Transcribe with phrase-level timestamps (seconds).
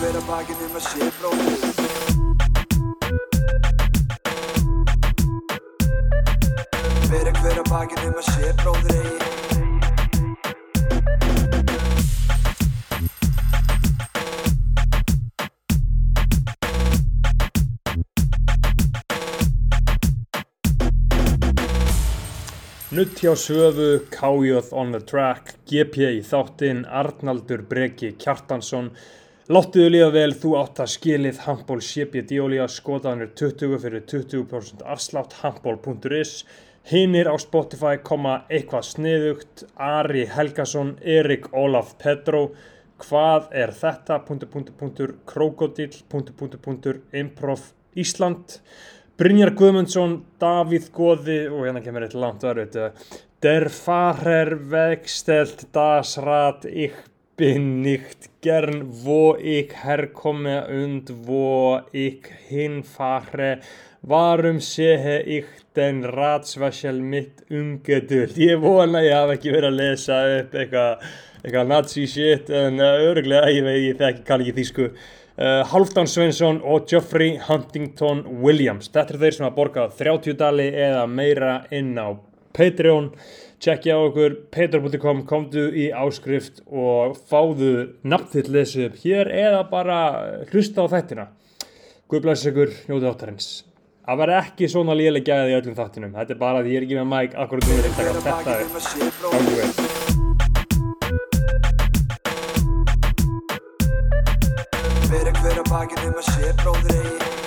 [0.00, 1.60] hver að bakinn um að sé bróðir
[7.10, 9.30] Fyrir hver að bakinn um að sé bróðir eigi
[22.90, 28.90] Nutt hjá Svöfu, Kájóð on the track, GP í þáttinn, Arnaldur Breki Kjartansson.
[29.50, 35.32] Láttuðu líða vel, þú átt að skilið handból sépi díólíja, skoðanir 20 fyrir 20% afslátt,
[35.40, 36.44] handból.is.
[36.86, 42.44] Hinnir á Spotify koma eitthvað sniðugt, Ari Helgason, Erik Ólaf Pedro.
[43.02, 44.20] Hvað er þetta?
[45.26, 45.90] Krokodil,
[47.10, 47.66] Improv
[47.98, 48.60] Ísland.
[49.18, 52.84] Brynjar Guðmundsson, Davíð Góði og hérna kemur eitt langt verið
[53.42, 56.94] Der Fahrer wegstellt das Rad ich
[57.40, 63.60] bin nicht gern wo ich herkomme und wo ich hinfahre.
[64.02, 70.20] Varum sehe ich den Ratsvæsjál mitt umgeduld Ég vona ég hafa ekki verið að lesa
[70.36, 71.08] upp eitthvað
[71.40, 74.92] eitthvað nazi shit en uh, öruglega ég veit ég þekki kann ekki þýsku.
[75.40, 78.92] Uh, Halfdan Sveinsson og Geoffrey Huntington Williams.
[78.92, 82.12] Þetta er þeir sem hafa borgað 30 dali eða meira inn á
[82.52, 83.14] Patreon
[83.60, 87.72] tjekkja á okkur patreon.com komdu í áskrift og fáðu
[88.02, 89.98] nafntill lesið upp hér eða bara
[90.50, 91.30] hlusta á þættina.
[92.10, 93.50] Guð bless ykkur, njótið áttarins
[94.10, 96.14] það verði ekki svona léleg gæði í öllum þáttinum.
[96.16, 98.66] Þetta er bara því ég er ekki með mæk akkurat þú er þetta þetta er
[105.10, 107.39] Fyrir hver að bakinn um að sé bróðir eigi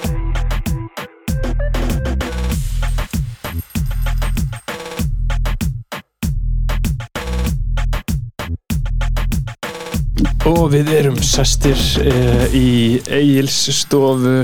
[10.43, 14.41] Og við erum sestir uh, í Egil's stofu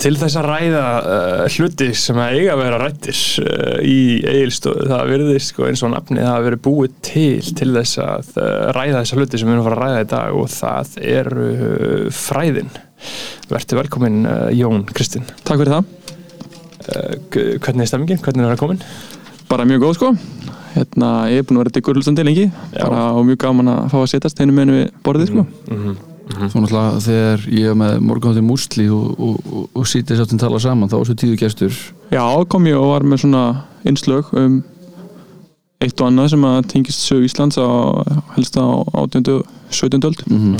[0.00, 4.58] til þess að ræða uh, hluti sem að eiga að vera rættir uh, í Egil's
[4.58, 4.88] stofu.
[4.90, 9.04] Það verðist sko eins og nafnið það verið búið til til þess að uh, ræða
[9.04, 12.08] þessa hluti sem við erum að fara að ræða í dag og það er uh,
[12.24, 12.72] fræðin.
[13.52, 15.30] Verður velkomin uh, Jón Kristinn.
[15.44, 15.92] Takk fyrir það,
[16.86, 17.16] Uh,
[17.58, 18.20] hvernig er stemmingin?
[18.22, 18.82] Hvernig er það komin?
[19.50, 20.08] bara mjög góð sko
[20.76, 22.44] hérna, ég er búin að vera diggur hlustandi lengi.
[22.86, 25.48] Og mjög gaman að fá að setjast einu meðinu við borðið sko.
[25.70, 30.40] Mm Svo náttúrulega þegar ég er með morgunhátti músli og, og, og, og sítið sáttin
[30.42, 31.76] tala saman þá var svo tíðu gestur.
[32.10, 33.42] Já, kom ég og var með svona
[33.86, 34.56] einslög um
[35.86, 37.70] eitt og annað sem að tengist sög Íslands á
[38.34, 39.22] helst á 18.
[39.36, 40.02] og 17.
[40.02, 40.26] öld.
[40.26, 40.58] Mm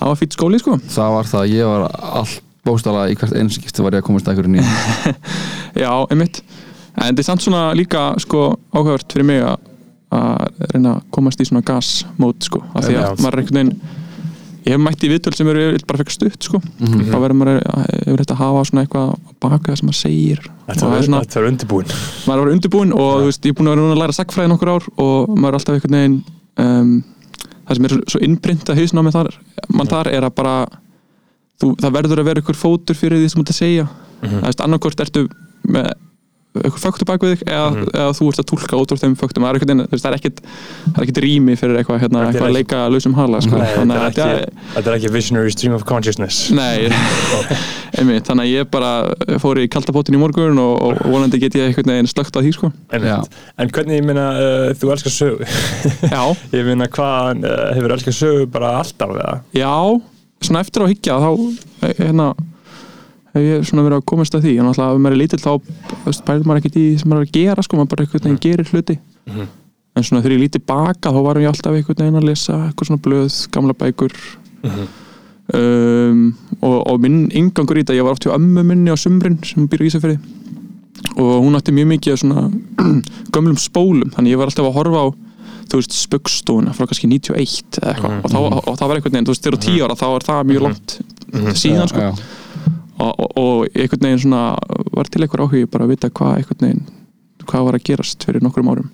[0.00, 0.78] það var fýtt skóli sko.
[0.88, 4.34] Það var það, ég var allt bóstala í hvert einskipti var ég að komast að
[4.34, 5.14] einhverjum nýjum
[5.82, 6.42] Já, einmitt
[6.96, 9.58] en þetta er samt svona líka sko áhugavert fyrir mig að
[10.74, 13.98] reyna að komast í svona gasmót sko af því að maður er einhvern veginn
[14.66, 16.58] ég hef mætt í viðtöl sem eru bara fekk stutt sko.
[16.60, 17.06] Mhm.
[17.08, 17.60] þá verður maður
[18.04, 20.42] yfirleitt að hafa svona eitthvað baka það sem maður segir.
[20.66, 21.94] Þetta er þetta var undirbúin.
[22.26, 24.02] maður er að vera undirbúin og þú veist, ég er búin að vera núna að
[24.02, 26.18] læra sagfræði nokkur ár og maður er alltaf einhvern veginn
[26.60, 26.92] um,
[27.66, 29.32] það sem er svo, svo innprint að hausna á mig þar,
[29.70, 30.54] mann þar er að bara
[31.60, 33.88] þú, það verður að vera ykkur fótur fyrir því sem þú ert að segja.
[34.20, 35.28] Það veist, annarkort ertu
[35.64, 35.92] með
[36.50, 37.84] ykkur fögtu bak við þig eða, Mhm.
[37.94, 40.40] eða þú ert að túlka út úr þeim fögtum það er, einhvern það er ekkit,
[40.90, 43.60] það ekkit rými fyrir eitthvað, hérna, eitthvað að leika lausum hala sko.
[43.60, 46.50] Þetta er ekki, visionary stream of consciousness.
[46.50, 46.90] Nei,
[47.98, 48.90] einmitt, þannig að ég bara
[49.42, 52.52] fór í kaltapótin í morgun og, og vonandi get ég einhvern veginn slögt á því
[52.56, 52.72] sko.
[52.90, 55.46] En hvernig, ég meina, uh, þú elskar sögu
[56.10, 56.22] Já,
[56.56, 59.40] Ég meina, hvað uh, hefur elskar sögu bara alltaf eða?
[59.54, 59.70] já,
[60.42, 61.30] svona eftir á að hyggja þá
[61.86, 62.28] eh, hérna
[63.34, 64.52] hef ég svona verið að komast að því?
[64.60, 65.52] En alltaf ef maður er lítill þá
[66.26, 68.40] pælir maður ekkert í því sem maður er að gera sko, maður bara einhvern veginn
[68.46, 68.98] gerir hluti.
[69.30, 69.46] Mhm.
[69.96, 72.86] en svona þegar ég lítið baka þá varum ég alltaf einhvern veginn að lesa eitthvað
[72.88, 74.12] svona blöð, gamla bækur.
[74.62, 74.84] Mhm.
[75.54, 76.20] um,
[76.62, 79.66] og, og minn ingangur í þetta, ég var oft hjá ömmu minni á sumrin sem
[79.68, 80.18] býr í Ísafirði.
[81.16, 82.44] Og hún átti mjög mikið svona
[83.34, 85.06] gömlum spólum, þannig ég var alltaf að horfa á
[85.70, 88.10] þú veist, spöggstofuna frá kannski 91 eða eitthvað.
[88.10, 88.22] Mhm.
[88.24, 89.98] og, þá, og, og það var einhvern veginn, þú veist, þegar þú er 10 ára
[90.00, 90.66] þá er það mjög Mhm.
[90.70, 92.00] langt síðan sko.
[92.00, 92.10] já,
[93.00, 94.44] og, og, og einhvern veginn svona
[94.94, 96.88] var til einhver áhugi bara að vita hvað einhvern veginn
[97.50, 98.90] hvað var að gerast fyrir nokkrum árum?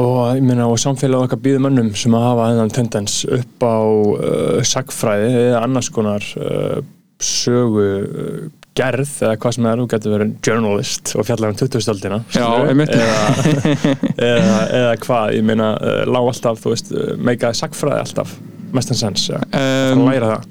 [0.00, 3.78] Og ég meina, og samfélag okkar býður mönnum sem að hafa þennan tendens upp á
[3.78, 6.80] uh, sagfræði eða annars konar uh,
[7.22, 8.40] sögu uh,
[8.74, 12.90] gerð eða hvað sem er, þú getur verið journalist og fjallar um 20-stöldina Já, einmitt.
[12.90, 13.52] eða,
[14.32, 18.34] eða, eða hvað, ég meina uh, lág alltaf, þú veist, uh, meikaði sagfræði alltaf
[18.74, 20.50] mestan sens, já, um, um, að læra það?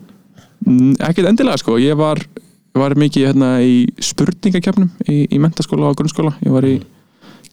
[1.10, 2.24] ekkert endilega sko, ég var,
[2.74, 6.36] ég var mikið hérna í spurningakefnum í, í mentaskóla og grunnskóla.
[6.46, 6.78] Ég var í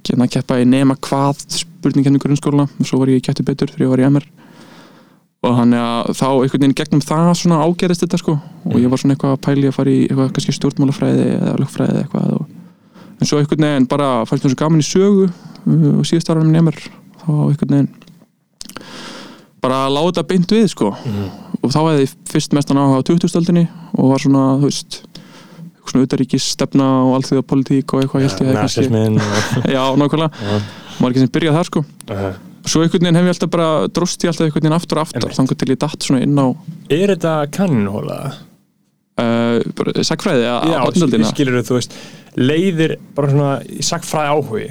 [0.09, 2.69] hérna að keppa í nema hvað spurningakefnum í grunnskóla.
[2.81, 4.31] Og svo var ég í kættu betur þegar ég var í MR
[5.41, 8.35] og þannig að þá einhvern veginn gegnum það svona ágerist þetta sko.
[8.69, 12.03] Og ég var svona eitthvað að pæli að fara í eitthvað kannski stjórnmálafræði eða lögfræði
[12.03, 12.51] eitthvað og,
[13.17, 16.45] en svo einhvern veginn bara fannst mér svo gaman í sögu uh, og síðust ára
[16.45, 16.83] með nefnir
[17.23, 17.91] þá einhvern veginn
[19.65, 20.93] bara láta beint við sko.
[21.61, 25.01] Og þá hefði fyrst mestan áhuga á 2000-stöldinni og var svona, þú veist
[25.91, 30.61] svona utaríkis stefna og allþjóða politík og eitthvað held ég Nasismin og- já, nákvæmlega, Já.
[31.01, 31.85] maður ekki sem byrjað þar sko.
[32.71, 35.33] Svo einhvern veginn hef ég alltaf bara dróst ég alltaf einhvern veginn aftur og aftur
[35.33, 36.47] þannig til ég datt svona inn á
[36.93, 38.19] Er þetta kanninhóla?
[39.21, 41.97] uh, sagfræði Já, að átnöldina skilur þú veist
[42.41, 44.69] leiðir bara svona í sagfræði áhugi.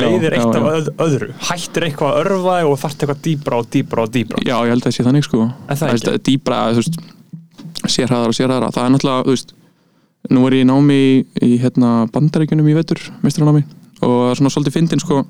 [0.00, 0.74] Leiðir Já, eitt já, af já.
[0.80, 1.28] öð, öðru.
[1.48, 4.84] Hættir eitthvað að örfa og þarft eitthvað dýbra og dýbra og dýbra já, ég held
[4.84, 5.40] að það sé þannig sko.
[5.70, 6.12] Það ekki?
[6.28, 7.00] dýbra, þú veist
[7.90, 9.54] sérhæðar og sérhæðara, það er náttúrulega þú veist,
[10.28, 11.12] nú er ég námi í,
[11.46, 13.64] í hérna, bandaríkjunum í vetur, mestranámi
[14.04, 15.22] og svona svolítið fyndin sko.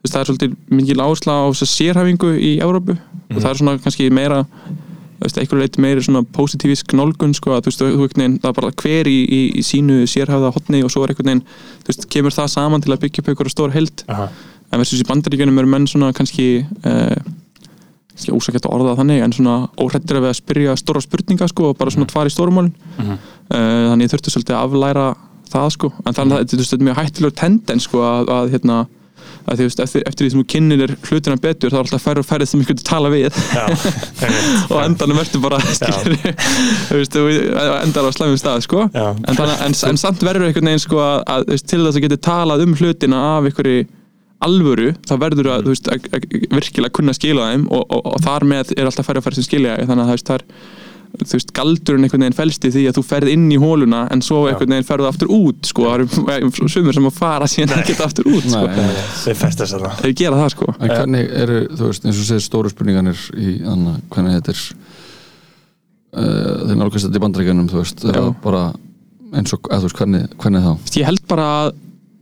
[0.00, 4.08] Veist, það er svolítið mikil áhersla á sérhæfingu í Európu og það er svona kannski
[4.12, 4.44] meira
[5.20, 8.56] veist, einhverju leiti meiri svona positífisk nálgun sko, að þú veist, þú veginn, það er
[8.56, 12.36] bara hver í, í, í sínu sérhæfða hotni og svo er veginn þú veist, kemur
[12.36, 14.30] það saman til að byggja upp einhverju stór held Aha.
[14.70, 17.16] en versus í bandaríkjunum eru menn svona kannski uh,
[18.12, 21.70] kannski ósakett að orða þannig en svona óhrættir að við að spyrja stóra spurninga sko
[21.72, 23.18] og bara svona tvara í stórumálin Mhm.
[23.50, 25.08] uh, þannig ég þurfti svolítið að aflæra
[25.50, 25.92] það sko.
[26.06, 28.86] En þannig að þetta er mjög hættilegur tendens sko að, að hérna
[29.50, 31.80] að því, þú veist, eftir, eftir því sem þú kynnir er hlutina betur þá er
[31.84, 33.34] alltaf færri og færri sem ég getur tala við.
[33.56, 33.64] Já,
[34.70, 36.16] og endanum ertu bara skilur,
[36.90, 37.24] þú veist, þú
[37.80, 38.84] endar á slæmum stað sko.
[38.94, 42.64] En, en, en samt verður einhvern veginn sko að, að til þess að geta talað
[42.66, 43.86] um hlutina af einhverju
[44.46, 48.22] alvöru þá verður að, þú veist, að, að, virkilega kunna skila þeim og, og, og
[48.24, 50.46] þar með er alltaf færri og færri sem skilja þannig að það er
[51.18, 54.22] þú veist, galdurinn einhvern veginn felst í því að þú ferð inn í hóluna en
[54.24, 57.96] svo einhvern veginn ferðu aftur út sko, það eru sumir sem að fara síðan ekki
[58.04, 58.62] aftur út sko.
[58.70, 59.02] Nei, nei.
[59.24, 60.70] Þeir festast þetta þeir gera það sko.
[60.76, 64.62] En hvernig eru, þú veist, eins og segir stóru spurninganir í anna, hvernig þetta er
[66.14, 68.06] uh, þeir nálgast þetta í bandaríkjanum, þú veist,
[68.44, 68.64] bara
[69.34, 70.98] eins og, eða þú veist, hvernig, hvernig þá?
[71.00, 71.72] ég held bara að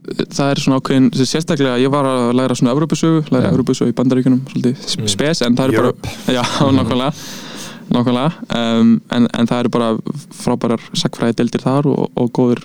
[0.07, 3.53] það er svona ákveðin, sérstaklega ég var að læra svona Evropasögu, læra Já.
[3.53, 5.07] Evropasögu í bandaríkunum svolítið Mm.
[5.07, 6.01] spes, en það er Europe.
[6.25, 6.43] bara já,
[6.77, 7.13] nákvæmlega
[7.89, 9.89] nákvæmlega, um, en, en það eru bara
[10.39, 12.61] frábærar sagfræði deildir þar og, og góður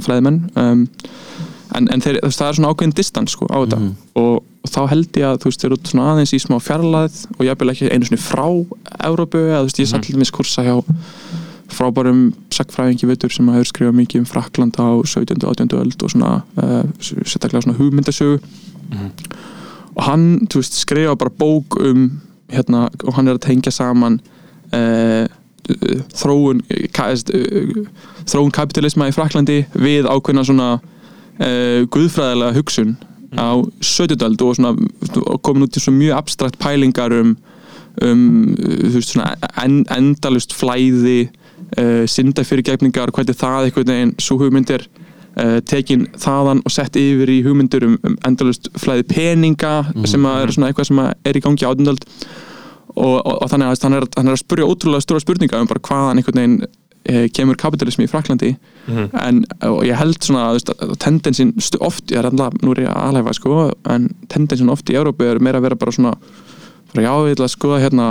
[0.00, 0.86] fræðimenn um,
[1.74, 3.94] en, en þeir, það er svona ákveðin distans sko á þetta Mhm.
[4.14, 7.20] og, og þá held ég að þú veist, þeir eru svona aðeins í smá fjarlæð
[7.38, 8.46] og ég vil ekki einu svona frá
[9.10, 9.90] Európu, eða þú veist, ég Mhm.
[9.94, 10.74] satt til dæmis kursa hjá
[11.70, 12.22] frábærum
[12.54, 15.38] sagfræðingi veitur sem hefur skrifað mikið um Frakland á 17.
[15.44, 15.76] og 18.
[15.78, 16.30] öld og svona
[16.62, 18.40] uh, sérstaklega svona hugmyndasögu
[18.90, 19.10] Mhm.
[19.94, 22.20] og hann, þú veist, skrifa bara bók um
[22.50, 24.20] hérna, og hann er að tengja saman
[24.74, 25.26] uh,
[26.14, 26.62] þróun
[26.92, 27.86] ka, uh,
[28.26, 32.96] þróun kapitalisma í Fraklandi við ákveðna svona uh, guðfræðilega hugsun
[33.38, 34.18] á 17.
[34.26, 34.74] öld og svona
[35.42, 37.36] komin út í svona mjög abstrakt pælingar um
[38.02, 41.28] um, þú veist, svona en, endalust flæði
[41.78, 44.86] uh, syndafyrirgefningar, hvernig það einhvern veginn, svo hugmynd er
[45.38, 49.74] uh, tekin þaðan og sett yfir í hugmyndur um, um endalust flæði peninga
[50.06, 52.04] sem að er svona eitthvað sem er í gangi átundöld
[52.96, 55.68] og, og, og þannig að hann er, hann er að spurja ótrúlega stóra spurninga um
[55.70, 56.56] bara hvaðan einhvern veginn
[57.06, 58.56] eh, kemur kapitalismi í Fraklandi
[58.90, 59.10] Mhm.
[59.20, 63.02] en og ég held svona að tendensin oft, ég er alltaf, nú er ég að
[63.06, 66.14] aðlæfa sko, en tendensin oft í Európu er meira að vera bara svona
[66.94, 68.06] bara já, ég ætla að skoða hérna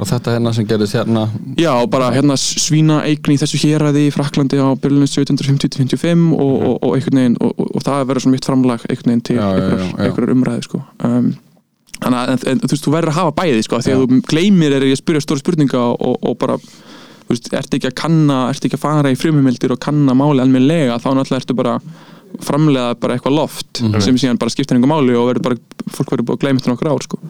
[0.00, 1.26] Og þetta hérna sem gerðist hérna?
[1.60, 6.76] Já, bara hérna svína eign í þessu héræði í Fraklandi á byrjunum 1750-55 og, og,
[6.88, 9.36] og einhvern veginn og, og, og það verður svona mitt framlag einhvern veginn til
[10.08, 10.80] einhverjar umræði sko.
[11.06, 11.28] um,
[12.02, 14.16] Þannig að en, en, þú veist, þú verður að hafa bæði sko, því að þú
[14.32, 17.94] gleymir er ég að spyrja stóra spurninga og, og bara þú veist, ertu ekki að
[18.00, 21.76] kanna, ertu ekki að fara í frumheimildir og kanna máli almennilega þá náttúrulega ertu bara
[22.42, 25.60] framlega bara eitthvað loft sem síðan bara skiptir einhver máli og verður bara,
[25.94, 27.20] fólk verður bara að gleyma þetta nokkur ár sko.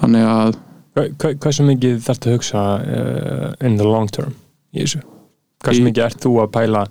[0.00, 4.36] þannig að Hva- hva- Hversu mikið þarftu að hugsa uh, in the long term
[4.74, 5.02] í þessu?
[5.64, 6.84] Hversu Í- mikið ert þú að pæla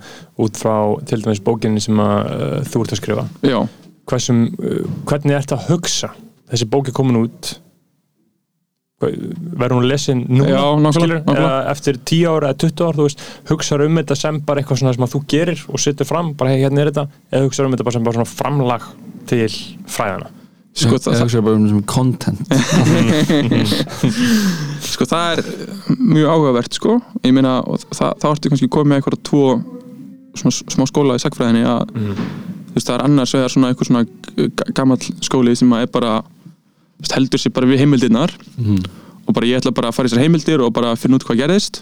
[0.43, 0.75] út frá
[1.07, 3.25] til dæmis bókinni sem að, uh, þú ert að skrifa?
[3.47, 3.59] já,
[4.11, 6.11] Hversum, uh, hvernig ert að hugsa?
[6.51, 7.53] Þessi bók er komin út
[9.03, 10.51] verður hún lesin núna?
[10.53, 14.61] Já, nákvæmlega, eftir 10 ára eða 20 ára, þú veist, hugsaður um þetta sem bara
[14.61, 17.47] eitthvað svona sem að þú gerir og setur fram, bara hey, hérna er þetta, eða
[17.47, 18.87] hugsaður um þetta bara sem bara svona framlag
[19.31, 19.49] til
[19.97, 20.31] fræðana.
[20.73, 22.41] Sko, það, Eða hugsaðu bara um sem content.
[24.93, 25.41] Sko það er
[25.99, 26.95] mjög áhugavert sko.
[27.25, 27.53] Ég meina
[27.93, 29.43] þá ertu kannski komið með eitthvað tvo
[30.39, 34.03] svona smá skóla í sagfræðinni að þú veist það er annars vegar svona eitthvað svona
[34.07, 36.11] g- gamall skóli sem að er bara
[37.13, 38.31] heldur sér bara við heimildirnar.
[39.23, 41.41] Og bara ég ætla bara að fara í þessar heimildir og bara finna út hvað
[41.43, 41.75] gerðist.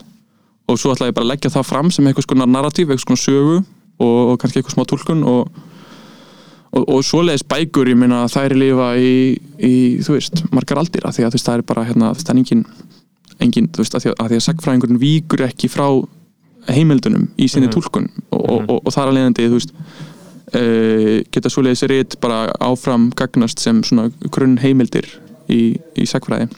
[0.69, 3.23] Og svo ætla ég bara að leggja það fram sem eitthvað svona narratív, eitthvað svona
[3.23, 3.57] sögu
[4.01, 5.41] og, og kannski eitthvað smá tólkun og
[6.73, 9.11] og, og svoleiðis bækur, ég meina þær lifa í,
[9.59, 9.73] í
[10.05, 12.39] þú veist, margar aldir af því að þú veist, það er bara hérna, það er
[12.41, 12.65] engin
[13.41, 15.87] engin, þú veist, að því að, að, því að sagfræðingurinn víkur ekki frá
[16.69, 17.73] heimildunum í sinni Mhm.
[17.75, 19.71] túlkun og, og, og, og þar að leiðandi, þú veist
[20.53, 25.07] uh, geta svoleiðis rít bara áfram gagnast sem svona grunn heimildir
[25.49, 26.49] í, í sagfræði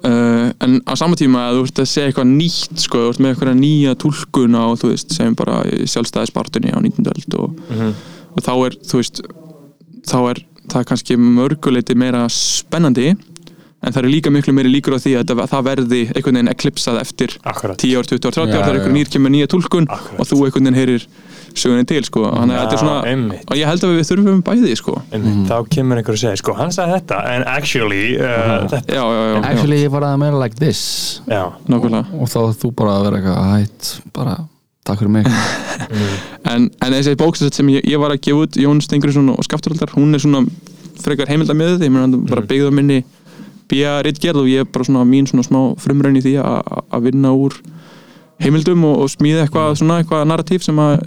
[0.00, 3.18] Uh, en á sama tíma að þú ert að segja eitthvað nýtt sko, þú ert
[3.20, 5.58] með eitthvað nýja túlkun á þú veist, segjum bara
[5.92, 7.10] sjálfstæðisbartunni á 19.
[7.12, 7.90] öld og, Mhm.
[8.34, 9.22] Og þá er þú veist
[10.10, 13.10] þá er það kannski mörguleiti meira spennandi
[13.80, 17.00] en það eru líka miklu meiri líkur á því að það, verði einhvern veginn eklipsað
[17.00, 17.80] eftir Akkurat.
[17.80, 18.96] 10 ár, 20 ár, 30 ár, það er einhver já.
[18.98, 20.20] nýr kemur nýja túlkun Akkurat.
[20.20, 21.06] og þú einhvern veginn heyrir
[21.56, 23.44] sögunni til sko, þannig að þetta er svona einmitt.
[23.48, 24.94] og ég held að við þurfum bæði sko.
[25.10, 29.00] Einmitt, þá kemur einhver að segja, sko, hann sagði þetta en actually, uh, þetta já,
[29.00, 30.82] já, já, já, Actually, ég var að meira like this.
[31.26, 32.04] Nákvæmlega.
[32.20, 34.36] Og þá þú bara að vera eitthvað hætt, bara,
[34.86, 35.30] takk fyrir mig.
[36.50, 39.90] En, en þessi bóksett sem ég, ég var að gefa út Jón Stengurinsson og Skafturaldar
[39.92, 40.40] hún er svona
[41.02, 42.98] frekar heimildamiðið ég meina hann bara byggða minni
[43.70, 47.06] bíja rittgerð og ég er bara svona mín svona smá frumræn í því að að
[47.06, 47.58] vinna úr
[48.40, 51.04] heimildum og, og smíða eitthvað svona eitthvað narratív sem að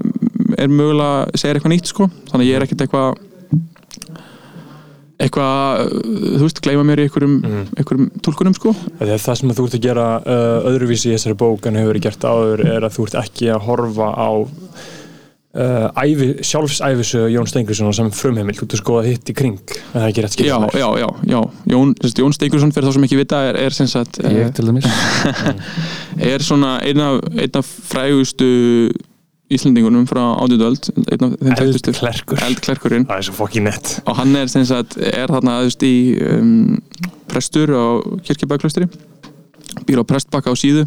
[0.60, 2.10] er mögulega segir eitthvað nýtt sko.
[2.30, 3.10] Þannig að ég er ekkert eitthvað
[5.22, 5.92] eitthvað,
[6.38, 7.68] þú veist, gleyma mér í einhverjum, Mhm.
[7.78, 8.74] einhverjum túlkunum sko.
[9.00, 11.94] Það er það sem þú ert að gera uh, öðruvísi í þessari bók en hefur
[11.94, 14.30] verið gert áður er að þú ert ekki að horfa á
[15.54, 19.94] uh, ævi, sjálfsæfisögu Jón Stengriðsson sem frumheimild, þú ert að skoða hitt í kring en
[19.94, 21.40] það er ekki rétt skilt já, já, já, já,
[21.70, 24.54] Jón, þessi, Jón Steingursson fyrir þá sem ekki vita er, er sem sagt eh, Ég
[24.58, 24.88] til dæmis.
[26.34, 28.50] er svona einn af, einn af frægustu
[29.56, 31.94] Íslendingunum frá þekktustu.
[31.94, 32.44] Eldklerkur.
[32.48, 33.96] Eldklerkurinn Það er svo fokkin nett.
[34.08, 35.96] Og hann er sem sagt er þarna veist í
[36.28, 36.54] um,
[37.32, 37.86] prestur á
[38.28, 38.90] kirkjabæklaustri
[39.88, 40.86] býr á prestbakka á síðu.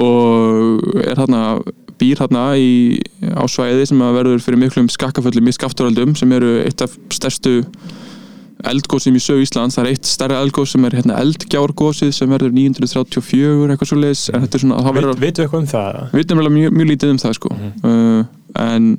[0.00, 1.44] Og er þarna
[2.00, 3.00] býr þarna í,
[3.36, 7.60] á svæði sem að verður fyrir miklum skakkaföllum í skafturöldum sem eru eitt af stærstu
[8.68, 12.52] eldgósum í sögu Íslands það er eitt stærra eldgós sem er hérna eldgjárgósið sem verður
[12.56, 16.00] 934 eitthvað svo leiðis en þetta er svona, það verður Veitu eitthvað um það?
[16.10, 17.52] við veitum alveg mjög, mjög lítið um það sko.
[17.88, 18.24] uh,
[18.66, 18.90] en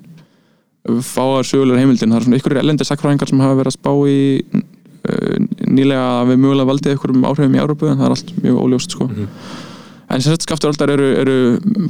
[1.06, 4.22] fáar sögulegar heimildin, það er svona ykkur ellendi sakfræðingar sem hafa verið að spá í
[4.50, 5.36] uh,
[5.68, 8.63] nýlega að við mögulega valdið ykkur um áhrifum í Európu en það er allt mjög
[8.65, 9.10] óljóst sko.
[9.12, 11.38] en sem sagt skafturöldar eru, eru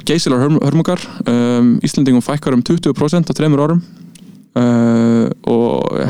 [0.08, 3.84] geysilar hörm, hörmungar um, Íslandingum fækkar um 20% á þreymur árum
[4.60, 6.01] uh, og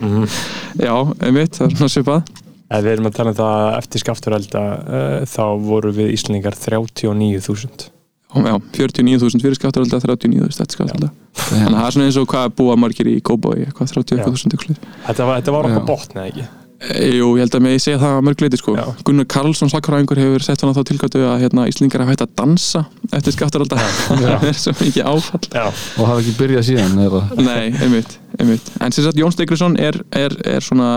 [0.00, 0.94] helmingur COVID já,
[1.26, 2.32] einmitt, það er svona svipað.
[2.68, 6.58] Ef við erum að tala um það að eftir skafturelda uh, þá voru við Íslandingar
[6.58, 7.88] 39.000
[8.28, 12.50] já, 49.000 fyrir skafturölda 39.000 eftir skafturölda þannig að það er svona eins og hvað
[12.60, 14.76] búa margir í Kóboi eitthvað 31.000 ykkur
[15.06, 16.48] Þetta var, var okkur botn, eða ekki?
[16.78, 18.72] Eh, Jú, ég held að mig segja það að mörgleiti sko.
[19.06, 22.34] Gunnar Karlsson sakfræðingur hefur sett hann á þá tilkvæmtu að hérna, Íslingar hafa hægt að
[22.38, 25.40] dansa eftir skaftaralda það er svo mikið áfall.
[25.50, 27.22] Já, og hafa ekki byrjað síðan eða?
[27.42, 28.70] Nei, einmitt, einmitt.
[28.78, 30.90] En sem sagt Jón Stegrisson er, er, er svona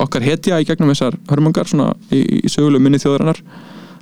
[0.00, 3.42] okkar hetja í gegnum þessar hörmungar svona í, í sögulegu minni þjóðarinnar.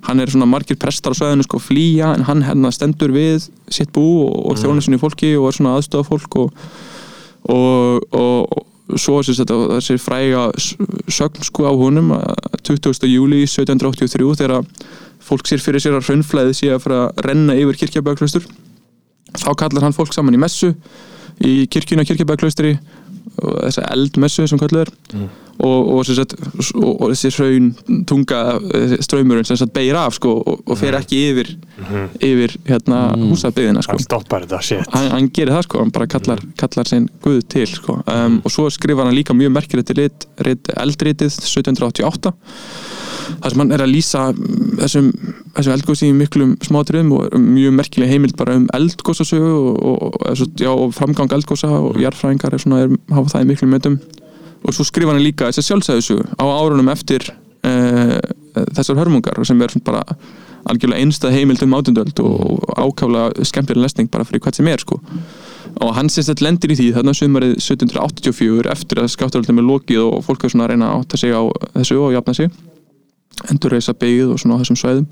[0.07, 3.91] Hann er svona margir prestar á sveðinu sko flýja en hann hérna stendur við sitt
[3.97, 6.63] bú og, og þjóna sinni fólki og er svona aðstofa fólk og,
[7.49, 10.49] og, og, og svo þessi fræga
[11.09, 13.09] sögn sko á honum að 20.
[13.09, 14.67] júli 1783 þegar
[15.25, 18.45] fólk sér fyrir sér að hraunflæði sé að fara að renna yfir kirkjabæklaustur
[19.41, 20.75] þá kallar hann fólk saman í messu
[21.41, 22.75] í kirkjuna kirkjabæklaustri
[23.41, 25.29] og þessa eldmessu sem kallar Mm.
[25.59, 26.35] Og, og, sagt,
[26.75, 27.71] og, og þessi hraun
[28.09, 31.55] tunga þessi ströymurinn sem beir af sko, og, og fer ekki yfir
[32.25, 33.31] yfir hérna Mm.
[33.31, 33.95] húsabyggðina sko.
[33.95, 34.89] hann stoppar þetta shit.
[34.95, 38.01] Hann, hann gerir það sko, hann bara kallar, kallar sinn Guð til sko.
[38.07, 42.33] um, og svo skrifar hann líka mjög merkilegt rit, rit, eldritið 1788
[43.41, 45.11] þar sem hann er að lýsa mm, þessum,
[45.57, 50.45] þessum eldgósi í miklum smátriðum og mjög merkileg heimild bara um eldgósasögu og, og, og,
[50.61, 53.99] já, og framgang eldgósa og jarðfræðingar er svona, er, hafa það í miklum mötum
[54.65, 58.19] og svo skrifar hann líka þess að sjálfsæðisögu á árunum eftir uh,
[58.77, 60.03] þessar hörmungar sem er bara
[60.65, 65.01] algjörlega einstað heimild um átundöld og ákaflega skemmtilega lesning bara fyrir hvað sem er sko.
[65.85, 70.05] Og hann sést þetta lendir í því þarna sumarið 1784 eftir að skáttaröldum er lokið
[70.07, 71.43] og fólk er svona að reyna að átta sig á
[71.75, 72.55] þessu og jafna sig
[73.51, 75.07] endur reysa byggð og svona á þessum svæðum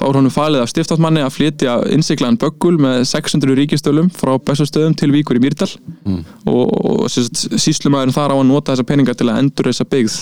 [0.00, 4.96] þá er honum falið af stiftáttmanni að flytja innsiklaðan böggul með 600 ríkistölum frá bestastöðum
[4.96, 5.68] til Víkur í Mýrdal.
[6.08, 6.22] Mm.
[6.48, 10.16] og, og síslumæðurinn þar á að nota þessa peninga til að endur þessa byggð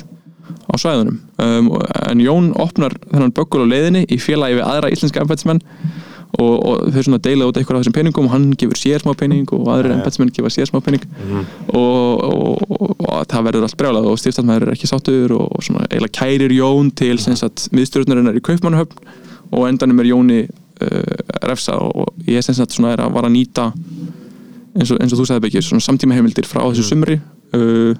[0.67, 1.21] á svæðunum.
[1.39, 1.71] Um,
[2.11, 5.63] en Jón opnar þennan böggul á leiðinni í félagi við aðra íslenska embætismenn
[6.39, 9.15] og, og þau svona deila út eitthvað af þessum peningum og hann gefur sér smá
[9.17, 10.01] pening og aðrir Ja.
[10.01, 11.07] embætismenn gefa sér smá pening.
[11.71, 15.87] Og, og, og, það verður allt brjálað og stiftatmaður er ekki sáttur og, og svona
[15.87, 21.17] eiginlega kærir Jón til miðstjórnarinnar í Kaupmannahöfn og endanum er Jóni uh,
[21.49, 23.71] refsa og ég sem sagt svona er að var að nýta
[24.79, 27.97] eins og, eins og þú sagði Beggi, svona samtíma heimildir frá þessu sumri uh,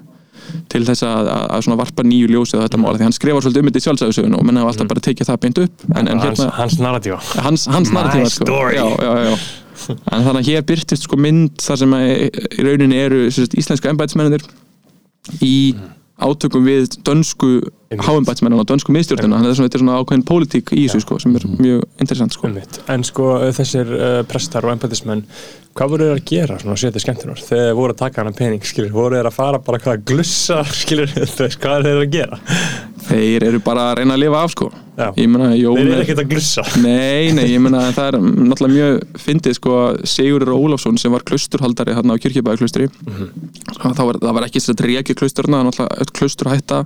[0.71, 3.61] til þess að, að, svona varpa nýju ljósið á þetta mála því hann skrifar svolítið
[3.61, 5.83] um þetta í sjálfsæðusögun og menn hafa alltaf bara tekið það beint upp.
[5.93, 7.19] En, en hérna, hans narratífa.
[7.45, 8.61] Hans, hans My narratífa sko.
[8.73, 9.35] já, já, já.
[10.11, 14.43] en þannig að hér byrtist sko mynd þar sem í rauninni eru íslensku embætismennir
[15.45, 15.55] í
[16.19, 17.53] átökum við dönsku
[17.97, 21.33] háembætismennin og dönsku miðstjórnina þannig að þetta er svona ákveðin pólitík í þessu sko, sem
[21.39, 22.51] er mjög interessant sko.
[22.93, 25.23] En sko þessir uh, prestar og empatismenn
[25.79, 28.91] hvað voru þeir að gera svona setja skemmtunar þegar voru að taka hana pening skilur,
[28.93, 32.39] voru þeir að fara bara hvað að glussa skilur, veist, hvað er þeir að gera?
[33.09, 34.67] Þeir eru bara að reyna að lifa af sko.
[35.15, 36.65] Jón þeir er- eru ekkert að glussa.
[36.83, 38.17] Nei, nei, ég meina það er
[38.51, 43.31] náttúrulega mjög fyndið sko að Sigurður Ólafsson sem var klausturhaldari hérna á Kirkjubæðaklaustri Mhm.
[43.79, 46.83] það, var, það var ekki þess að reykja klausturna náttúrulega öll klaustur hætta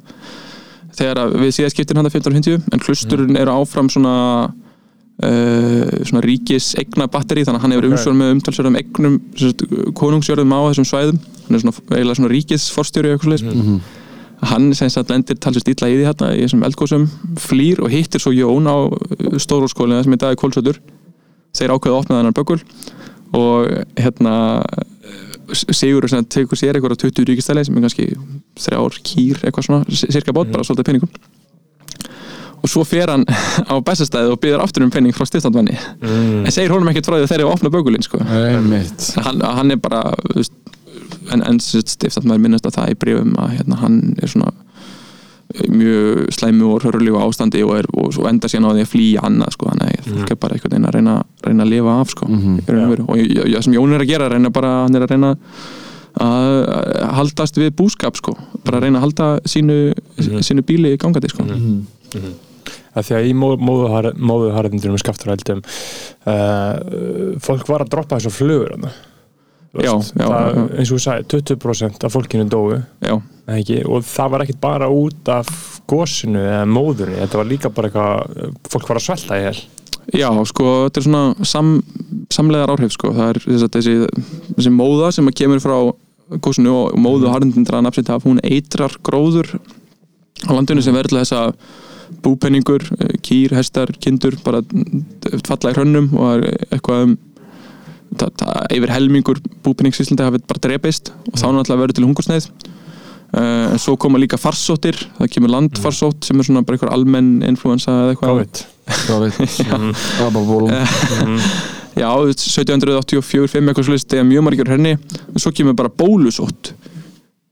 [0.98, 4.14] þegar að við síðaskiptin hann 1550 en klausturinn eru áfram svona
[4.50, 7.96] uh, svona ríkis egna batteri þannig að hann hefur Ok.
[7.98, 9.20] umsvör með umtalsverðum egnum
[10.00, 11.20] konungsjörðum á þessum svæðum.
[11.48, 13.84] Hann er svona eiginlega svona ríkisforstjóri eitthvað mm
[14.44, 17.06] hann sem sagt lendir talsvist illa í því hérna í þessum eldgóðsum
[17.40, 18.76] flýr og hittir svo Jón á
[19.40, 20.80] stórúrskólinu sem í dag er Kólsöldur
[21.56, 22.60] þeir ákveða að opna þennan böggul
[23.40, 23.70] og
[24.00, 24.34] hérna
[25.54, 28.10] Sigur sem tekur sér eitthvað á 20 ríkistæli sem er kannski
[28.66, 31.14] þrjár kýr eitthvað svona, cirka bót, bara svolítið penningum
[32.64, 33.26] og svo fer hann
[33.72, 36.44] á bestastæði og byður aftur um penning frá stiftandvanni mm.
[36.48, 38.22] en segir honum ekkert frá því að þeir eru að opna böggulinn sko.
[39.28, 40.04] hann, hann er bara
[41.34, 44.54] en, en stiftandmaður minnast að það í brefum að hérna, hann er svona
[45.70, 49.22] mjög slæmu og hörlífu ástandi og, er, og svo enda síðan á því að flýja
[49.28, 52.10] annað sko, þannig að fólk er bara einhvern veginn að reyna, reyna að lifa af
[52.16, 52.58] sko, Mhm.
[52.58, 55.12] í raun og og það sem Jón er að gera, reyna bara, hann er að
[55.14, 55.36] reyna
[56.14, 59.78] að haldast við búskap sko, bara að reyna að halda sínu,
[60.42, 61.44] sínu bíli gangandi sko.
[62.94, 65.62] að því að í móðuharðindurum með skafturældum
[66.30, 68.92] uh, fólk var að droppa þessu flugur þarna.
[69.74, 72.44] Já, já, það, eins og þú sagði, 20% af fólkinu
[73.50, 75.50] ekki, og það var ekkit bara út af
[75.90, 79.56] gósinu eða móðunni þetta var líka bara eitthvað, fólk var að svelta í hel.
[80.14, 81.74] Já, sko, þetta er svona sam,
[82.34, 83.96] samlegar áhrif, sko, það er þess að þessi,
[84.60, 85.78] þessi móða sem kemur frá
[86.44, 89.56] gósinu og móðu draðan afsitt af, hún eitrar gróður
[90.46, 91.58] á landinu sem verður þess að
[92.24, 97.18] búpenningur, eh, kýr, hestar, kindur bara eh, falla í hrönnum og eitthvað um
[98.74, 103.96] yfir helmingur búpenningsíslandi hafi bara drepist og þá náttúrulega verður til hungursneið uh, en svo
[104.00, 108.30] koma líka farsóttir það kemur landfarsótt sem er svona bara einhver almenn influensa eða eitthvað.
[108.34, 108.64] COVID.
[109.10, 110.04] COVID.
[110.28, 111.40] Ababólum
[112.04, 116.74] Já, 1784-5 eitthvað slúðist þegar mjög margir henni en svo kemur bara bólusótt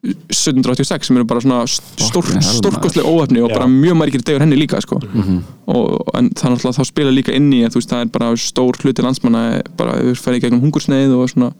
[0.01, 4.97] 1786 sem eru bara svona stórkostlega óhefni og bara mjög margir degur henni líka sko.
[4.97, 5.41] Mhm.
[5.67, 8.79] og, en þannig að þá spila líka inn í að veist það er bara stór
[8.81, 11.51] hluti landsmanna bara við ferði gegnum hungursneið og svona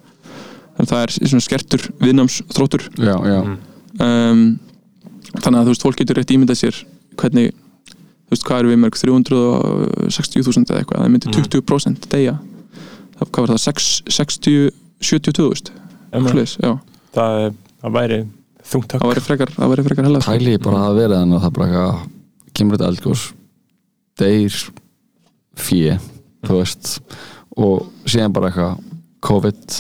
[0.82, 2.88] það er svona skertur viðnámsþróttur.
[2.98, 3.40] Já, já.
[4.02, 4.60] Um,
[5.38, 6.80] þannig að þú veist fólk getur rétt ímyndað sér
[7.22, 8.98] hvernig þú veist hvað eru við mörg?
[8.98, 12.40] 360.000 eða eitthvað, það myndi 20% deyja.
[13.20, 15.72] Það, hvað var það, 6, 60 72.000
[16.12, 16.76] Svoleiðis, já,
[17.16, 18.20] það, það væri
[18.72, 21.56] þungt það væri frekar, það væri frekar hella Pæli bara að vera þannig að það
[21.60, 21.86] bara
[22.58, 23.24] kemur þetta eldgós
[24.22, 24.58] deyr
[25.62, 25.96] fjö
[26.48, 26.92] þú veist
[27.62, 28.78] og síðan bara eitthvað
[29.22, 29.80] COVID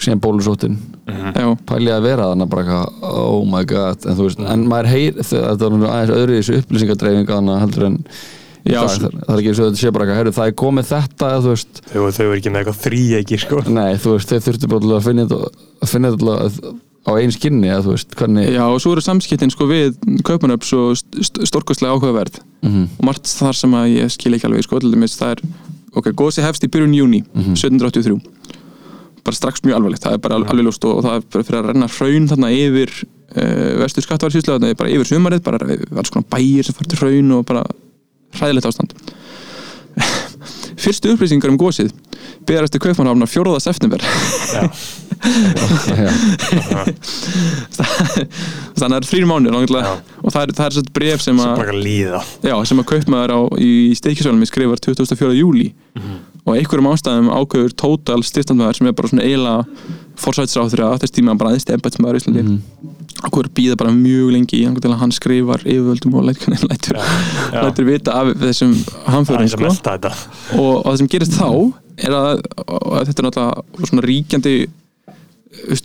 [0.00, 0.74] síðan bólusóttin.
[1.08, 4.64] Já, pæli ég að vera þannig bara eitthvað oh my god, en þú veist, en
[4.68, 7.96] maður heyr þetta er nú aðeins öðru í þessu upplýsingadreifing annað heldur en
[8.66, 10.54] Já, svo- það, það er ekki eins og þetta sé bara eitthvað, heyrðu, það er
[10.62, 11.80] komið þetta, þú veist.
[11.92, 13.60] Þau, þau eru ekki með eitthvað þríegi sko.
[13.70, 16.72] nei, þú veist, þeir þurftu bara að finna þetta að finna þetta
[17.06, 19.94] á einn skinni eða þú veist, hvernig já, og svo eru samskiptin sko við
[20.26, 22.40] kaupanöps og st stórkostlega áhugaverð.
[22.66, 22.88] Mhm.
[22.98, 25.42] og margt þar sem að ég skil ekki alveg sko, dæmis það er,
[25.94, 27.20] ok, gósi hefst í byrjun júni
[27.54, 28.18] 1783
[29.26, 31.44] bara strax mjög alvarlegt, það er bara al- alveg ljóst og, og það er bara
[31.46, 32.92] fyrir að renna hraun þarna yfir
[33.36, 35.58] uh, vestur skattvarsýslu, þarna bara yfir sumarið, bara
[35.98, 37.64] alls konar bæir sem fara til hraun og bara
[38.38, 38.94] hræðilegt ástand
[40.80, 41.90] fyrstu upplýsingar um gósið
[42.48, 43.60] berast til kaupmannhafnar 4.
[43.64, 44.00] september
[48.76, 49.08] þannig að það er
[49.54, 49.92] náttúrulega, Já.
[50.22, 51.52] og það er, það er svona bref sem að
[52.68, 55.32] sem að kaupmaður á í steikisvælum skrifar 24.
[55.40, 55.66] júli
[56.46, 61.34] og einhverjum ástæðum ákveður Total styrstandmaður sem er bara svona eiginlega forsætsráþur að þess tíma
[61.38, 65.00] bara aðeins embætsmaður í Íslandi mm ákveður býða bara mjög lengi í hann til að
[65.00, 67.60] hann skrifar yfirvöldum og lætur, lætur, já.
[67.64, 68.74] lætur vita af þessum
[69.08, 69.70] að sko.
[70.60, 71.48] og, og það sem gerist þá
[71.96, 74.56] er að, að þetta er náttúrulega svona ríkjandi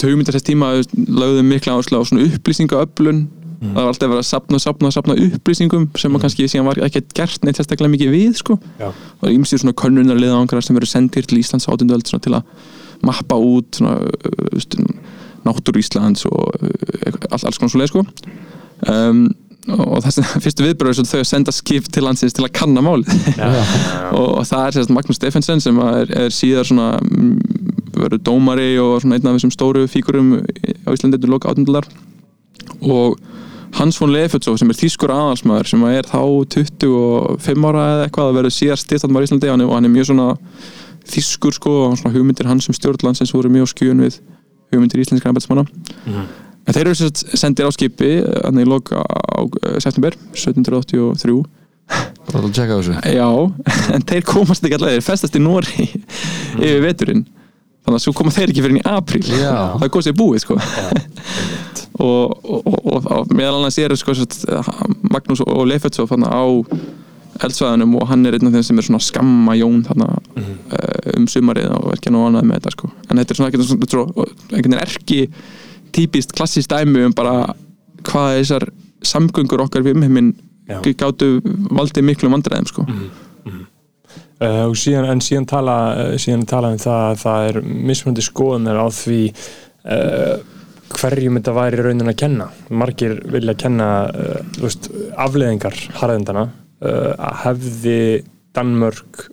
[0.03, 3.21] hugmyndar þess tíma þú veist, lögðu mikla áherslu á svona upplýsingaöflun
[3.61, 7.03] það var alltaf verið að sapna, sapna, sapna upplýsingum sem að kannski síðan var ekki
[7.13, 8.57] gert neitt sérstaklega mikið við sko.
[8.81, 12.41] Og ýmsir svona könnunarliðangar sem eru sendir til Íslands átundöld til að
[13.05, 13.99] mappa út svona,
[15.45, 18.03] náttúr Íslands og uh, alls, alls konar svo leið sko.
[18.89, 19.23] Um,
[19.69, 23.11] og þessi fyrstu viðbröður er þau að senda skip til landsins til að kanna málið.
[24.17, 27.35] Og, og það er sérst Magnús Steffensen sem er, er síðar svona mm,
[27.93, 31.85] verður dómari og svona einn af þessum stóru fíkurum á Íslandi til loka átundlar
[32.81, 33.21] og
[33.77, 36.21] Hans von Leifetsó sem er þýskur aðalsmaður sem er þá
[36.55, 40.27] 25 ára eða eitthvað að verður síðar styrstandmar í Íslandi og hann er mjög svona
[41.11, 44.19] þýskur sko og svona hugmyndir hans sem stjórnlandsins voru mjög skjön við
[44.73, 45.65] hugmyndir íslenskra embætismanna
[46.11, 49.39] en þeir eru sagt sendir á skipi þannig í lok á, á
[49.79, 51.41] september 1783
[52.31, 52.93] Bara að tjekka þessu.
[53.11, 53.27] Já,
[53.97, 57.25] en þeir komast ekki allavega þeir festast í Nóri yfir veturinn.
[57.81, 59.23] Þannig að svo koma þeir ekki fyrir í apríl.
[59.25, 59.75] Já.
[59.75, 60.59] það er góðsig búið sko
[61.99, 64.15] og, og, og, og meðal annars eru sko
[65.11, 66.43] Magnús og Leifetsó á
[67.41, 71.27] eldsvæðunum og hann er einn af þeim sem er svona skamma Jón þarna uh, um
[71.31, 72.91] sumarið og ekki nú annað með þetta sko.
[73.07, 75.19] En þetta er svona einhvern veginn erki
[75.95, 77.53] típist klassist dæmi um bara
[78.07, 78.67] hvað þessar
[79.07, 80.33] samgöngur okkar við umheiminn
[80.99, 81.41] gáttu
[81.73, 82.85] valdið miklu vandræðum sko.
[84.41, 88.23] Uh, og síðan, en síðan tala, uh, síðan tala um það að það er mismunandi
[88.25, 90.39] skoðunar á því uh,
[90.97, 92.47] hverjum þetta væri raunin að kenna.
[92.73, 97.99] Margir vilja kenna uh, veist, afleðingar harðendana uh, að hefði
[98.55, 99.27] Danmörk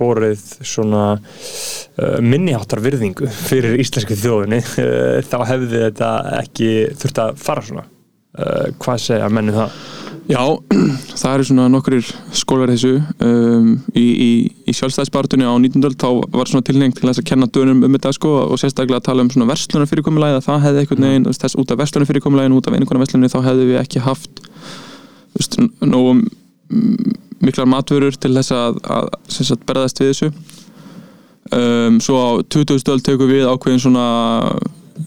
[0.00, 4.60] borið svona uh, minniháttar virðingu fyrir íslensku þjóðinni
[5.28, 7.88] þá hefði þetta ekki þurft að fara svona.
[8.80, 9.72] Hvað segja menni það?
[10.30, 10.42] Já,
[11.20, 11.96] það eru svona nokkur
[12.38, 12.92] skólar þessu
[13.24, 14.30] um, í, í,
[14.70, 15.82] í sjálfstæðisbartunni á 19.
[15.88, 19.08] öld þá var svona tilhengt til að kenna dönum um þetta sko og sérstaklega að
[19.08, 22.54] tala um svona verslunar fyrirkomulæði að það hefði einhvern veginn, þess út af verslunar fyrirkomulægin
[22.54, 24.42] út af einhverjum verslunni þá hefði við ekki haft
[25.34, 30.30] veist, nógu mm, miklar matvörur til þess að, að sagt, berðast við þessu
[31.58, 32.78] um, svo á 20.
[32.94, 34.06] öld tekur við ákveðin svona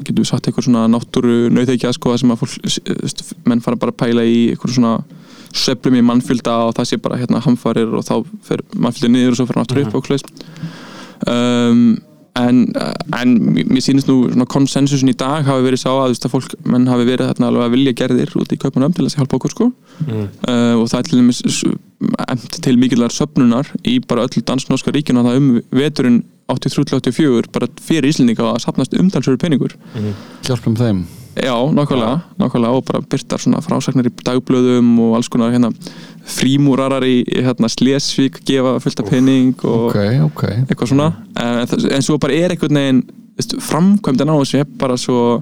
[0.03, 3.79] getum við sagt eitthvað svona náttúru nauðeikja sko það sem að fólk, s- menn fara
[3.79, 4.95] bara að pæla í eitthvað svona
[5.53, 8.15] sveplum í mannfylda og það sé bara hérna hamfarir og þá
[8.47, 10.31] fer mannfyldi niður og svo fer aftur upp og hlust
[11.29, 11.83] um,
[12.33, 12.63] en,
[13.13, 16.87] en mér sýnist nú svona konsensusin í dag hafi verið sá að, að fólk, menn
[16.89, 19.53] hafi verið þarna alveg að vilja gerðir út í kaupanum til þess að hjálpa okkur
[19.53, 19.67] sko.
[20.07, 20.23] Mm.
[20.49, 21.43] uh, og það er til dæmis
[22.33, 28.09] emt til mikillar söfnunar í bara öllu dansnorska ríkjuna það um veturinn 83-84 bara fyrir
[28.11, 29.75] Íslendinga að sapnast umtalsverður peningur.
[30.47, 31.03] Hjálpum þeim.
[31.33, 35.71] Já, nákvæmlega, nákvæmlega og bara byrtar svona frásagnir í dagblöðum og alls konar hérna
[36.29, 40.43] frímúrarar í hérna Slesvík gefa fullt af pening og Ok, ok.
[40.69, 41.07] eitthvað svona.
[41.41, 41.63] En,
[41.97, 43.01] en svo bara er einhvern veginn
[43.39, 45.41] veist, framkvæmdin á þessu er bara svo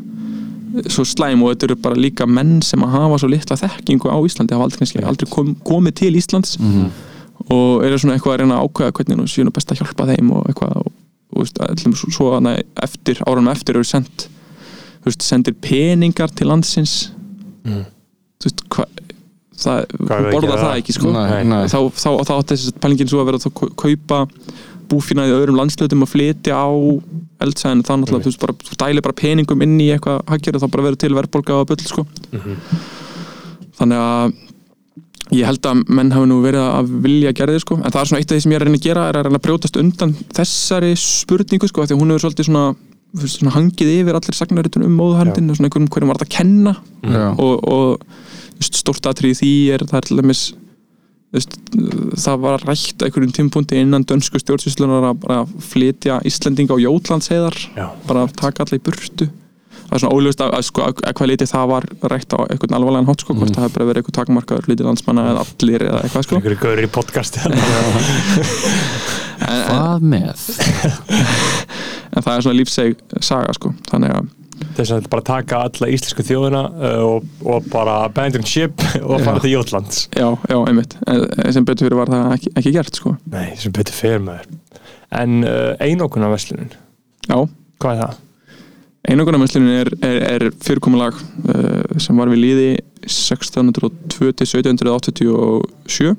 [0.88, 4.16] svo slæm og þetta eru bara líka menn sem að hafa svo litla þekkingu á
[4.24, 6.54] Íslandi hafa aldrei, aldrei kom, komið til Íslands
[7.50, 10.32] og eru svona eitthvað að reyna að ákveða hvernig nú séu best að hjálpa þeim
[10.38, 10.92] og eitthvað og,
[11.36, 14.28] og ætlum, svo, svo hana, eftir, árum eftir eru sendt
[15.26, 17.12] sendir peningar til landsins
[17.62, 17.84] Mm.
[18.42, 18.86] þú veist, hvað
[19.62, 20.78] það, að borðar það það?
[20.82, 21.60] ekki sko Nei, nei.
[21.70, 24.20] þá, þá, þá átti þessi pælingin svo að vera að kau- kaupa
[24.90, 26.74] búfina í öðrum landslutum að flytja á
[27.46, 30.64] eldsæðin þá náttúrulega, þú veist, bara, þú dælir bara peningum inn í eitthvað haggjör og
[30.66, 32.06] þá bara verður til verðbólga og bull sko.
[33.78, 34.34] þannig að
[35.32, 38.12] ég held að menn hafi nú verið að vilja gera þið sko, en það er
[38.12, 39.46] svona eitt af því sem ég er að reyna að gera er að reyna að
[39.48, 42.65] brjótast undan þessari spurningu sko, af því að hún hefur svolítið svona,
[43.26, 46.76] svona hangið yfir allir sagnaritun um móðuhændin og svona einhverjum hverjum var þetta að kenna.
[47.08, 50.44] Já, og, og stórt atrið í því er það er til dæmis
[51.32, 57.58] það var rætt á einhverjum tímpunkti innan dönsku stjórnsýslunar að bara flytja Íslendinga á Jótlandsheiðar
[57.78, 57.86] Já.
[58.08, 59.30] bara að taka alla í burtu
[59.92, 62.40] það er svona óljóst að, að, sko, að, að hvað litið það var rætt á
[62.46, 65.86] einhvern alvarlegan hátt sko, hvort það hefur bara verið eitthvað takmarkaður hluti landsmanna eða allir
[65.90, 66.40] eða eitthvað sko.
[66.40, 67.58] Einhverju gaur í podcasti en,
[69.50, 70.46] en, hvað með?
[72.16, 74.32] en það er svona lífseg saga sko, þannig að
[74.78, 79.42] þess að bara taka alla íslensku þjóðina uh, og, og bara abandon ship og fara
[79.44, 80.06] til Jótlands.
[80.16, 80.96] Já, já, einmitt.
[81.10, 83.16] En, sem betur fyrir var það ekki, ekki gert sko.
[83.34, 84.52] Nei, sem betur fyrir maður.
[85.20, 86.72] En uh, einokuna verslunin,
[87.28, 87.36] já,
[87.82, 88.20] hvað er það?
[89.10, 92.68] Einogunarmesslunin er, er, er fyrirkomulag uh, sem var við líði
[93.08, 96.18] 1602 til 1787 uh,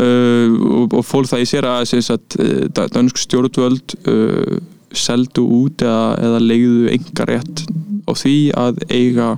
[0.00, 4.56] og, og fól það í sér að, sagt, uh, dönsk stjórnvöld uh,
[4.96, 7.64] seldu út eða, eða leiðu enga rétt
[8.08, 9.28] á því að eiga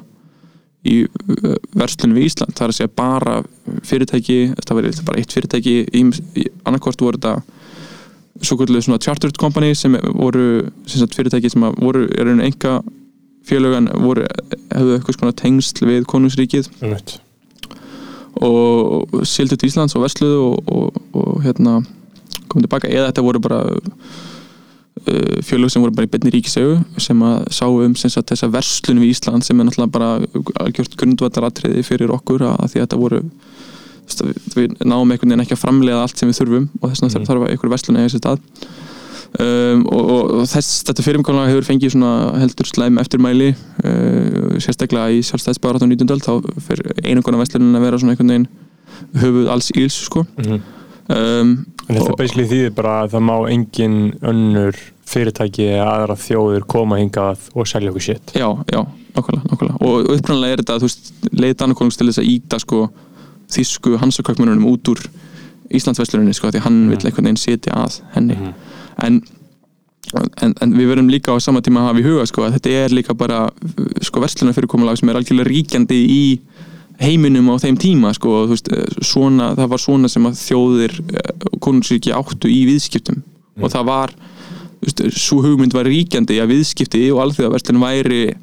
[0.88, 2.54] í uh, verslunum við Ísland.
[2.56, 3.35] Það er að segja bara
[3.87, 6.04] fyrirtæki það verið bara eitt fyrirtæki í,
[6.38, 7.62] í annarkvort voru þetta
[8.40, 12.78] svo kvöldulega svona chartered company sem voru sem sagt, fyrirtæki sem voru er einu enga
[13.46, 14.24] félögan voru
[14.70, 17.18] hefðu eitthvað svona tengsl við konungsríkið Einmitt.
[18.40, 21.80] og sildu til Íslands og versluðu og, og, og hérna
[22.48, 27.26] komið tilbaka eða þetta voru bara uh, fjölög sem voru bara í beinni ríkisögu sem
[27.26, 30.10] að sá um sem sagt, þessa verslunum í Ísland sem er náttúrulega bara
[30.64, 33.22] algjört grundvallaratriði fyrir okkur að, því að þetta voru
[34.22, 37.20] við, við náum einhvern veginn ekki að framlega allt sem við þurfum og þess vegna
[37.22, 37.28] Mm.
[37.30, 38.38] þarf einhver verslun eða þessi stað
[39.42, 42.12] um, og, og, þess, þetta fyrirmkálega hefur fengið svona
[42.42, 46.12] heldur slæm eftirmæli uh, sérstaklega í sjálfstæðsbárat á 19.
[46.16, 46.32] öld þá
[46.68, 48.48] fyrir einungona verslunin að vera svona einhvern veginn
[49.22, 50.62] höfuð alls íls sko Mhm.
[51.08, 51.52] um,
[51.90, 54.76] En þetta basically þýðir bara að það má engin önnur
[55.12, 58.30] fyrirtæki eða aðra þjóður koma hingað og selja okkur shit.
[58.38, 58.80] Já, já,
[59.16, 59.74] nákvæmlega.
[59.82, 61.10] og uppræðanlega er þetta, þú veist,
[61.42, 62.78] leið Danakonungs til þess að íta sko
[63.56, 65.00] þýsku hansakaupmönunum út úr
[65.72, 66.90] Íslandsversluninni sko, því hann Mhm.
[66.90, 68.54] vill einhvern veginn setja að henni Mhm.
[69.06, 69.22] en,
[70.42, 72.70] en, en við verðum líka á sama tíma að hafa í huga sko, að þetta
[72.84, 73.50] er líka bara
[74.02, 76.38] sko verslunar fyrirkomulag sem er algjörlega ríkjandi í
[77.00, 78.68] heiminum á þeim tíma sko, veist,
[79.00, 80.92] svona, það var svona sem að þjóðir
[81.60, 83.22] konungsríki áttu í viðskiptum
[83.62, 84.12] og það var
[84.82, 88.34] veist, svo hugmynd var ríkjandi að viðskipti og alþjóðaverslun væri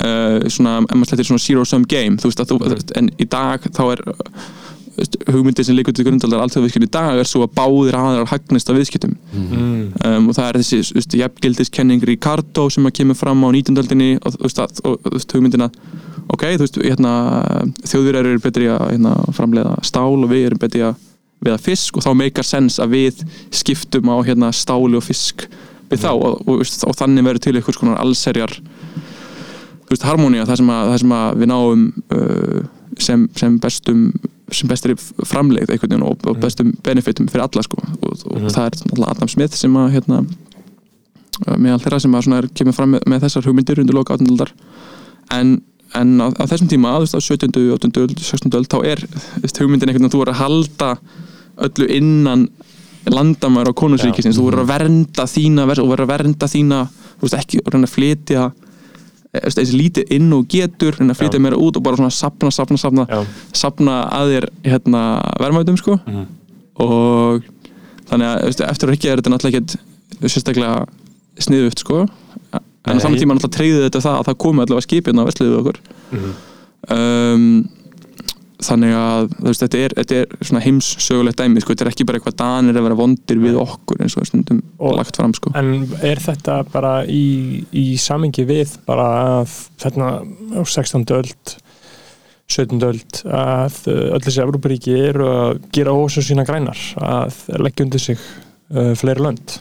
[0.00, 3.26] uh, svona, ef maður slettir svona zero sum game, þú veist að þú, en í
[3.30, 7.42] dag þá er þú veist, hugmyndin sem leikur til grundaldar alþjóðaviðskipti í dag er svo
[7.46, 9.88] að báðir aðrar hagnist af viðskiptum Mm.
[10.06, 13.74] um, og það er þessi jafngildiskenning Ricardo sem að kemur fram á 19.
[13.82, 15.70] öldinni og þú veist, hugmyndina
[16.30, 17.14] ok, þú veist, hérna,
[17.82, 20.94] þjóðir eru betri að hérna, framleiða stál og við erum betri að
[21.44, 25.48] veiða fisk og þá meikar sens að við skiptum á hérna, stáli og fisk
[25.90, 28.54] við þá og, og, og, og þannig verður til einhvers konar allserjar
[29.90, 31.84] veist, harmónia það sem að, það sem að við náum
[32.16, 32.62] uh,
[33.04, 34.06] sem, sem bestum
[34.54, 34.94] sem bestri
[35.26, 38.48] framleið einhvern veginn og, og bestum benefitum fyrir alla sko og, og Mhm.
[38.54, 42.76] það er náttúrulega Adam Smith sem að hérna uh, meðal þeirra sem að er, kemur
[42.76, 44.30] fram með, með þessar hugmyndir undir loka 18.
[44.34, 44.52] aldar
[45.34, 45.56] en,
[45.94, 47.50] en á, á þessum tíma á 17.
[47.50, 47.96] 18.
[48.04, 48.52] öld, 16.
[48.60, 49.04] öld þá er
[49.58, 50.90] hugmyndin einhvern veginn að þú er að halda
[51.64, 52.48] öllu innan
[53.04, 54.40] landamæður á konungsríkisins, Já.
[54.40, 57.92] þú verður að vernda þína og verður að vernda þína þú veist ekki, reyna að
[57.92, 58.44] flytja
[59.42, 62.78] eins lítið inn og getur reyna að flytja meira út og bara svona sapna, sapna,
[62.78, 63.24] sapna Já.
[63.52, 65.00] sapna að þér hérna
[65.42, 66.26] verðmætum sko Mhm.
[66.76, 67.42] og
[68.10, 69.76] þannig að veist, eftir að ekki er þetta náttúrulega ekkert
[70.30, 70.86] sérstaklega
[71.38, 73.00] sniðugt sko en á Nei.
[73.00, 75.76] saman tíma náttúrulega treyði þetta það að það komi allavega skipið á vesliðu okkur
[76.12, 76.30] Mhm.
[76.90, 77.68] um,
[78.64, 82.20] þannig að veist, þetta, er, þetta er svona heimssögulegt dæmi sko, þetta er ekki bara
[82.20, 85.74] eitthvað danir að vera vondir við okkur eins og stundum Og- lagt fram sko En
[86.02, 90.10] er þetta bara í, í samingi við bara að þarna
[90.56, 91.04] á 16.
[91.18, 91.54] öld
[92.54, 92.80] 17.
[92.84, 98.18] öld að öll þessi Evróparíki eru að gera ósum sína grænar að leggja undir sig
[98.20, 99.56] uh, fleiri lönd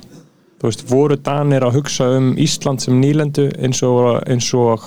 [0.64, 4.86] þú veist, voru Danir að hugsa um Ísland sem nýlendu eins og, eins og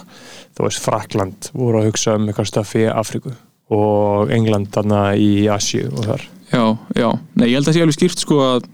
[0.57, 3.35] þú veist, Frakland voru að hugsa um eitthvað stöfi í Afriku
[3.75, 6.27] og England þarna í Asju og þar.
[6.53, 8.67] Já, já, nei ég held að það sé alveg skýrt sko að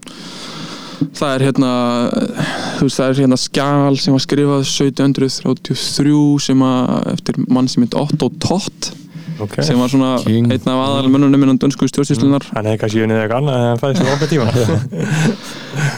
[1.17, 1.71] það er hérna
[2.77, 7.85] þú veist það er hérna skjál sem var skrifað 1733 sem að eftir mann sem
[7.85, 8.91] heit Otto Tott
[9.41, 9.65] okay.
[9.65, 10.51] sem var svona King.
[10.53, 13.81] einn af aðal mönnunum innan dönsku stjórnsýslunar hann hefði kannski unnið eitthvað annað en hann
[13.81, 14.47] fæðist á okkar tíma.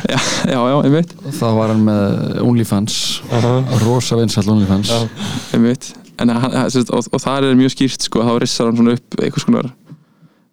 [0.05, 2.95] Já, já, já, einmitt, þá var hann með OnlyFans.
[3.81, 4.93] Rosa vinsall OnlyFans.
[4.93, 5.27] Já.
[5.57, 5.89] einmitt.
[6.21, 9.17] En, hann, sagt, og, og það er mjög skýrt sko, þá rissar hann svona upp
[9.19, 9.67] einhvers konar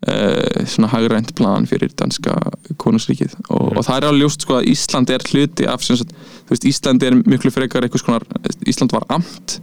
[0.09, 2.37] uh, svona hagrænt plan fyrir danska
[2.83, 3.37] konungsríkið.
[3.49, 6.15] Og, og það er alveg ljóst sko að Ísland er hluti af sem sagt,
[6.47, 8.27] þú veist, Ísland er miklu frekar einhvers konar,
[8.67, 9.59] Ísland var amt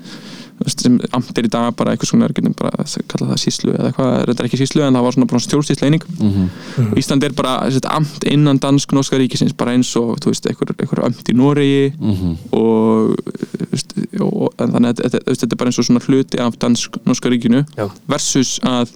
[0.68, 3.90] sem amt er í dag bara einhvers konar, getum bara að kalla það síslu eða
[3.92, 6.50] eitthvað, þetta er ekki síslu en það var svona bara stjórnsýsleining Mhm.
[6.92, 11.04] og Ísland er bara sagt, amt innan dansk-norska ríkisins bara eins og, þú veist, einhver
[11.06, 12.38] amt í Noregi Mhm.
[12.52, 13.16] og,
[13.58, 16.60] þú veist, og en þannig að þetta, þetta er bara eins og svona hluti af
[16.60, 17.90] dansk-norska ríkinu Já.
[18.08, 18.90] versus að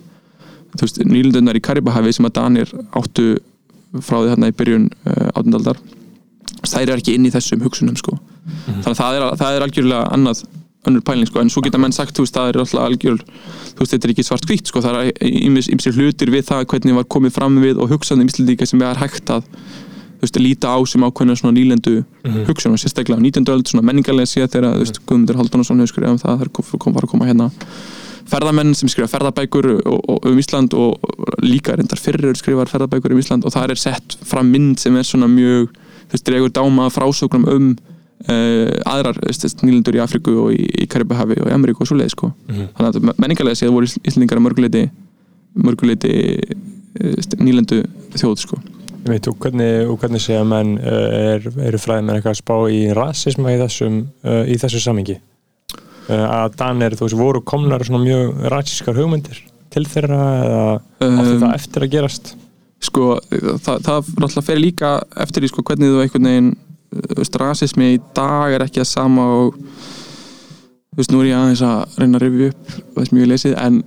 [0.75, 3.37] þú veist, nýlundunar í Karibahavi sem að Danir áttu
[4.01, 5.77] frá því þarna í byrjun uh, átundaldar
[6.65, 8.17] þær eru ekki inn í þessum hugsunum sko.
[8.81, 10.43] þannig að það er, það er algjörlega annað
[10.87, 13.79] önnur pæling sko, en svo geta menn sagt þú veist, það er alltaf algjör þú
[13.79, 15.11] veist, þetta er ekki svart hvítt sko, það er
[15.71, 19.31] ymsir hlutir við það hvernig var komið fram við og hugsaðum íslendinga sem er hægt
[19.31, 22.45] að þú veist, líta á sem ákveðna svona nýlendu Mhm.
[22.47, 23.49] hugsunum, sérstaklega á 19.
[23.51, 26.79] öld svona menningarlega séð þegar, þú veist, Guðmundur Haldunarsson hefur skrifað um það, það kom,
[26.79, 27.49] kom, var að koma hérna
[28.31, 33.11] ferðamenn sem skrifa ferðabækur og, og, um Ísland og, og líka reyndar fyrir skrifar ferðabækur
[33.11, 36.53] um Ísland og það er sett fram mynd sem er svona mjög þú veist, dregur
[36.55, 37.67] dáma frásögnum um
[38.31, 39.19] uh, aðrar
[39.63, 42.31] nýlendur í Afriku og í, í Karibahavi og í Ameríku og svo leið sko.
[42.49, 42.69] Mhm.
[42.77, 44.85] þannig að menningarlega séð voru Íslandingar að mörguleiti
[45.53, 47.83] mörguleiti uh, nýlendu
[48.15, 48.61] þjóð sko.
[49.03, 52.55] Ég veit, og hvernig, og hvernig segja menn uh, er, eru fræðmenn eitthvað að spá
[52.71, 57.83] í rasisma í þessum, uh, í þessu samingi uh, að Danir, þú veist, voru komnar
[57.83, 62.33] svona mjög rasískar hugmyndir til þeirra eða átti Um, það eftir að gerast
[62.83, 63.05] sko,
[63.63, 64.91] það, það náttúrulega fer líka
[65.23, 66.15] eftir því sko, hvernig þú þú veist,
[67.41, 69.59] rasismi í dag er ekki það sama og
[70.93, 73.55] þú veist, nú er ég aðeins að reyna að rifja upp það sem ég lesið,
[73.63, 73.79] en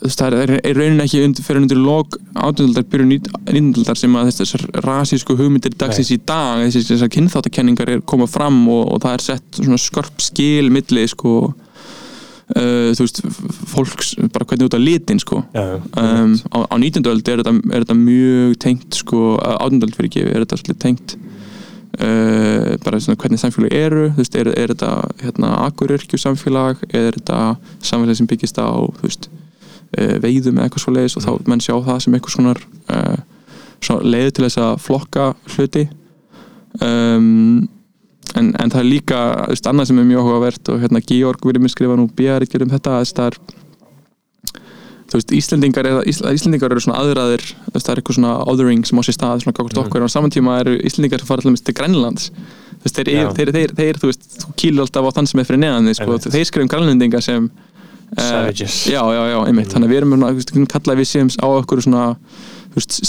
[0.00, 4.18] þú veist, það er, er raunin ekki undir, fyrir undir log átundaldar, byrjun nýtundaldar sem
[4.20, 9.02] að þessar rasísku hugmyndir dagsins í dag, þessi, þessar kynþáttakenningar er komað fram og, og
[9.04, 13.22] það er sett svona skörp skil milli, sko uh, þú veist,
[13.72, 15.80] fólks bara hvernig út á litin, sko Já, já.
[16.04, 17.08] um, á, á 19.
[17.12, 21.18] öld er þetta, er þetta mjög tengt sko, átundöld fyrir gefi er þetta svolítið tengt
[22.04, 24.92] uh, bara svona hvernig samfélag eru þú veist, er, er þetta
[25.24, 27.40] hérna, akuryrkju samfélag er þetta
[27.78, 28.70] samfélag sem byggist á
[29.02, 29.30] veist,
[29.98, 32.54] uh, veiðum eða eitthvað svo leiðis og þá menn sjá það sem eitthvað svona,
[32.94, 33.48] uh,
[33.80, 35.86] svona leiði til þess að flokka hluti.
[36.80, 37.68] Um,
[38.38, 41.64] en, en það er líka veist, annað sem er mjög áhugavert og hérna Georg verið
[41.64, 43.40] mér skrifa nú bíðaríkjur um þetta þess að það er
[45.10, 47.42] þú veist, Íslendingar, er, Ísl- Íslendingar eru svona aðraðir,
[47.74, 50.04] það er eitthvað svona othering sem á sér stað, svona gagvart okkur.
[50.04, 52.30] Og á saman tíma eru Íslendingar sem fara dæmis til Grænlands.
[52.80, 55.48] Þú veist, þeir, þeir, þeir, þeir, þú veist, þú kýlir alltaf á þann sem er
[55.50, 56.30] fyrir neðan sko, Einmitt.
[56.32, 58.78] þeir skrifum grænlendinga sem eh, Savages.
[58.88, 61.46] já, já, já, einmitt, þannig að við erum svona, þú veist, kallaði við séum á
[61.58, 62.04] okkur svona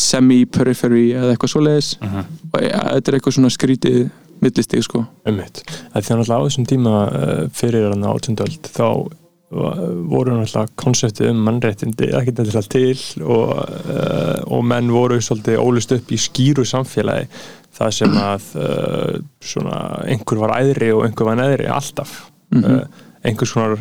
[0.01, 1.89] semi-periphery eða eitthvað svoleiðis.
[2.01, 3.97] Og ja, þetta er eitthvað svona skrítið
[4.41, 5.03] millistig, sko.
[5.29, 5.61] Ummitt.
[5.93, 9.09] Það því að náttúrulega á þessum tíma uh, fyrir hann átjönduöld þá uh,
[9.51, 13.51] voru náttúrulega konseptið um mannréttindi ekki þetta til og,
[13.91, 17.27] uh, og menn voru svolítið ólust upp í skýru samfélagi
[17.75, 22.17] það sem að uh, svona einhver var æðri og einhver var neðri alltaf.
[22.55, 22.67] Mhm.
[22.67, 23.75] uh, einhvers konar,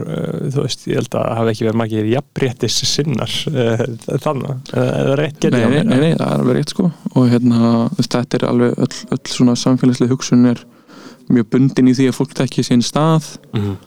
[0.52, 3.36] þú veist, ég held að það hafi ekki verið margir jafnréttis sinnar
[4.20, 6.90] þannig, eða rétt nei, nei, nei, nei, það er alveg rétt sko.
[7.14, 10.60] Og hérna, þetta er alveg öll, öll svona samfélagslega hugsun er
[11.32, 13.30] mjög bundin í því að fólk tekki sín stað.
[13.56, 13.78] Mhm.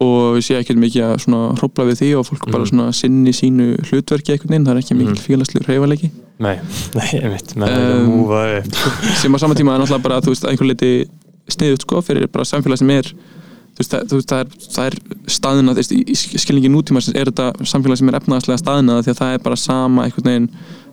[0.00, 2.70] Og sé ekki mikið að svona hrópla við því og fólk bara Mhm.
[2.70, 5.24] svona sinni sínu hlutverki einhvern veginn, það er ekki mikil Mhm.
[5.26, 6.54] félagslegur reyfalegi Nei,
[6.94, 8.62] nei, einmitt, menn er að Um, múfa
[9.22, 11.08] sem á sama tíma er náttúrulega bara, þú veist, einhver leiti
[11.50, 14.94] sniðut sko fyrir bara samfélag sem er þú veist, það, það er, það er
[15.26, 19.18] staðina, þú veist, í skilningi nútíma er þetta samfélag sem er efnaðslega staðina því að
[19.22, 20.48] það er bara sama einhvern veginn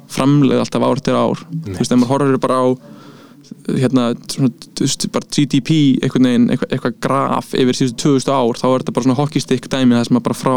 [0.10, 1.40] framleið alltaf ár til ár.
[1.66, 2.66] Þú veist, ef maður horfir bara á
[3.80, 4.50] hérna, svona,
[5.16, 5.70] bara GDP
[6.04, 9.96] einhvern veginn, eitthvað, graf yfir síðustu 2000 ár, þá er þetta bara svona hockeystick dæmi
[9.98, 10.56] það sem að bara frá,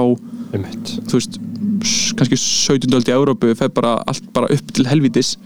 [0.57, 0.95] Einmitt.
[1.11, 1.39] þú veist
[2.19, 2.95] kannski 17.
[2.99, 5.37] öld í Európu fer bara allt bara upp til helvítis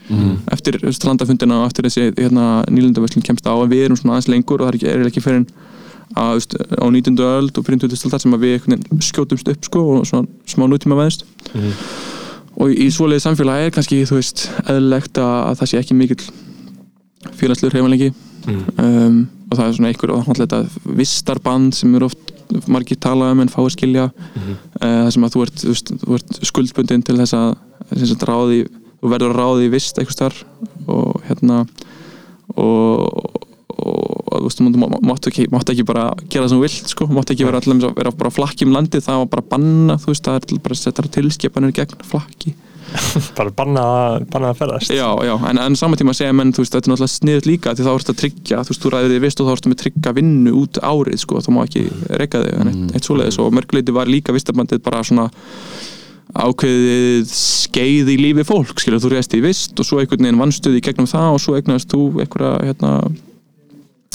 [0.54, 4.16] eftir þú veist, landafundina og eftir þessi hérna, nýlundavöslun kemst á en við erum svona
[4.16, 5.44] aðeins lengur og það er ekki, er ekki fyrir
[6.16, 7.20] að, veist, á 19.
[7.26, 8.08] öld og fyrir 20.
[8.08, 11.72] öld sem að við skjótumst upp sko, og svona smá nútíma veðist Mhm.
[12.56, 15.94] og í, í svoleiði samfélagi er kannski þú veist, eðlilegt að, að það sé ekki
[15.96, 16.24] mikill
[17.38, 18.62] félagslegur heimalengi Mhm.
[18.82, 20.24] um, og það er svona einhver og
[20.98, 22.32] vistarband sem eru oft
[22.66, 24.10] margir tala um en fáir skilja.
[24.34, 24.56] Mhm.
[24.82, 25.62] uh, það sem að þú ert,
[26.18, 27.56] ert skuldbundin til þess að,
[28.26, 28.58] ráði,
[29.02, 30.44] þú verður að ráði í vist eitthvað starf
[30.88, 31.66] og hérna
[32.56, 33.38] og
[33.82, 35.46] og þú veist, þú má- máttu ekki,
[35.84, 37.58] bara gera það sem þú vilt, sko, máttu ekki vera
[37.90, 40.74] að vera bara flakki um landið, það var bara banna þú veist, það er bara
[40.78, 42.54] settar tilskipanir gegn flakki
[43.38, 43.84] bara banna,
[44.32, 44.92] banna að ferðast.
[44.92, 47.74] Já, já, en, en saman tíma segja menn, þú veist, þetta er náttúrulega sniðut líka
[47.76, 49.80] því þá ertu að tryggja, þú veist, þú ræður því vist og þá ertu með
[49.82, 51.84] tryggja vinnu út árið, sko, þú má ekki
[52.20, 53.40] reyka þig, en eitt, eitt svoleiðis.
[53.42, 55.28] Og mörguleiti var líka vistabandið bara svona
[56.32, 60.80] ákveðið skeið í lífi fólk, skilur, þú reyðast í vist og svo einhvern veginn vannstuði
[60.80, 62.92] í gegnum það og svo eignast þú einhverja, hérna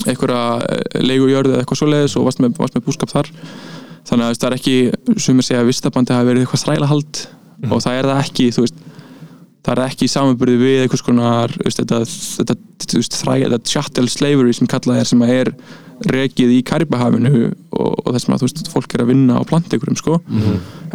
[0.08, 3.30] einhverja leigujörð eða eitthvað svoleiðis og varst með, varst með búskap þar.
[4.08, 4.76] Þannig að það er ekki,
[5.20, 7.22] sem að segja að vistabandið hafi verið eitthvað þrælahald
[7.65, 8.86] og það er það ekki, þú veist
[9.67, 12.00] það er ekki í samanbyrði við einhvers konar þú veist, þetta,
[12.38, 15.52] þetta, þetta chattel slavery sem kallað er sem að er
[16.13, 17.32] rekið í Karibahafinu
[17.74, 20.20] og, og þess að þú veist, fólk er að vinna á plantekurum sko.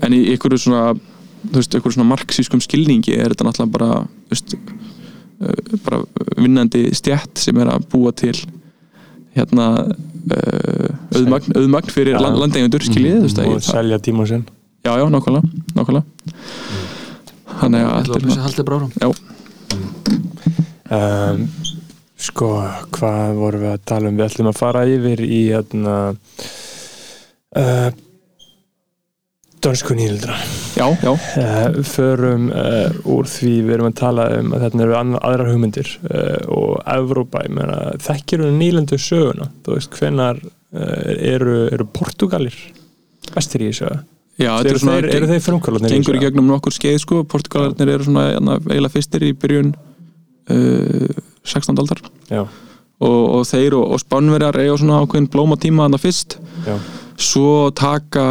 [0.07, 3.91] en í einhverju svona þú veist, einhverju svona marxískum skilningi er þetta náttúrulega bara
[4.31, 6.03] veist, uh, bara
[6.39, 8.37] vinnandi stjætt sem er að búa til
[9.37, 12.23] hérna uh, auðmagn, auðmagn fyrir Já.
[12.23, 12.41] land,
[13.19, 14.47] þú veist, að og selja tíma sinn
[14.83, 15.43] já, já, nákvæmlega,
[15.77, 16.05] nákvæmlega.
[17.63, 19.09] Þannig að Ég ætla að haldið brárum já,
[20.99, 21.43] um,
[22.19, 22.49] sko,
[22.97, 24.17] hvað vorum við að tala um?
[24.19, 25.97] Við ætlum að fara yfir í hérna
[27.59, 27.91] uh,
[29.63, 30.37] dönsku nýlindra
[30.75, 34.97] já, já, uh, förum uh, úr því við erum að tala um að þetta eru
[34.99, 41.13] aðrar hugmyndir uh, og Evrópa, ég meina, þekkir þú nýlendu söguna, þú veist, hvenar uh,
[41.15, 42.57] eru, eru Portugalir
[43.33, 43.93] bestir í þessu
[44.43, 47.95] já eru, er svona þeir, eru þeir frumkvöldunir gengur í gegnum nokkur skeið sko, Portugalarnir
[47.95, 49.73] eru svona hérna, eiginlega fyrstir í byrjun
[50.51, 51.79] uh, 16.
[51.83, 52.03] aldar
[53.03, 56.37] og, og þeir og, og spánverjar eiga svona ákveðin blóma tíma þarna fyrst
[56.67, 56.77] já,
[57.23, 58.23] svo taka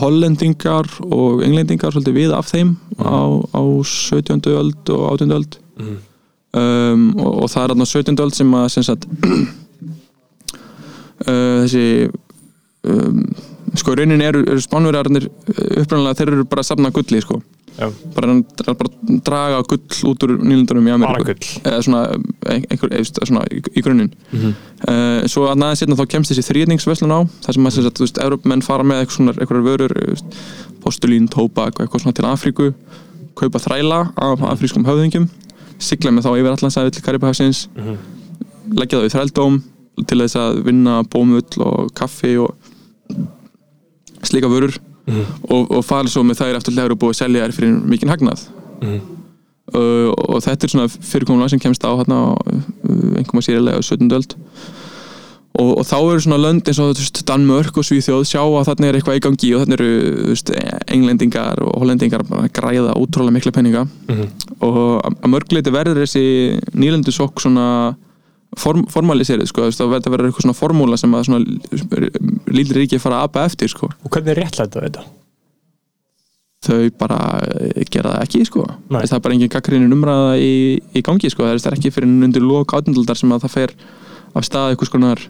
[0.00, 4.40] hollendingar og englendingar svolítið við af þeim á, á 17.
[4.58, 5.34] öld og 18.
[5.38, 5.98] öld Mhm.
[6.60, 8.16] um, og, og það er þarna 17.
[8.20, 9.06] öld sem að sem sagt,
[11.26, 11.84] uh, þessi
[12.84, 13.22] um,
[13.78, 17.40] sko í rauninni eru, eru spánverjarnir uppræðanlega þeir eru bara að safna gulli sko.
[18.14, 18.34] Bara,
[18.66, 18.90] bara
[19.24, 21.34] draga gull út úr nýlundunum í Ameríku.
[21.64, 22.00] Eða svona,
[22.50, 24.10] ein- einhver, eða svona í, í grunninn.
[24.34, 24.50] Mhm.
[24.88, 27.96] uh, svo að næðan setna þá kemst þessi þrýðningsveslun á þar sem að sem sagt,
[27.96, 29.94] þú veist, Evrópmenn fara með eitthvað svona, einhverjar vörur
[30.82, 32.68] postulín, tóbak og eitthvað svona til Afríku
[33.38, 35.28] kaupa þræla af afrískum höfðingjum
[35.80, 37.96] sigla með þá yfir allansæði til Karibahafsins Mhm.
[38.76, 39.62] leggja það í þrældóm
[40.06, 42.54] til þess að vinna bómull og kaffi og
[44.22, 45.24] slíka vörur Mhm.
[45.50, 48.10] og, og fara svo með þær eftir legur og búið að selja þær fyrir mikinn
[48.12, 48.42] hagnað
[48.82, 49.00] Mhm.
[49.74, 53.82] uh, og þetta er svona fyrirkomulega sem kemst á hérna uh, einhverjum að sýrilega á
[53.82, 54.10] 17.
[54.12, 54.34] öld
[55.60, 58.86] og, og þá eru svona lönd eins og veist, Danmörk og Svíþjóð sjá að þarna
[58.90, 59.88] er eitthvað í gangi og þarna eru
[60.30, 60.52] veist,
[60.86, 64.28] englendingar og hollendingar að græða útrúlega mikla peninga Mhm.
[64.60, 67.96] og að- mörgleiti verður þessi nýlendu sokk svona
[68.58, 71.44] form, formaliserið sko, það verður eitthvað svona formúla sem að svona
[72.50, 75.04] lítið ríki fara að apa eftir sko Og hvernig er réttlæta þetta?
[76.60, 77.18] þau bara
[77.56, 78.64] eh, gera það ekki sko.
[78.92, 79.00] Nei.
[79.08, 80.50] það er bara engin gaggrinnin umræða í,
[80.92, 81.46] í gangi sko.
[81.46, 83.72] það er- ekki fyrir undir lók átundaldar sem að það fer
[84.36, 85.22] af stað eitthvað skonar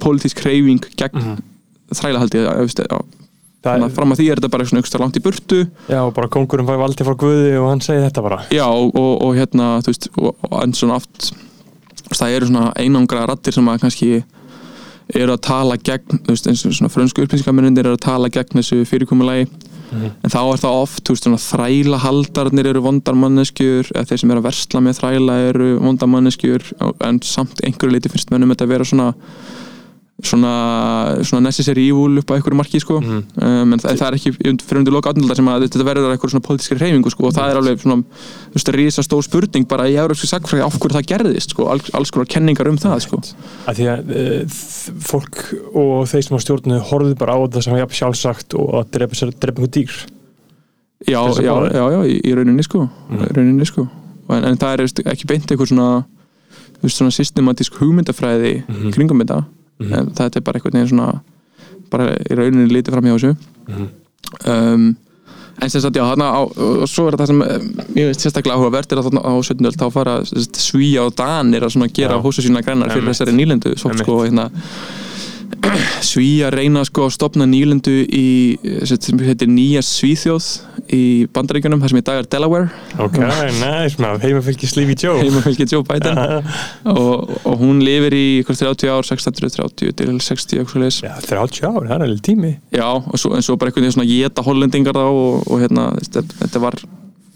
[0.00, 1.42] pólitísk hreyfing gegn mm.
[1.92, 3.02] Þrælahaldi já, veist, já.
[3.62, 5.58] Það þannig að fram að því er þetta bara svona aukstar langt í burtu
[5.92, 8.38] já, bara kongurinn fæði valdi frá Guði og hann segi þetta bara.
[8.50, 11.34] já og, og, og hérna þú veist, og, og en svona veist,
[12.20, 14.24] það eru svona einangra rattir sem að kannski
[15.14, 18.60] eru að tala gegn þú veist, eins og svona frönsku upplýsingamennir eru að tala gegn
[18.60, 19.48] þessu fyrirkomulagi
[19.92, 20.10] Mhm.
[20.24, 24.20] en þá er það oft, þú veist, svona þræla haldarnir eru vondar manneskjur eða þeir
[24.22, 26.62] sem eru að versla með þræla eru vondar manneskjur
[27.04, 29.10] en samt einhverju leiti finnst mönnum þetta að vera svona
[30.22, 30.52] svona,
[31.26, 33.18] svona necessary evil upp á einhverju marki sko Mhm.
[33.42, 36.30] um, en það, það er ekki fyrir undir loka átnaldar sem að þetta verður eitthvað
[36.34, 39.88] svona pólitískri hreyfingu sko og það er alveg svona þú veist, risa stór spurning bara
[39.90, 43.20] í európski sagfræði af hverju það gerðist sko, alls, alls konar kenningar um það sko
[43.66, 44.56] Að því að uh,
[45.10, 45.42] fólk
[45.74, 49.14] og þeir sem á stjórnu horfðu bara á þetta sem jafn sjálfsagt og að drepa,
[49.26, 49.90] einhver dýr.
[51.08, 53.24] já, já, já, já, í, í rauninni sko Mhm.
[53.26, 53.88] í rauninni sko
[54.30, 56.04] en, en það er ekki beint eitthvað svona
[56.82, 58.88] svona systematísk hugmyndafræði Mhm.
[58.88, 59.44] í kringum þetta
[59.82, 59.92] Mhm.
[59.98, 61.20] en það er bara eitthvað neginn svona
[61.92, 63.36] bara í rauninni litið fram hjá þessu
[63.68, 63.88] Mhm.
[64.46, 64.96] um,
[65.62, 67.58] en sem sagt já þarna á, og svo er það sem eh,
[68.00, 69.66] ég veist sérstaklega áhugavert er að þarna á 17.
[69.68, 73.74] öld þá fara svíja og danir að svona gera hósa sína grænar fyrir þessari nýlendu
[73.78, 74.48] svo sko hérna
[76.02, 78.26] svíja reyna sko að stopna nýlendu í
[78.88, 80.48] sem sem heitir Nýja Svíþjóð
[80.92, 82.70] í bandaríkjunum þar sem í dag er Delaware.
[83.00, 85.20] Ok, næs maður, heimafylgi Sleepy Joe.
[85.22, 86.18] heimafylgi Joe Biden.
[86.92, 91.68] Og, og hún lifir í ykkur 30 ár 630 til 60 eitthvað leis Já, 30
[91.68, 92.52] ár, það er alveg tími.
[92.74, 95.88] Já, og svo, en svo bara einhvern veginn svona geta hollendingar þá og, og hérna,
[96.02, 96.78] þetta, þetta var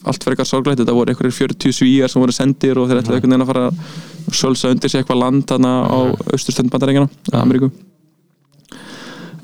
[0.06, 3.20] allt fyrir eitthvað sorglegt, þetta voru einhverjir 40 svíjar sem voru sendir og þeir ætlaði
[3.20, 5.98] einhvern veginn að fara sölsa undir sig eitthvað land þarna á
[6.34, 7.10] austurstund bandarækjana,
[7.40, 7.72] Ameríku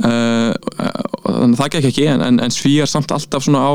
[0.03, 3.75] þannig að það gekk ekki en, en, svíjar samt alltaf svona á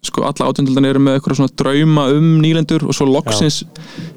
[0.00, 3.60] sko alla átjöndaldan eru með eitthvað svona drauma um nýlendur og svo loksins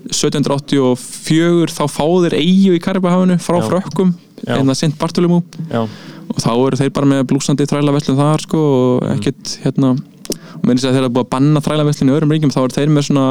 [0.07, 3.66] 1784 þá fá þeir eigu í Karibahafinu frá Já.
[3.68, 4.14] frökkum
[4.45, 4.55] Já.
[4.57, 8.64] en það sint Bartolomú Já, og þá eru þeir bara með blúsandi þrælaveslun þar sko
[8.64, 12.34] og ekkert hérna og með þess að þeir eru búið að banna þrælaveslun í öðrum
[12.34, 13.28] ríkjum þá eru þeir með svona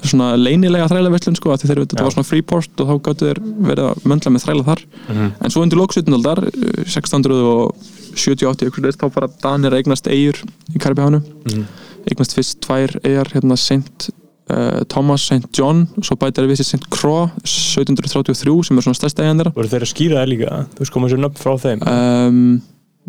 [0.00, 4.06] svona leynilega þrælaveslun sko þeir þetta var svona freeport og þá gáttu þeir verið að
[4.08, 5.32] möndla með þræla þar Mhm.
[5.44, 6.14] en svo undir lók 17.
[6.16, 6.38] aldar
[6.86, 10.40] 1670-80 ykkur leist, þá fara Danir að eignast eigur
[10.74, 11.64] í Karibíhánu Mhm.
[12.10, 14.10] eignast fyrst tvær eigar hérna St.
[14.50, 15.46] Uh, Thomas St.
[15.56, 16.90] John og svo bætar við sér St.
[16.90, 20.66] Croix 1733 sem er svona stærsta eigan þeirra voru þeir að skýra það líka?
[20.74, 21.80] Þú veist koma sér nöfn frá þeim?
[21.88, 22.62] um,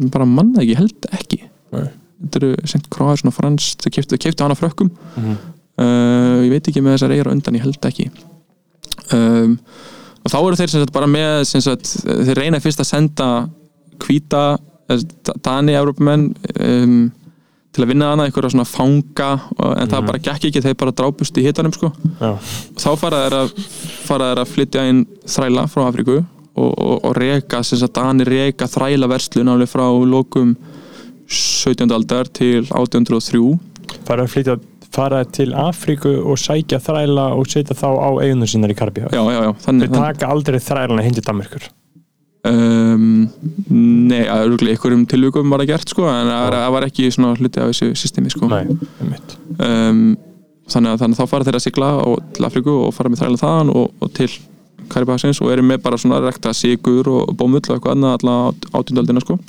[0.10, 1.40] bara manna ekki, held ekki
[1.74, 1.90] Nei.
[2.24, 2.90] þetta eru St.
[2.90, 5.38] Croix, svona frans þau keftu hana frökkum Mhm.
[5.82, 8.10] Uh, ég veit ekki með þessar eigar á undan, ég held ekki.
[9.14, 9.58] Um,
[10.24, 13.28] og þá eru þeir sem sagt bara með sem sagt, þeir reyna fyrst að senda
[14.04, 14.44] hvíta
[14.92, 15.04] eh,
[15.44, 16.96] Dani, Evrópumenn um,
[17.74, 20.94] til að vinna hana, einhverja svona fanga og, en það bara gekk ekki, þeir bara
[20.96, 21.90] drápust í hitanum sko.
[22.22, 22.32] Já,
[22.80, 23.56] þá fara þeir að,
[24.06, 25.02] fara þeir að flytja inn
[25.36, 27.20] þræla frá Afríku og, og, og
[27.66, 30.56] sagt, Dani reka þræla verslun alveg frá lokum
[31.28, 31.90] 17.
[31.92, 33.42] aldar til 1803
[34.06, 34.58] fara að flytja
[34.94, 39.10] fara til Afríku og sækja þræla og setja þá á eigunum sínar í Karabíu.
[39.10, 41.70] Já, já, já, þannig, Þeir taka aldrei þrælana hindi Danmarkur
[42.48, 43.28] um,
[43.72, 47.62] nei, að örgulega einhverjum tilvíkum var það gert sko, en það var- ekki svona hluti
[47.62, 48.50] af þessu systemi sko.
[48.52, 50.02] Nei, um,
[50.68, 53.24] þannig, að, þannig að þá fara þeir að sigla og, til Afríku og fara með
[53.24, 54.30] þræla þaðan og, og til
[54.91, 58.36] Karibasins og eru með bara svona rekta sigur og bómull og eitthvað annað alla
[58.76, 59.39] átjöndaldina sko.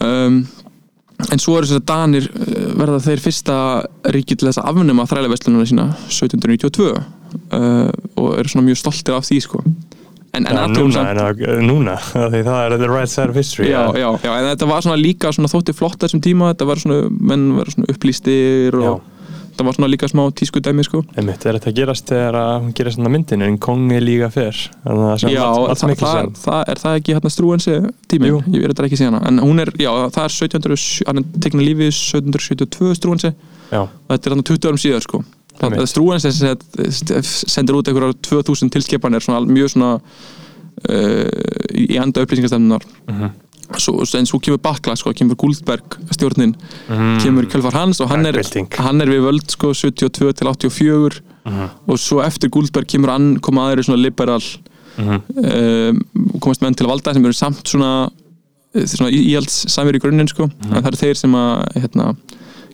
[0.00, 0.40] um,
[1.30, 3.56] en svo eru þess að Danir uh, verða þeir fyrsta
[4.16, 7.88] ríki til þess að afnema þrælaverslununa sína 1792 uh,
[8.20, 9.62] og eru svona mjög stoltir af því sko.
[10.32, 11.94] en, en Já, núna, samt- en, það- núna,
[12.32, 14.98] því það er the right side of history já, já, já, en þetta var svona
[15.00, 19.00] líka svona þótti flott þessum tíma, þetta var svona menn var svona upplýstir og
[19.50, 21.02] þetta var svona líka smá tísku dæmi sko.
[21.18, 25.20] Einmitt, er þetta gerast þegar hún gerir svona myndin en Kong er líka fyrr þannig
[25.20, 27.74] sem Já, það, Mats það, það, er það ekki hérna strúensi
[28.08, 28.40] tíminn, Jú.
[28.54, 31.66] ég verið þetta ekki síðan en hún er, já, það er 1700 hann er tekna
[31.66, 33.32] lífið 1772 strúensi.
[33.70, 33.82] Já,
[34.14, 35.22] þetta er hann 20 árum síðar sko.
[35.60, 36.30] Það, það strúensi
[37.52, 39.90] sendir út einhverjar 2000 tilskipanir svona, mjög svona
[40.88, 41.28] uh,
[41.76, 43.30] í enda upplýsingastemnunar Mhm.
[43.78, 46.54] Svo, en svo kemur Bakla sko, kemur Guldberg stjórnin
[47.22, 48.40] kemur í kjölfar hans og hann er,
[48.78, 51.20] hann er við völd sko 72 til 84
[51.86, 54.40] og svo eftir Guldberg kemur hann koma aðri svona liberal
[54.98, 55.22] Mhm.
[55.38, 56.00] um,
[56.42, 58.10] komast menn til að valda sem eru samt svona,
[58.74, 60.48] eh, svona íhalds samverið í grunninn sko.
[60.50, 60.74] Mhm.
[60.76, 62.16] en það eru þeir sem að hérna,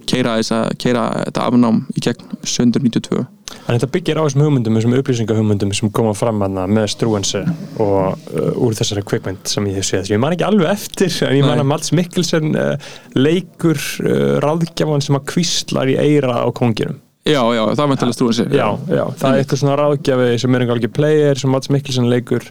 [0.09, 3.27] keira, þetta afnám í gegn 792
[3.67, 7.43] En þetta byggir á þessum hugmyndum, þessum upplýsingahugmyndum sem koma fram hana með Struense
[7.83, 10.13] og uh, úr þessari kvikmynd sem ég hef séð.
[10.15, 15.03] Ég man ekki alveg eftir, en ég man að Mats Mikkelsen uh, leikur uh, ráðgjafan
[15.03, 17.01] sem að kvíslar í eira á konginum.
[17.27, 20.53] Já, já, það er mæntilega strúin sig Já, já, það er eitthvað svona ráðgjafi sem
[20.55, 22.45] er einhver algjör player sem Mats Mikkelsen leikur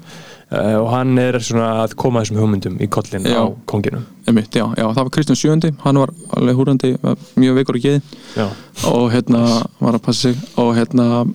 [0.52, 4.06] uh, og hann er svona að koma þessum hugmyndum í kollin á konginum.
[4.26, 6.94] Einmitt, já, já, það var Kristján Sjöndi, hann var alveg húrandi,
[7.38, 8.48] mjög veikur í geði Já,
[8.90, 9.42] og hérna
[9.80, 11.26] var að passa sig og hérna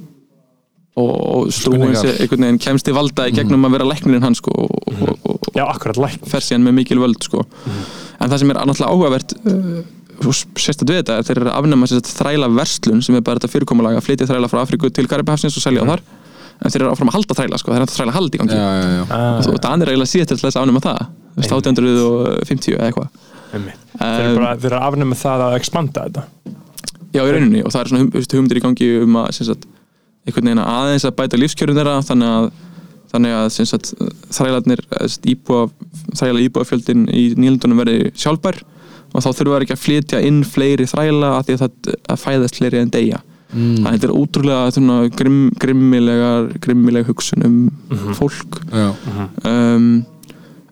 [0.98, 2.02] og, og strúin Spurningar.
[2.02, 5.14] sig einhvern veginn kemst í valda í gegnum að vera læknirinn hann sko og, og,
[5.22, 6.26] og, já akkurat lækn.
[6.30, 7.44] fer síðan með mikil völd sko.
[8.18, 9.80] en það sem er náttúrulega áhugavert uh,
[10.20, 14.00] sérstætt við þetta er þeir eru að sérstætt þræla verslun sem er bara þetta fyrirkomulag
[14.00, 15.94] að flytja þræla frá Afríku til Karibahafsins og selja mm.
[15.94, 16.04] þar
[16.60, 18.56] en þeir eru áfram að halda þræla sko, þeir eru að þræla haldi í gangi.
[18.56, 19.02] Já, já, já.
[19.16, 21.02] Ah, og Danir er eiginlega síðan til þess að afnema það.
[21.34, 23.28] Þú veist, 1850 eða eitthvað.
[23.50, 23.84] Einmitt.
[23.96, 26.24] Þeir eru bara, þeir eru að afnema það að expanda þetta.
[27.16, 27.62] já í rauninni.
[27.64, 29.64] Og það er svona hugmyndir í gangi um að sagt,
[30.28, 32.50] einhvern veginn aðeins að bæta lífskjörun þeirra þannig að
[33.10, 33.88] þannig að sagt,
[34.30, 34.84] þrælarnir
[35.32, 35.64] íbúa,
[36.14, 38.60] þræla íbúafjöldin í nýlundunum verði sjálfbær.
[39.10, 42.60] Og þá þurfa ekki að flytja inn fleiri þræla að því að það að fæðast
[42.60, 43.18] fleiri en deyja
[43.50, 43.80] Mm.
[43.80, 47.56] þannig að þetta er ótrúlega svona, grimm, grimmilegar grimmileg hugsun um
[48.14, 48.92] fólk já.
[49.50, 49.88] um,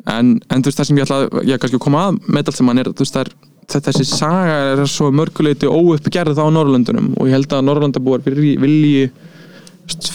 [0.07, 2.53] en, en þú veist það sem ég ætla að ég kannski að koma að með
[2.53, 7.11] allt sem hann er veist það er þessi saga er svo mörguleiti óuppgerð á Norrlöndunum
[7.18, 9.11] og ég held að Norrlandabúar vilji,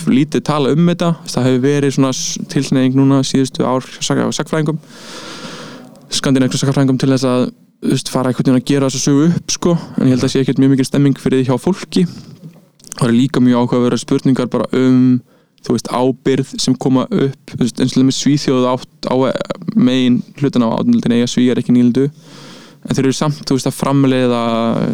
[0.08, 2.14] lítið tala um þetta það hefur verið svona
[2.54, 4.80] tilsneiðing núna síðustu ár sagfræðingum
[6.14, 7.50] skandinavísku sagfræðingum til þess að
[7.84, 9.74] þú veist, fara veginn að gera þessu sögu upp sko.
[10.00, 12.06] en ég held að sé ekkert mjög mikil stemming fyrir því hjá fólki
[12.98, 15.22] það eru líka mjög áhugaverða spurningar bara um
[15.64, 19.16] þú veist, ábyrð sem koma upp veist, eins og með svíþjóð átt á
[19.76, 23.78] megin hlutin á átnöldin eiga svíjar ekki nýldu en þeir eru samt, þú veist, að
[23.78, 24.42] framleiða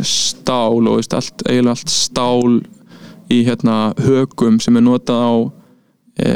[0.06, 2.60] stál og veist, allt, eiginlega allt stál
[3.34, 5.34] í hérna högum sem er notað á
[6.22, 6.30] e,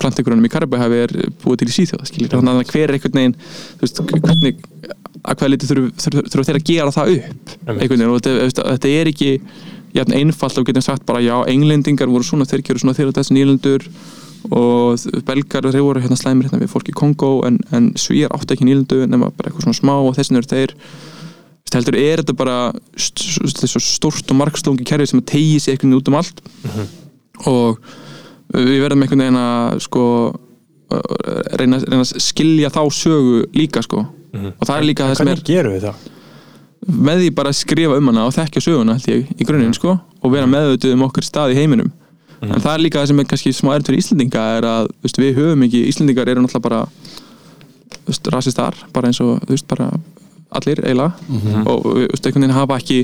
[0.00, 3.38] plantegrunum í Karabæhafi er búið til í skiljið, þannig að hver er einhvern veginn
[3.82, 4.64] veist, hvernig
[5.18, 8.12] að hvað liti þurfa þurf, þurf þeir að gera það upp einhvern veginn?
[8.14, 9.32] Og þetta, þetta er ekki
[9.96, 13.12] jafn einfalt og við getum sagt bara já, englendingar voru svona, þeir gerur svona þeir
[13.12, 13.86] og þessi nýlendur
[14.54, 18.54] og belgar þeir voru hérna slæmir hérna við fólk í Kongo en, en svíjar áttu
[18.54, 20.76] ekki nýlendu nema bara eitthvað svona smá og þessin eru þeir
[21.76, 22.58] heldur er þetta bara
[22.96, 26.18] st st st stórt og margslungi kerfi sem að tegi sig einhvern veginn út um
[26.18, 26.42] allt.
[27.48, 27.80] Og
[28.56, 30.04] við verðum einhvern veginn að sko
[31.60, 34.06] reyna, reyna að skilja þá sögu líka sko.
[34.38, 36.06] Og það er líka það sem er Hvernig gerum við það?
[36.88, 40.32] Með því bara að skrifa um hana og þekkja söguna ég í grunninn sko og
[40.32, 41.90] vera meðvituð um okkar stað í heiminum.
[42.40, 45.18] En það er líka það sem er kannski smá erður fyrir Íslendinga er að veist,
[45.18, 46.84] við höfum ekki, Íslendingar eru náttúrulega bara
[48.32, 49.90] rasistar bara eins og veist, bara
[50.54, 51.12] allir eiginlega.
[51.66, 53.00] Og þú veist, einhvern veginn hafa ekki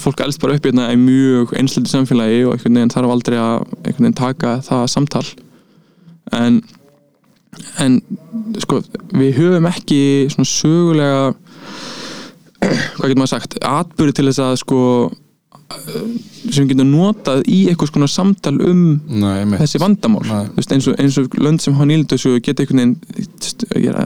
[0.00, 3.64] fólk elst bara upp hérna í mjög einslöldu samfélagi og einhvern veginn þarf aldrei að
[3.88, 5.26] veginn taka það samtal.
[6.32, 6.62] En
[7.80, 7.98] en
[8.62, 8.82] sko,
[9.16, 10.00] við höfum ekki
[10.30, 11.22] svona sögulega
[12.60, 13.58] hvað getur maður sagt?
[13.64, 14.82] Atbyrði til þess að sko
[15.68, 18.78] sem við getum notað í eitthvað svona samtal um
[19.20, 20.22] Nei, þessi vandamál.
[20.56, 23.98] Veist, eins, og, eins og lönd sem hafa nýldu geta einhvern veginn ég er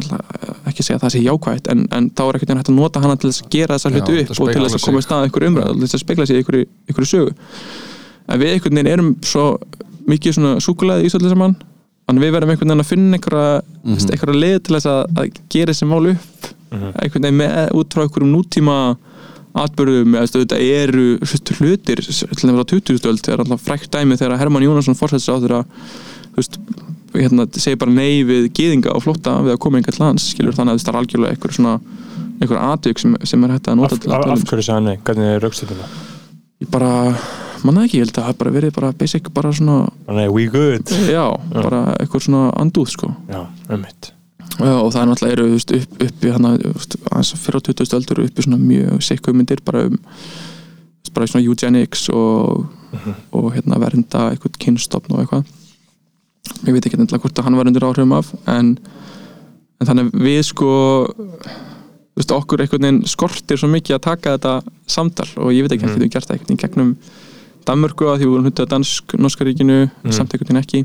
[0.66, 2.78] ekki að segja að það sé jákvægt en, en þá er einhvern veginn hægt að
[2.80, 5.06] nota hana til þess að gera þessa til upp og til þess að koma í
[5.06, 7.36] stað einhverju umræð til þess að spegla sig í einhverju sögu.
[8.26, 9.46] En við einhvern veginn erum svo
[10.10, 11.56] mikið svona súkulæði í svolítið saman
[12.12, 14.10] þannig við verðum einhvern veginn að finna einhverja, mm -hmm.
[14.12, 18.04] einhverja leið til þess að, að gera þessi mál upp einhvern veginn með, út frá
[18.04, 18.76] einhverjum nútíma
[19.52, 21.06] atbyrðum þetta eru
[21.58, 23.08] hlutir, til dæmis á 20.
[23.10, 25.64] öld er alltaf frækt dæmi þegar Hermann Jónasson fórsættis á þeirra
[27.12, 30.56] hérna, segir bara nei við gýðinga og flótta við að koma einhvern til lands skilur
[30.56, 31.74] þannig að það er algjörlega einhver svona
[32.40, 34.48] einhver atvik sem, sem er hægt að nota Af, til að af, tala af um
[34.48, 34.96] hverju sagði hann nei?
[35.04, 35.90] Hvernig er raukstættina?
[36.62, 36.92] Ég bara,
[37.68, 39.76] manna ekki, ég held að það bara verið bara basic, bara svona,
[40.08, 40.92] Nei, we good.
[41.08, 43.12] Já, bara eitthvað svona andúð, sko.
[43.30, 44.12] Já, um mitt
[44.52, 46.50] Já, og það er náttúrulega eru veist, upp, upp í hana,
[47.40, 47.94] fyrir á 20.
[47.96, 50.00] öldur upp í svona mjög sikk hugmyndir bara um
[51.12, 52.66] bara svona eugenics og,
[53.36, 55.50] og hérna vernda eitthvað kynstofn og eitthvað.
[56.66, 58.70] Ég veit ekki nefnilega hvort að hann var undir áhrifum af en,
[59.80, 60.70] en þannig við sko
[62.18, 64.54] veist, okkur einhvern veginn skortir svo mikið að taka þetta
[64.90, 66.00] samtal og ég veit ekki, mm.
[66.02, 66.94] við gert það einhvern veginn gegnum
[67.68, 69.78] Danmörku að því við vorum hundið að dansk norska ríkinu,
[70.10, 70.84] samt einhvern veginn ekki.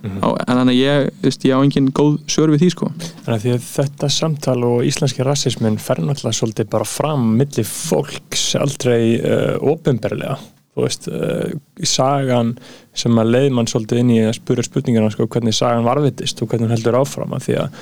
[0.00, 2.86] Á, en þannig að ég, veist, ég á engin góð svör við því sko.
[3.26, 7.64] Þannig að því að þetta samtal og íslenski rassismin fer náttúrulega svolítið bara fram milli
[7.68, 10.38] fólks aldrei uh, ofinberlega
[10.74, 11.50] þú veist, uh,
[11.86, 12.54] sagan
[12.96, 16.50] sem að leið mann svolítið inn í að spura spurningina sko, hvernig sagan varðvitist og
[16.50, 17.78] hvernig hún heldur áfram að því að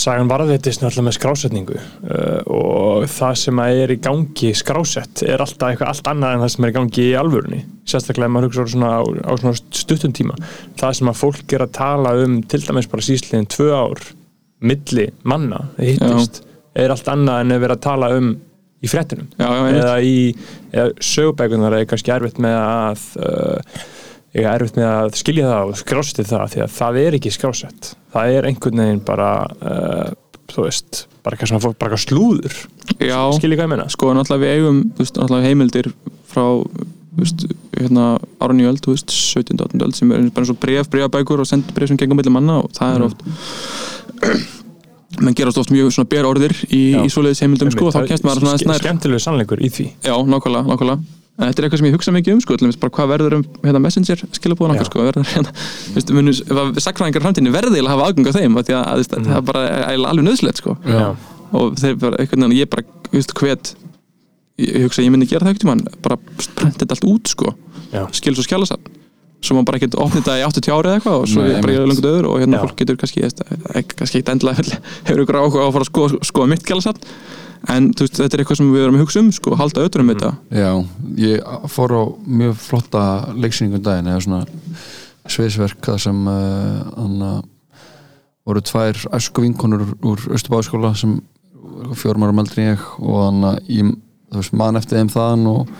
[0.00, 5.42] sagan varðvitist náttúrulega með skrásetningu uh, og það sem að er í gangi skrásett er
[5.42, 7.60] alltaf eitthvað allt annað en það sem er í gangi í alvörunni.
[7.90, 10.38] Sérstaklega ef maður hugsa svona á, á svona stuttum tíma.
[10.78, 14.06] Það sem að fólk er að tala um til dæmis bara sísliðin tvö ár
[14.60, 16.42] milli manna hittist
[16.78, 18.30] er allt annað en að vera að tala um
[18.80, 20.14] í fréttinum Já, já, eða í
[20.70, 23.80] eða sögubækunar er kannski erfitt með að uh,
[24.36, 27.92] er erfitt með að skilja það og skrásti það því að það er ekki skrásett.
[28.14, 30.12] Það er einhvern veginn bara uh,
[30.50, 32.62] þú veist, bara eitthvað slúður,
[32.98, 33.90] Já, skilja hvað ég meina?
[33.92, 35.90] Sko náttúrulega við eigum þú veist, náttúrulega heimildir
[36.30, 36.44] frá
[37.10, 37.44] þú veist,
[37.76, 38.06] hérna
[38.42, 39.58] árunni öld, þú veist, 17.
[39.58, 39.84] 18.
[39.86, 42.60] öld sem er bara eins og bref, brefabækur og send bref sem gengum milli manna
[42.62, 44.58] og það er oft
[45.18, 48.26] menn gerast oft mjög svona ber orðir í, í svoleiðis heimildum sko og þá kemst
[48.26, 48.84] maður svona aðeins nær.
[48.84, 49.86] skemmtilegu sannleikur í því.
[50.06, 51.16] Já, nákvæmlega, nákvæmlega.
[51.40, 53.80] En þetta er eitthvað sem ég hugsa mikið um sko, bara hvað verður um hérna,
[53.80, 54.80] messenger skilabúðan Já.
[54.82, 55.52] okkar sko, verður hérna,
[55.94, 59.04] veistu, munu, ef að sakfræðingar framtíðinu verði eiginlega að hafa aðgang að þeim, að, að,
[59.06, 59.62] að það er bara
[60.10, 60.76] alveg nöðslegt sko.
[60.84, 61.06] Já.
[61.56, 62.84] og þeir bara, einhvern veginn, ég bara,
[63.14, 63.72] veistu, hvet
[64.60, 67.54] ég, hugsa ég myndi gera það ekkert bara prenta þetta allt út sko.
[67.88, 68.04] Já.
[68.20, 68.99] skil svo skjálasafn
[69.40, 71.60] svo maður bara ekkert opnið þetta í 80 ári eða eitthvað og svo Nei, er
[71.64, 71.90] bara einmitt.
[71.90, 72.62] langt öður og hérna Já.
[72.64, 73.22] fólk getur kannski,
[73.80, 77.06] ekkert endilega hefur ykkur áhuga á að fara að skoða, skoða mitt skjálasafn
[77.70, 80.12] en veist, þetta er eitthvað sem við erum að hugsa um sko, halda öður um
[80.14, 80.70] þetta Já,
[81.20, 82.02] ég fór á
[82.40, 83.04] mjög flotta
[83.36, 84.42] leiksýningum daginn eða svona
[85.30, 87.40] sviðsverk það sem uh,
[88.48, 91.18] voru tvær æsku vinkonur úr, Östubáðskóla sem
[91.96, 93.92] fjórum árum eldri ég og þannig ég
[94.30, 95.70] þú veist, man eftir þeim þaðan og,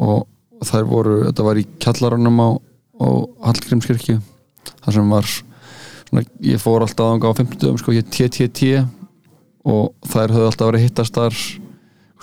[0.00, 0.26] og,
[0.58, 2.48] og þær voru, þetta var í kjallarunum á,
[3.02, 3.08] á
[3.48, 4.20] Hallgrímskirkju
[4.84, 8.84] þar sem var svona, ég fór alltaf ánga á 50 sko, ég TTT
[9.68, 11.36] og þær höfðu alltaf verið að hittast þar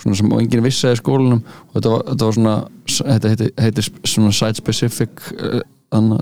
[0.00, 1.40] svona sem enginn vissi að í skólanum.
[1.68, 2.54] Og þetta var, þetta var svona
[2.96, 5.60] þetta heitir, heitir svona site specific uh,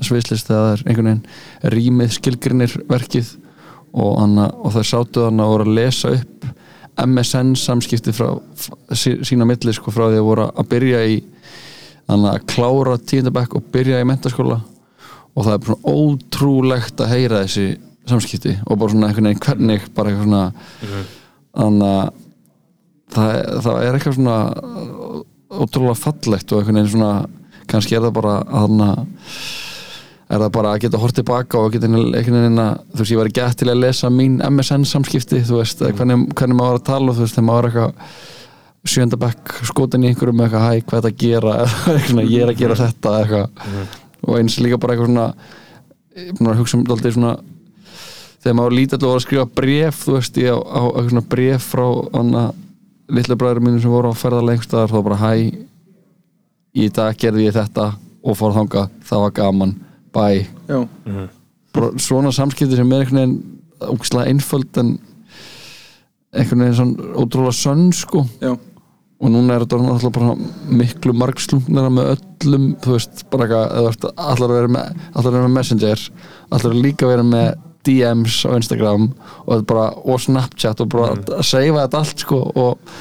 [0.04, 3.34] sviðslist þegar það er einhvern veginn rýmið skilgrinir verkið.
[3.88, 6.48] Og, anna, og þær sátu þannig að voru að lesa upp
[6.98, 8.32] MSN samskipti frá
[8.92, 11.18] sí, sína milli sko frá því að voru að byrja í
[12.08, 17.12] þannig að klára tíundabæk og byrja í mentaskóla og það er bara svona ótrúlegt að
[17.14, 17.66] heyra þessi
[18.08, 20.44] samskipti og bara svona einhvern veginn hvernig bara eitthvað svona
[21.58, 22.10] þannig að
[23.14, 23.32] það,
[23.66, 24.38] það er eitthvað svona
[25.48, 27.12] ótrúlega fallegt og einhvern veginn svona
[27.68, 28.78] kannski er það bara að
[30.28, 33.20] er það bara að geta hort tilbaka og geta einhvern veginn að þú veist ég
[33.22, 35.94] var gett til að lesa mín MSN samskipti þú veist, mm.
[35.96, 38.37] hvernig, hvernig maður var að tala og þú veist, þegar maður var eitthvað
[38.92, 41.54] sjöndabæk skotin í einhverjum með eitthvað hæ, hvað er þetta að gera?
[41.58, 43.96] Eða eitthvað svona, ég er að gera þetta eitthvað.
[44.26, 45.28] Og eins líka bara eitthvað svona
[46.18, 47.32] ég er búin að hugsa um þetta svona
[48.38, 51.26] þegar maður lítill og var að skrifa bref þú veist, ég á, á eitthvað svona
[51.34, 52.44] bref frá hana,
[53.18, 55.32] litlu bræður mínu sem voru á ferðarlega einhverstaðar, þá bara hæ
[56.78, 57.90] í dag gerði ég þetta
[58.28, 59.74] og fór þangað, það var gaman.
[60.14, 60.24] Bæ,
[60.68, 60.78] Já,
[61.74, 63.38] bara svona samskipti sem er einhvern veginn
[63.92, 64.94] ógislega einföld en
[66.34, 68.24] einhvern veginn svona ótrúlega sönn sko.
[68.42, 68.54] Já,
[69.18, 74.44] og núna er þetta náttúrulega bara miklu margslungnara með öllum þú veist, bara eitthvað, allar
[74.46, 76.04] að vera með að með Messenger,
[76.52, 77.48] allar að líka vera með
[77.88, 79.08] DMs á Instagram
[79.46, 82.94] og bara, og Snapchat og bara að seifa þetta allt sko og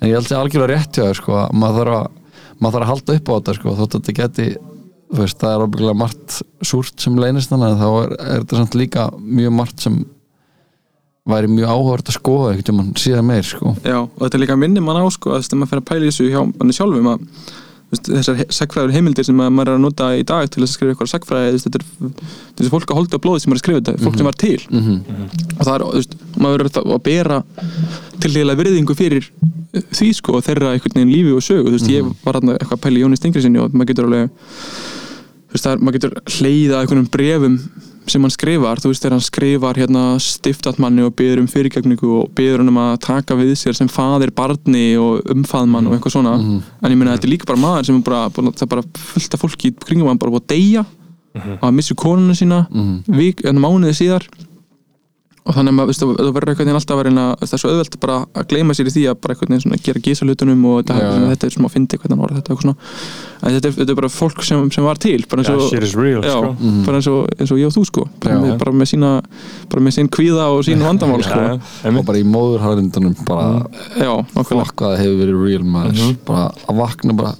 [0.00, 2.20] en ég held að algjörlega rétt hjá þér sko að maður þarf að,
[2.58, 4.48] maður þarf að halda upp á þetta sko þótt að þetta geti,
[5.18, 6.38] veist, það er ábyggilega margt
[6.72, 10.02] súrt sem leynist þannig þá er, er þetta samt líka mjög margt sem
[11.28, 13.74] væri mjög áhugavert að skoða einhvern tímann síðan meir sko.
[13.86, 16.10] Já, og þetta er líka minni mann á sko, að maður fer að pæla í
[16.10, 17.28] þessu hjá manni sjálfum að
[17.92, 21.10] þessar segfræður heimildir sem að maður er að nota í dag til að skrifa eitthvað
[21.12, 21.84] segfræði þetta er
[22.56, 24.60] þessi fólk að holda á blóði sem er að skrifa þetta fólk sem var til.
[24.72, 25.02] Mm
[25.52, 27.36] og það er, þú veist, maður verður að bera
[28.22, 29.28] til heila virðingu fyrir
[29.92, 31.68] því sko og þeirra einhvern veginn lífi og sögu.
[31.68, 34.08] Þú veist, ég var hann eitthvað að pæla í Jóni Stingri sinni og maður getur
[34.08, 34.32] alveg
[35.52, 37.56] þú veist, það er, maður getur hleyða einhvernum brefum
[38.10, 42.08] sem hann skrifar, þú veist þegar hann skrifar hérna stiftat manni og byður um fyrirgefningu
[42.18, 46.16] og byður hann um að taka við sér sem faðir barni og umfaðmann og eitthvað
[46.16, 46.32] svona.
[46.82, 48.82] En ég meina þetta er líka bara maður sem er bara, bara það er bara
[49.12, 50.84] fullt af fólki kringum hann bara búið að deyja
[51.60, 52.64] og að missu konuna sína
[53.06, 54.26] vik, en mánuði síðar
[55.42, 57.96] og þannig að þú verður einhvern veginn alltaf að vera að það er svo auðvelt
[58.02, 60.76] bara að gleyma sér í því að bara einhvern veginn svona gera gísa hlutunum og
[60.78, 62.76] þetta, svona, þetta er svona að fyndi hvernig hann orða þetta eitthvað svona.
[63.42, 65.82] En þetta er, þetta er bara fólk sem, sem var til bara eins Yeah, og,
[65.82, 66.70] is real, já, sko.
[66.86, 68.06] bara eins og, eins og ég og þú sko.
[68.22, 68.40] Bara, Já.
[68.44, 69.10] með, bara með sína
[69.74, 71.42] bara með sín kvíða og sín vandamál sko.
[71.42, 72.04] já, einmitt.
[72.04, 73.50] og bara í móðurharðindunum bara
[73.98, 76.16] hvað það hefur verið real maður.
[76.30, 77.34] Bara að vakna bara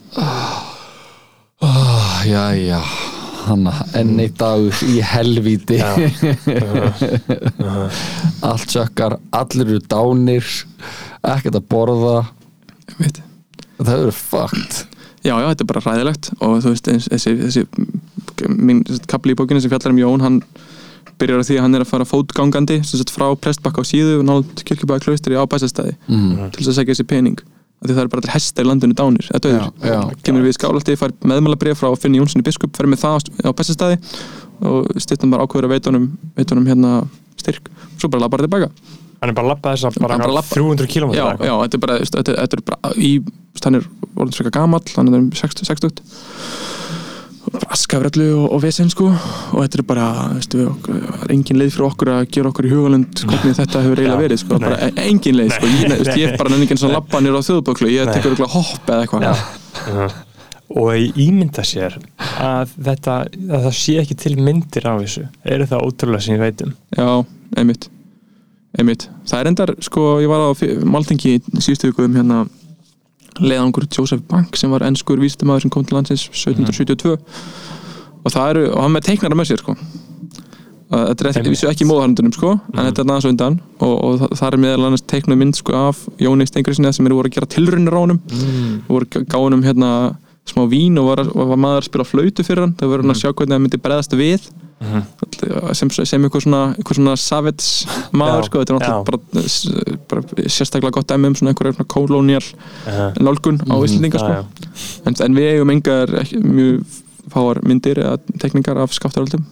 [1.62, 2.80] oh, já já
[3.47, 3.68] hann
[3.99, 5.78] enn eitt dagur í helvíti.
[8.49, 10.47] Allt sökkar allir eru dánir
[11.22, 12.16] ekkert að borða.
[13.78, 14.82] Það verið fucked.
[15.22, 17.62] Já, já, þetta er bara ræðilegt og þú veist, eins, þessi, þessi
[18.51, 20.40] minn kapli í bókinni sem fjallar um Jón hann
[21.20, 22.80] byrjar á því að hann er að fara fótgangandi
[23.12, 26.51] frá prestbakka á síðu og nátt kirkjubæða klaustri á bæsastæði mm.
[26.51, 27.43] til þess að segja þessi pening
[27.83, 29.66] því það er bara allir hesta í landinu dánir eða döður,
[30.26, 33.99] kemur við skálalti fær meðmálabrif frá Finni Jónssoni biskup fer með það á bæsastæði
[34.70, 36.05] og stittan bara ákveður að veitunum,
[36.39, 36.93] veitunum hérna
[37.41, 38.70] styrk, svo bara labbar tilbaka
[39.22, 41.76] Hann er bara að labba þess að bara, bara labba- 300 km já, já, þetta
[41.78, 43.11] er bara, þetta, þetta er bara í,
[43.62, 43.85] hann er
[44.18, 46.03] orðin svaka gamall hann er um 60, 60
[47.53, 49.11] bara askafrallu og, og vesen sko.
[49.12, 50.98] Og þetta er bara, veist, við, okkur,
[51.34, 54.59] engin leið fyrir okkur að gera okkur í hugalund hvernig þetta hefur eiginlega verið sko,
[54.62, 57.48] bara e- engin leið sko, ég, veist, ég er bara eins og labba nýra á
[57.48, 59.42] þjóðböklu, ég tekur okkur hopp eða eitthvað.
[59.82, 60.20] Uh,
[60.82, 61.98] og ég ímynda sér
[62.40, 65.26] að þetta að það sé ekki til myndir á þessu.
[65.44, 66.72] Eru það ótrúlega sem ég veit um.
[66.96, 67.09] Já,
[67.61, 67.90] einmitt.
[68.72, 70.50] Einmitt, það er endar, sko, ég var á
[70.88, 72.44] málþingi í síðustu viku um hérna
[73.41, 77.16] leiðangur Joseph Bank sem var ennskur vísindamaður sem kom til landsins 1772
[78.22, 79.76] og það eru, og hann með teiknara með sér sko.
[80.93, 83.55] Þetta er vissu ekki í móðharndunum sko en þetta er næðans undan.
[83.80, 87.30] Og, og það, er meðal annars teiknuð mynd sko af Jóni Stengriðsinni sem eru voru
[87.33, 88.20] að gera tilraunir á honum.
[88.28, 88.74] Mm.
[88.91, 89.93] voru að gá honum hérna
[90.49, 92.76] smá vín og var, var maður að spila flautu fyrir hann.
[92.76, 94.51] Það voru hann að sjá hvernig það myndi bregðast við
[94.83, 95.74] Mhm.
[95.78, 97.87] sem, sem eitthvað svona, eitthvað svona savage
[98.18, 103.12] maður sko, þetta er náttúrulega bara, bara sérstaklega gott dæmi um svona einhverja kolónial uh,
[103.22, 104.43] nálgun á Íslandinga sko.
[105.07, 106.83] en, en við eigum engar ekki, mjög
[107.33, 109.45] fáar myndir eða tekningar af skáttaröldum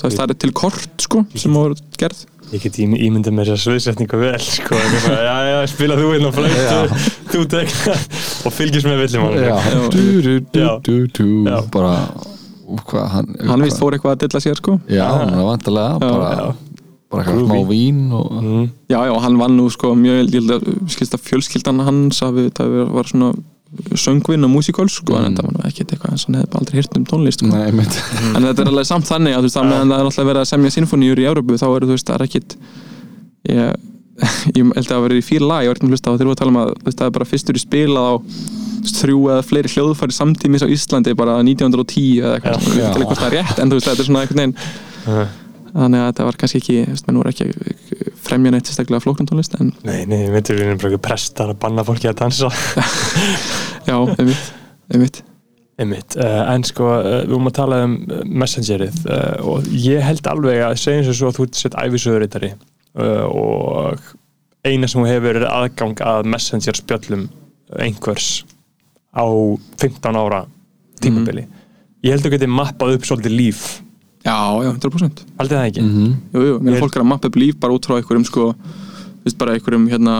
[0.00, 3.60] það, það er til kort sko sem voru gerð ég get ím- ímyndað mér þess
[3.60, 4.78] að sviðsetningu vel sko,
[5.28, 7.02] já, já, spila þú inn á flöytu
[7.34, 7.98] þú tekna
[8.48, 9.84] og fylgjast með villum já, Já.
[9.92, 10.70] du, du, du, Já.
[10.80, 11.26] du, du.
[11.44, 11.58] Já.
[11.76, 11.92] bara
[12.88, 14.78] hvað hann, hann vist fór eitthvað að dilla sér sko.
[14.88, 16.54] Já, hann er vantilega bara,
[17.10, 18.70] bara eitthvað smá vín og Mm.
[18.90, 20.66] já já, hann vann nú sko mjög að
[21.14, 23.32] að fjölskyldan hans að við, það var svona
[23.94, 25.36] söngvinn og músikál sko en Mm.
[25.36, 27.46] það var nú ekkert eitthvað eins og hann hefði aldrei hirt um tónlist sko.
[27.48, 30.26] nei, en þetta er alveg samt þannig að þú veist, að meðan það er alltaf
[30.28, 32.56] verið að semja sinfoníur í Európu þá eru þú veist, það er ekkit
[33.48, 33.74] ég,
[34.58, 36.28] ég held að það verið í fíl lag ég var ekki að hlusta á þegar
[36.28, 38.14] við að tala um að það er bara fyrstur í spilað á
[38.88, 43.22] þrjú eða fleiri hljóðfæri samtímis á Íslandi bara 1910 eða eitthvað ég veit ekki hvort
[43.22, 45.24] það er rétt en þú veist, þetta er svona einhvern veginn Uh,
[45.72, 49.28] þannig að þetta var kannski ekki, þú veist, menn voru ekki fremja neitt sérstaklega flóknum
[49.30, 52.18] tónlist en nei, nei, ég veitur við erum bara ekki prestar að banna fólki að
[52.22, 52.50] dansa.
[53.88, 54.50] Já, einmitt,
[54.92, 55.22] einmitt.
[55.78, 60.02] Einmitt, uh, en sko uh, við vorum að tala um uh, messengerið uh, og ég
[60.02, 62.64] held alveg að segjum sem svo að þú ert sett æfisöðuritari uh,
[62.98, 64.00] og
[64.66, 67.28] eina sem þú hefur er aðgang að messenger spjöllum
[67.78, 68.30] einhvers
[69.14, 69.24] á
[69.80, 70.44] 15 ára
[71.02, 71.44] tímabili
[72.04, 73.62] ég held að þú getið mappað upp svolítið líf
[74.26, 75.82] já, já, 100% haldið það ekki?
[75.86, 76.12] Mhm.
[76.34, 78.48] Jú, jú, mér er fólk að mappa upp líf bara út frá einhverjum sko,
[79.28, 80.14] veist, bara einhverjum hérna,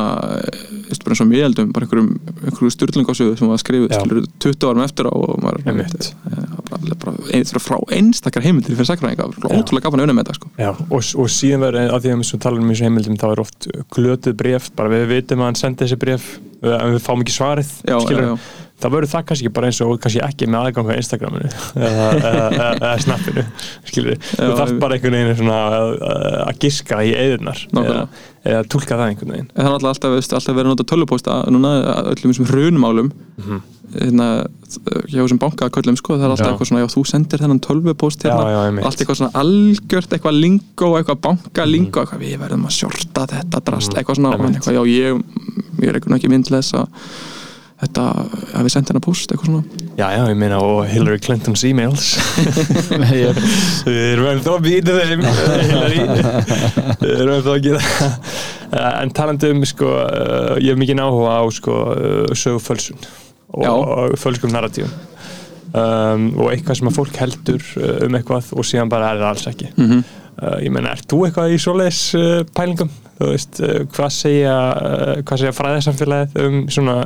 [0.89, 2.11] veist, bara eins og miðeldum bara einhverjum,
[2.45, 4.01] einhverjum styrlingásögu sem var skrifuð Já.
[4.03, 6.11] skilur 20 árum eftir á og maður Einmitt.
[6.31, 10.39] eh, bara, bara ein, frá einstakar heimildir fyrir sakræðinga, ótrúlega gafan að unna með þetta
[10.39, 10.53] sko.
[10.59, 13.43] Já, og, og síðan verður að því að við tala um þessu heimildum þá er
[13.45, 16.29] oft glötuð bref bara við vitum að hann sendi þessi bref
[16.63, 18.33] en við fáum ekki svarið já, já, já,
[18.79, 21.51] þá verður það kannski bara eins og kannski ekki með aðgang á Instagraminu.
[21.79, 22.49] Eða, eða,
[22.79, 23.45] eða,
[23.91, 28.05] skilur þú þarf bara einhvern veginn svona að, að- giska í eðurnar eða,
[28.45, 29.51] eða tólka það einhvern veginn.
[29.55, 31.73] En það er alltaf, alltaf, verið að nota tölvupósta núna
[32.15, 33.61] öllum þessum hrunumálum Mhm.
[33.95, 34.27] Hérna,
[35.09, 36.51] hjá þessum bankaköllum sko, það er alltaf Já.
[36.53, 38.85] eitthvað svona, já, þú sendir þennan tölvupóst Já, hérna, já, einmitt.
[38.91, 43.91] allt eitthvað svona algjört eitthvað lingó, eitthvað bankalingó eitthvað, við verðum að sjorta þetta drast,
[43.95, 44.61] Mhm, eitthvað svona, einmitt.
[44.61, 45.25] eitthvað, já, ég
[45.81, 46.87] ég er ekki, ekki mynd til þess að
[47.79, 48.05] þetta,
[48.59, 49.65] að við sendið hennar post, eitthvað svona.
[49.99, 52.09] Já, já, ég meina og Hillary Clinton's e-mails.
[53.87, 55.23] Við erum ennþá að býta þeim
[55.69, 56.01] Hillary.
[57.01, 57.83] Við erum ennþá að gera
[59.03, 62.99] En talandi um, sko, uh, ég hef mikið áhuga á sko, uh, sögufölsun
[63.65, 64.93] og, og fölskum narratíum
[65.75, 69.31] um, og eitthvað sem að fólk heldur uh, um eitthvað og síðan bara er það
[69.33, 69.75] alls ekki.
[69.77, 70.01] Mm
[70.43, 72.91] uh, ég meina, ert þú eitthvað í svoleiðis uh, pælingum?
[73.19, 76.99] Þú veist, uh, hvað segja uh, hvað segja fræðarsamfélagið um svona,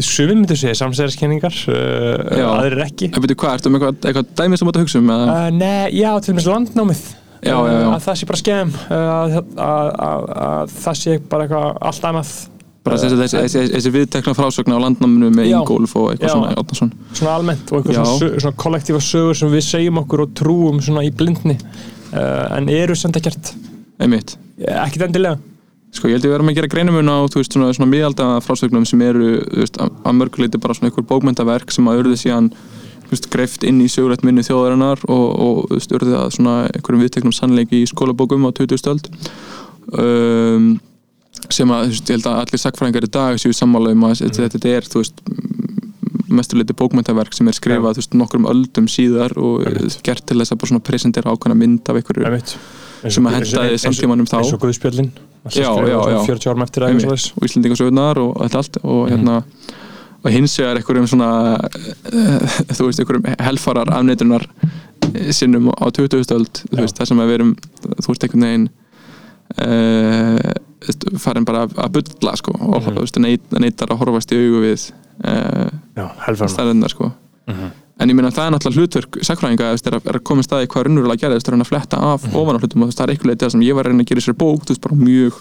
[0.00, 3.10] sumir myndu segja samsæðiskenningar, uh, aðrir ekki.
[3.12, 5.12] En veitu hvað, ertu með eitthvað, eitthvað dæmi sem þú ert að hugsa um?
[5.58, 7.04] nei, já, til dæmis landnámið.
[7.44, 7.88] Já, já, já.
[7.92, 12.30] Að það sé bara skemm að, að, að, að það sé bara eitthvað allt annað
[12.84, 15.56] bara þessi, þessi, þessi, þessi viðtekna frásögna á landnáminu með Já.
[15.60, 16.34] Ingólf og eitthvað Já.
[16.34, 16.92] svona Átnason.
[17.12, 21.06] svona almennt og eitthvað svona, svona kollektífa sögur sem við segjum okkur og trúum svona
[21.06, 23.54] í blindni uh, en eru samt ekkert
[24.02, 25.40] einmitt ekkert endilega
[25.94, 28.86] Sko ég held ég verðum að gera greinamun á þú veist, svona, svona miðalda frásögnum
[28.88, 32.48] sem eru veist, að, að mörguleiti bara svona einhver bókmyndaverk sem að urðu síðan
[33.30, 37.84] greift inn í sögulegt minni þjóðarinnar og, og veist, urðu að svona einhverjum viðteknum sannleiki
[37.84, 38.80] í skólabókum á 20.
[38.80, 39.06] stöld
[39.94, 40.74] um,
[41.52, 44.14] sem að þú veist, ég held að allir sagfræðingar í dag séu sammála um að
[44.22, 45.24] þetta, þetta er þú veist
[46.34, 49.98] mestuleiti bókmyndaverk sem er skrifað þú veist, nokkrum öldum síðar og Einmitt.
[50.06, 52.26] gert til þess að bara svona presentera ákveðna mynd af einhverju.
[53.04, 54.38] Eins sem að og- samtímanum þá.
[54.40, 54.62] eins og
[56.14, 56.20] já.
[56.32, 59.34] 40 árum eftir aðeins og Íslendingasögurnar og þetta allt og hérna
[60.24, 61.28] og hins vegar einhverjum svona
[61.60, 64.46] uh, þú veist, einhverjum helfarar afneitunar
[65.36, 66.24] sinnum á 20.
[66.32, 66.80] öld þú Já.
[66.80, 67.52] veist, það sem að við erum
[68.00, 68.66] þú veist, einhvern veginn
[69.60, 70.54] uh,
[71.18, 72.94] farin bara að- að bulla sko, og Mhm.
[72.94, 74.90] þú veist, neit, neitar að horfast í augu við
[75.24, 77.12] uh, já, helfarnar stærðindar sko
[77.48, 77.70] Mhm.
[78.00, 80.44] en ég meina það er náttúrulega hlutverk sakfræðinga þú er að, er að koma í
[80.48, 82.34] staði hvað er að reyna að fletta af Mhm.
[82.34, 84.20] ofan á hlutum og þú það er eitthvað sem ég var að reyna að gera
[84.20, 85.32] í sér bók þú veist, bara mjög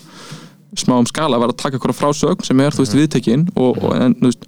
[0.76, 2.86] smáum skala var að taka eitthvað frásögn sem er, þú Mhm.
[2.86, 4.44] veist, viðtekin og, og, en, þú veist,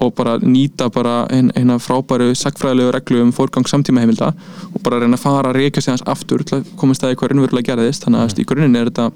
[0.00, 4.28] og bara nýta bara ein- eina frábæru sakfræðilegu reglu um fórgang samtíma heimilda
[4.74, 7.14] og bara reyna að fara að reyka sig hans aftur til að koma í staði
[7.16, 9.12] hvað raunverulega gerðist þannig að þú veist, í grunninn er þetta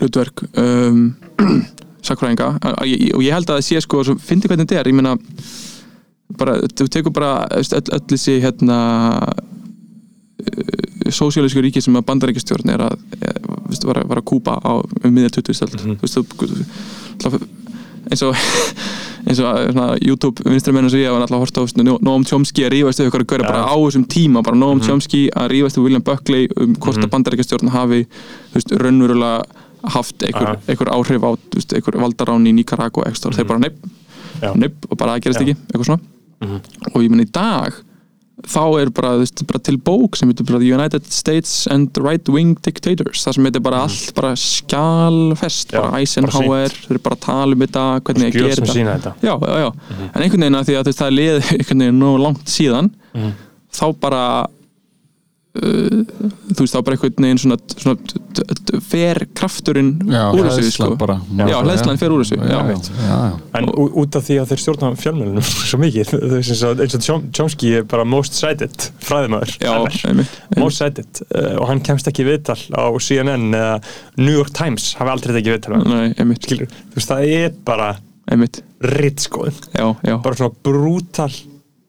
[0.00, 1.14] hlutverk um,
[2.06, 5.16] sakfræðinga og ég, held að það sé sko, fyndi hvernig þetta er ég meina
[6.38, 8.78] bara, þú tekur bara öll, öll þessi hérna
[11.14, 13.36] sósíalísku ríki sem að bandaríkjastjórn er að eh,
[13.70, 15.56] veist, var, var að kúpa á um miðja 20.
[15.56, 15.96] stöld Mhm.
[16.02, 16.24] þú,
[17.22, 17.40] þú,
[18.10, 18.36] eins og
[19.28, 22.24] eins og eh, svona, YouTube vinstramenn og svo ég var alltaf að horta á Noam
[22.28, 23.50] Chomsky að rífast við ykkur að göra Já.
[23.52, 24.86] bara á þessum tíma bara Noam Mhm.
[24.88, 27.04] Chomsky að rífast við William Buckley um hvort Mhm.
[27.06, 29.44] að bandaríkjastjórn hafi þú veist, raunverulega
[29.92, 33.48] haft einhver, einhver áhrif á veist, einhver valdarán í Nicaragua ekstra, þeir Mhm.
[33.48, 33.76] bara nepp,
[34.56, 35.44] nepp og bara það gerist Já.
[35.46, 36.00] ekki, eitthvað svona
[36.40, 36.60] Mhm.
[36.94, 37.72] og ég menn í dag
[38.44, 43.24] þá er bara, veist, bara til bók sem heitir United States and Right Wing Dictators,
[43.24, 45.70] það sem heitir bara allt bara skjálfest.
[45.72, 49.38] Já, bara Eisenhower, þeir bara tala um þetta hvernig að skjöl gera sem þetta já,
[49.40, 50.10] já, já, Mhm.
[50.14, 52.90] en einhvern veginn að því að veist, það er liðið einhvern veginn nóg langt síðan
[53.14, 53.32] Mhm.
[53.72, 54.46] þá bara
[55.54, 60.88] þú veist, þá bara einhvern veginn svona, svona fer krafturinn Já, úr þessu, sko.
[60.98, 61.14] bara.
[61.38, 62.58] Já, hleðslan fer úr þessu, já.
[62.58, 63.18] já, já.
[63.60, 67.28] En út af því að þeir stjórna fjölmjölunum svo mikið, eins og, eins og Chom-
[67.38, 69.54] Chomsky er bara most cited fræðimæður,
[70.58, 73.78] most cited uh, og hann kemst ekki viðtal á CNN eða
[74.18, 75.78] New York Times hafi aldrei tekið viðtal
[76.90, 77.92] þú veist það er bara
[79.70, 81.30] já, já, bara svona brútal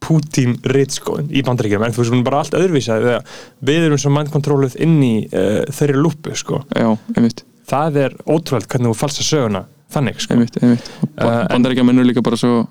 [0.06, 3.00] Putin rittskoðun í bandaríkjum en þú veist hún er bara allt öðruvísa
[3.66, 6.90] við erum svo mindkontróluð inn í uh, þeirri lúpu sko, já,
[7.66, 9.64] það er ótrúlega hvernig þú falsa söguna
[9.96, 10.36] þannig sko.
[10.38, 10.42] Og
[11.16, 12.66] Uh, en- bandaríkja mennur líka bara svo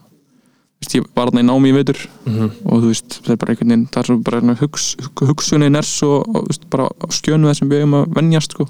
[0.85, 1.97] ég var þarna í námi í veitur
[2.28, 2.49] Mhm.
[2.68, 4.85] og þú veist, það er bara einhvern veginn það er svo bara hugs,
[5.30, 8.66] hugsunin er svo og, veist, bara skjönu þessum við um að venjast sko,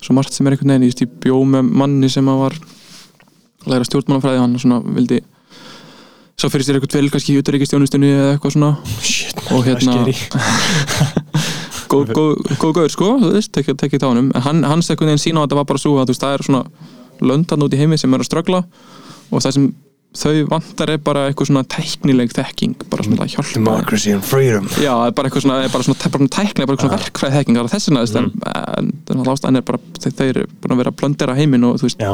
[0.00, 2.56] svo margt sem er einhvern veginn ég, ég bjó með manni sem að var
[3.66, 5.20] læra stjórnmálafræði, hann svona vildi
[6.36, 9.78] svo fyrir sér eitthvað vel kannski í utanríkistjónustunni eða eitthvað svona Shit, Og það er
[9.86, 11.36] hérna-
[11.88, 15.44] góð, gaur sko, þú veist, tekið tekið tánum en hann, hans einhvern veginn sína á
[15.46, 16.62] þetta var bara svo að þú veist, það er svona
[17.30, 19.68] löndan út í heimi sem er að ströggla og það sem
[20.16, 24.92] þau vantar er bara eitthvað svona tæknileg þekking bara svona hjálpa Democracy and freedom Já,
[24.92, 27.02] það er bara eitthvað svona, það er bara svona, bara svona tæknileg, bara eitthvað svona
[27.04, 28.04] verkfræð þekking það er þess vegna,
[29.08, 31.76] þannig að ástæðan er bara, þeir, þeir eru búin að vera að plöndera heiminn og
[31.80, 32.12] þú veist, Já,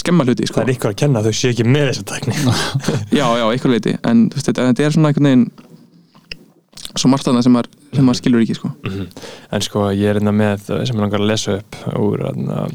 [0.00, 0.60] skemma hluti, sko.
[0.60, 2.36] Það er ykkur að kenna að þau sé ekki með þessa tækni.
[3.18, 5.46] Já, já, eitthvað leiti, en veist, þetta, er svona einhvern veginn
[6.96, 8.70] svo margt sem maður, sem maður skilur ekki, sko.
[9.52, 12.66] En sko ég er hérna með sem ég langar að lesa upp úr hérna,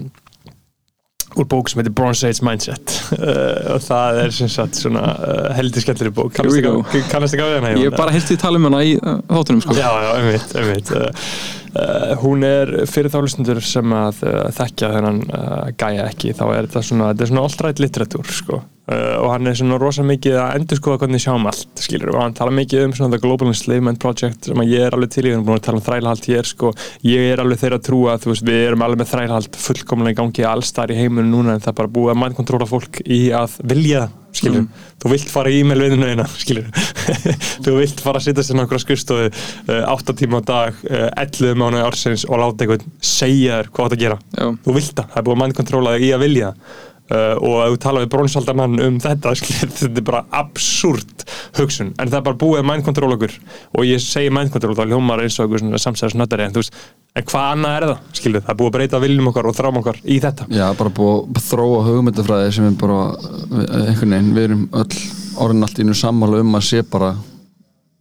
[1.40, 5.48] úr bók sem heitir Bronze Age Mindset uh, og það er sem sagt svona uh,
[5.56, 8.98] heldur skemmtileg bók kannast ekki af hérna Ég hef bara því tala um hana í
[9.00, 10.94] uh, þáttunum, sko Já, já, einmitt, einmitt.
[12.20, 14.18] Hún er fyrir þá lustundur sem að
[14.58, 15.22] þekkja þennan
[15.80, 18.60] gæja ekki, þá er þetta svona, þetta er svona alltrætt litteratúr, sko.
[18.92, 22.26] Uh, og hann er svona rosa mikið að endur skoða hvernig sjáum allt, skilur, og
[22.26, 25.24] hann tala mikið um svona The Global Enslavement Project sem að ég er alveg til
[25.24, 26.74] í, við erum búin að tala um þrælahald hér, sko,
[27.08, 30.16] ég er alveg þeirra að trúa að þú veist, við erum alveg með þrælahald fullkomlega
[30.16, 33.22] í gangi allstar í heiminum núna en það er bara búið að mindkontróla fólk í
[33.38, 34.68] að vilja skilur,
[35.02, 36.70] þú vilt fara í e-mail vinnuna eina, skilur
[37.66, 41.60] þú vilt fara að sitja sér nákvæmlega skrifstofu uh, 8 tíma á dag, uh, 11
[41.60, 44.20] mánuði ársins og láta einhvern segja þér hvað þú átt að gera.
[44.38, 44.48] Já.
[44.64, 45.98] þú vilt það, það er búið að mindkontróla
[47.12, 51.26] að Uh, og ef þú tala við brónsaldarmann um þetta skilur, þetta er bara absúrt
[51.57, 53.34] hugsun, en það er bara búið að mindkontróla okkur.
[53.76, 56.55] Og ég segi mindkontról þá hljómar eins og einhver samsæðarsnöttari en
[57.12, 59.80] en hvað annað er það, skilur, það er búið að breyta viljum okkar og þrám
[59.82, 60.45] okkar í þetta.
[60.55, 62.99] Já, bara búið að þróa hugmyndafræði sem er bara
[63.51, 65.01] við- einhvern veginn, við erum öll
[65.43, 67.12] orðin allt í nú sammála um að sé bara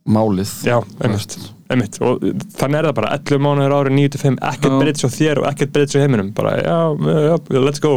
[0.06, 0.54] málið.
[0.70, 1.36] Já, einmitt,
[1.70, 2.22] einmitt og
[2.58, 4.78] þannig er það bara 11 mánuður árið 9-5 ekkert Já.
[4.82, 6.30] breytt svo þér og ekkert breytt svo heiminum.
[6.36, 7.92] Bara, já, já, let's go.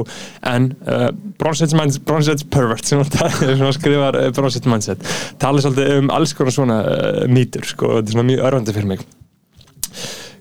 [0.50, 1.10] En uh,
[1.80, 5.06] mindset, Bronsets pervert sem skrifar uh, Bronsets mindset.
[5.42, 8.92] Talar svolítið um alls konar svona uh, mýtur, sko, þetta er svona mjög örfandi fyrir
[8.94, 9.06] mig.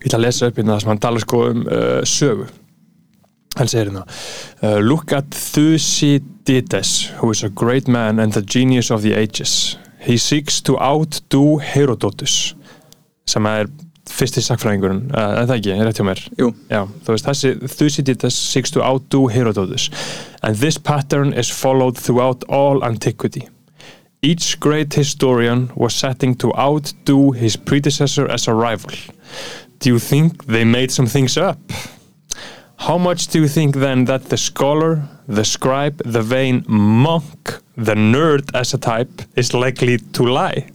[0.02, 1.62] Ég ætla að lesa upp hérna það sem hann talar sko um
[2.08, 2.48] sögu.
[3.52, 9.04] Hann segir hérna Look at Thucydides who is a great man and the genius of
[9.04, 9.76] the ages.
[10.02, 12.56] He seeks to outdo Herodotus
[13.28, 13.70] sem er
[14.12, 16.22] fyrsti sakfræðingurinn en það ekki, rétt hjá mér.
[16.68, 19.88] Já, þú veist, þessi Thucydides seeks to outdo Herodotus
[20.42, 23.46] and this pattern is followed throughout all antiquity
[24.24, 28.92] Each great historian was setting to outdo his predecessor as a rival.
[29.80, 31.58] Do you think they made some things up?
[32.76, 37.94] How much do you think then that the scholar, the scribe, the vain monk, the
[37.94, 40.70] nerd as a type is likely to lie?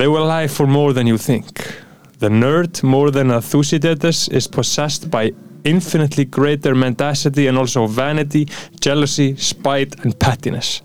[0.00, 1.74] They will lie for more than you think.
[2.20, 5.32] The nerd, more than a Thucydides, is possessed by
[5.64, 8.48] infinitely greater mendacity and also vanity,
[8.80, 10.80] jealousy, spite, and pettiness.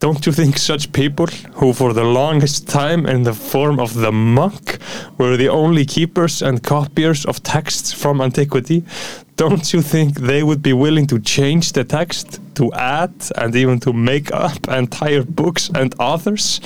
[0.00, 4.12] Don't you think such people, who for the longest time in the form of the
[4.12, 4.76] monk
[5.16, 8.84] were the only keepers and copiers of texts from antiquity,
[9.36, 13.80] don't you think they would be willing to change the text, to add and even
[13.80, 16.60] to make up entire books and authors?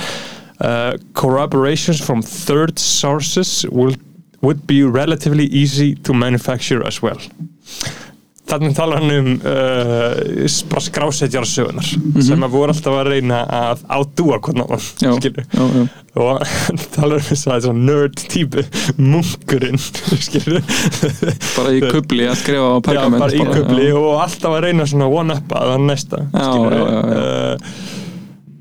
[0.59, 3.94] Uh, corroborations from third sources will,
[4.40, 7.20] would be relatively easy to manufacture as well.
[8.46, 11.86] Þannig talar hann um uh, bara skrásetjar sögunar
[12.22, 15.82] sem að voru alltaf að reyna að átúa hvernig já, já.
[16.14, 18.62] og hann talar um þess að nerd típu
[19.02, 19.82] munkurinn
[20.28, 20.62] skilur
[21.57, 25.11] bara í kubli að skrifa á pergament bara í kubli og alltaf að reyna svona
[25.11, 26.80] one-up að það næsta Já, skilurðu.
[26.80, 27.20] já, já, já.
[27.26, 27.94] Uh,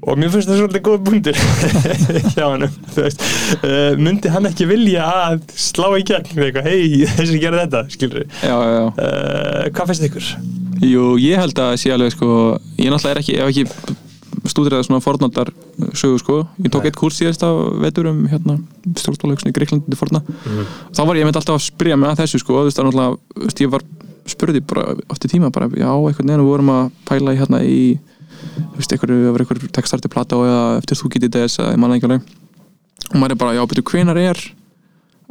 [0.05, 1.39] og mér finnst það svolítið góð bundir
[2.35, 7.63] hjá hann uh, myndi hann ekki vilja að slá í gegn eitthvað, hei, þessi gerir
[7.63, 8.85] þetta skilur já, já, já.
[8.85, 10.31] uh, hvað finnst ykkur?
[10.85, 12.31] Jú, ég held að sé alveg sko,
[12.77, 13.95] ég náttúrulega er ekki, ekki
[14.45, 15.49] stúdiraði svona fornaldar
[15.97, 16.91] sögu sko, ég tók Nei.
[16.91, 17.49] eitt kurs síðast á
[17.81, 18.59] vetur um hérna
[18.99, 20.21] stjórnstólaugsni í Greiklandi forna
[20.93, 23.55] þá var ég með alltaf að spyrja mig að þessu sko, þú veist, það náttúrulega,
[23.63, 23.87] ég var
[24.29, 27.79] spurði bara eftir tíma bara, já, einhvern veginn við vorum að pæla í hérna í
[28.55, 31.97] þú veist, einhverju, einhverju textarti plata og eða eftir þú getið þess að ég manna
[31.97, 32.29] ekki alveg.
[33.11, 34.41] Og maður er bara, já, betur, hvenar er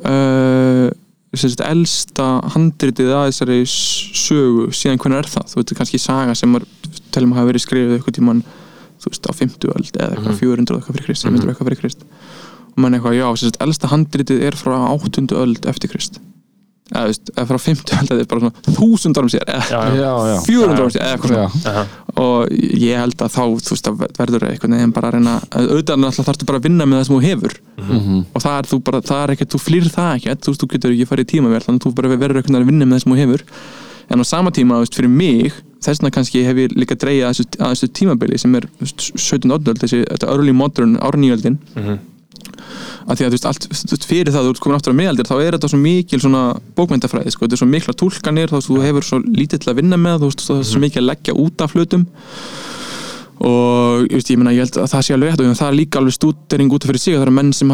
[0.05, 0.89] uh,
[1.35, 4.69] sem sagt, elsta handritið að þessari sögu?
[4.75, 7.97] Síðan hvernig er það, þú veit, kannski saga sem maður telum að hafa verið skrifið
[7.99, 8.45] eitthvað tímann
[9.03, 12.07] þú veist, á 50 öld eða eitthvað 400 eitthvað fyrir krist, 700 eitthvað fyrir krist.
[12.75, 16.23] Og mann eitthvað, já, sem sagt, elsta handritið er frá 800 öld eftir krist
[16.93, 19.81] eða, þú veist, eða frá 50 öld eða bara svona 1000 árum sér eða Já,
[19.85, 20.05] já.
[20.05, 20.39] Já, já.
[20.45, 21.49] 400 árum sér eða eitthvað svona.
[21.65, 21.83] Já,
[22.25, 22.39] og
[22.85, 26.29] ég held að þá, þú veist, að verður eitthvað nefn bara að reyna, auðvitað náttúrulega
[26.29, 27.53] þarftu bara að vinna með það sem þú hefur.
[27.75, 28.19] Mhm.
[28.35, 30.29] og það er þú bara, það er ekkert, þú flýr það ekki.
[30.45, 32.69] Þú veist, þú getur ekki farið í tímavél þannig að þú bara verður eitthvað að
[32.69, 33.43] vinna með það sem þú hefur.
[34.13, 35.53] En á sama tíma, þú veist, fyrir mig
[35.85, 37.89] þess vegna kannski hef ég líka dreigja að þessu, að þessu
[42.45, 43.05] tímabili sem þú veist, 17.
[43.05, 43.09] öldöld þessi, þetta early modern, árnýjöldin Mhm.
[43.09, 45.01] að því að þú veist, allt, þú veist, fyrir það þú ert komin aftur á
[45.01, 46.43] miðaldir, þá er þetta svo mikil svona
[46.77, 49.97] bókmyndafræði, sko, þetta er svo mikla túlkanir þá þú hefur svo lítið til að vinna
[49.97, 52.07] með þú veist, það er svo mikið að leggja út af hlutum
[53.43, 55.79] og ég, veist, ég, meina, ég held að það sé alveg rétt og það er
[55.79, 57.73] líka alveg stúdering út af fyrir sig það eru menn sem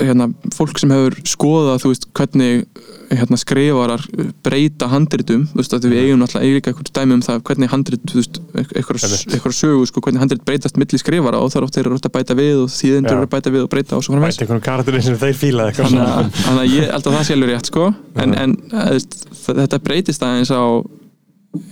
[0.00, 2.66] hérna, fólk sem hefur skoðað þú veist, hvernig
[3.12, 4.02] hérna, skrifarar
[4.46, 8.04] breyta handritum þú veist, að við eigum eiga líka eitthvað dæmi um það hvernig handrit,
[8.10, 9.36] þú veist, eitthvað, Einmitt.
[9.36, 12.10] eitthvað sögu, sko, hvernig handrit breytast milli skrifara og það er oft þeir eru oft
[12.10, 13.16] að bæta við og þýðendur Já.
[13.16, 14.40] eru að bæta við og breyta og svo framvegis.
[14.40, 17.70] Bæti einhvern karakterinn sem þeir fíla þannig að, ég held að það sé alveg rétt
[17.70, 17.88] sko.
[18.22, 20.64] En, en veist, þetta breytist aðeins á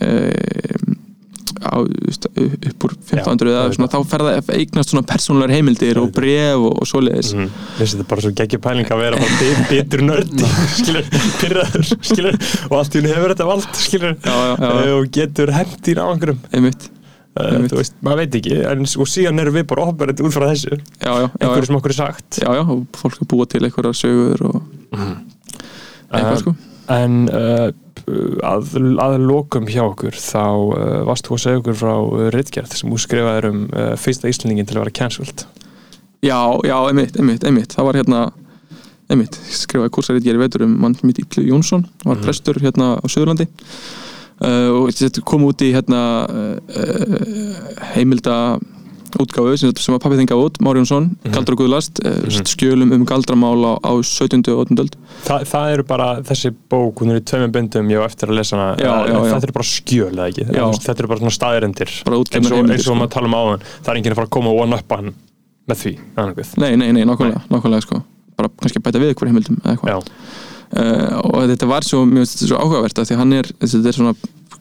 [0.05, 0.13] e,
[1.65, 6.01] á upp úr 1500 Já, eða svona, þá fer það að eignast svona persónulegar heimildir
[6.01, 7.31] og bref og, og svoleiðis.
[7.37, 7.53] Mm.
[7.79, 11.09] Þetta er bara svo geggjur pæling að vera bara bit- bitur nördi skilur,
[11.43, 12.39] pyrraður skilur,
[12.71, 15.97] og allt í henni hefur þetta vald skilur, Já, já, eh, og getur hent í
[16.01, 16.89] einhverjum einmitt,
[17.39, 20.49] uh, þú veist, maður veit ekki en, og síðan erum við bara operandi út frá
[20.51, 20.81] þessu.
[21.05, 22.41] Einhverju sem okkur er sagt.
[22.43, 24.61] Já, já og fólk er búið til einhverjar sögur og
[26.15, 26.53] eitthvað Uh, sko.
[26.95, 27.71] En uh,
[28.45, 32.75] að, að lokum hjá okkur þá uh, varst þú að segja okkur frá uh, Ritgerð
[32.77, 35.45] sem þú skrifaðir um uh, fyrsta Íslandingin til að vera cancelled?
[36.25, 37.77] Já, já, einmitt, einmitt, einmitt.
[37.77, 38.21] Það var hérna
[39.13, 42.25] einmitt, skrifaði kursarið ég er veitur um mann mitt Ítlu Jónsson var Mhm.
[42.25, 43.49] prestur hérna á Suðurlandi.
[44.41, 46.01] Uh, og kom út í hérna
[47.95, 48.59] heimilda
[49.23, 51.33] útgáfu sem, sem að pappi þinga út, Már Jónsson, Mhm.
[51.35, 52.45] Galdur og Guðlast uh, Mhm.
[52.51, 54.49] skjölum um galdramál á, á 17.
[54.53, 54.79] og 18.
[54.83, 54.95] öld
[55.25, 58.37] Þa, það eru bara þessi bók, hún er í tveimum bindum ég á eftir að
[58.41, 59.35] lesa hana, Já, Eh, já, já.
[59.35, 60.45] þetta eru bara skjöl eða ekki,
[60.85, 62.95] þetta eru bara svona staðirindir bara eins og, eins og sko.
[62.95, 65.15] maður tala um áðan það er enginn að fara að koma og one-uppa hann
[65.69, 68.03] með því, annarkvið Nei, nei, nei, nákvæmlega, nákvæmlega sko.
[68.37, 70.03] bara kannski bæta við ykkur heimildum eða eitthvað
[70.75, 74.15] uh, og þetta var svo, mjög, svo áhugavert að því hann er, þetta er svona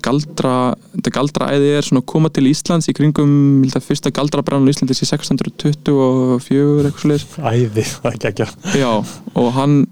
[0.03, 0.53] galdra,
[0.95, 3.33] þetta galdraæði er svona að koma til Íslands í kringum,
[3.67, 8.91] að fyrsta galdrabrann á Íslandi sé 624 eitthvað svo æði, það er ekki ekki já,
[9.39, 9.83] og hann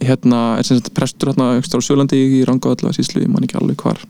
[0.00, 3.82] hérna er sem sagt prestur hérna á Sjölandi í Rangavalla síslu, ég man ekki alveg
[3.84, 4.00] hvar.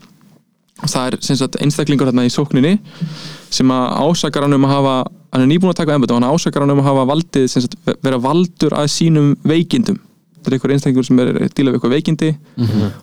[0.81, 2.77] Og það er sem sagt einstaklingur hérna í sókninni
[3.53, 4.95] sem að ásakar hann um að hafa
[5.31, 7.65] hann er nýbúin að taka embætt og hann ásakar hann um að hafa valdið sem
[7.65, 9.99] sagt vera valdur að sínum veikindum
[10.41, 12.31] þetta er einhver einstaklingur sem er díla við eitthvað veikindi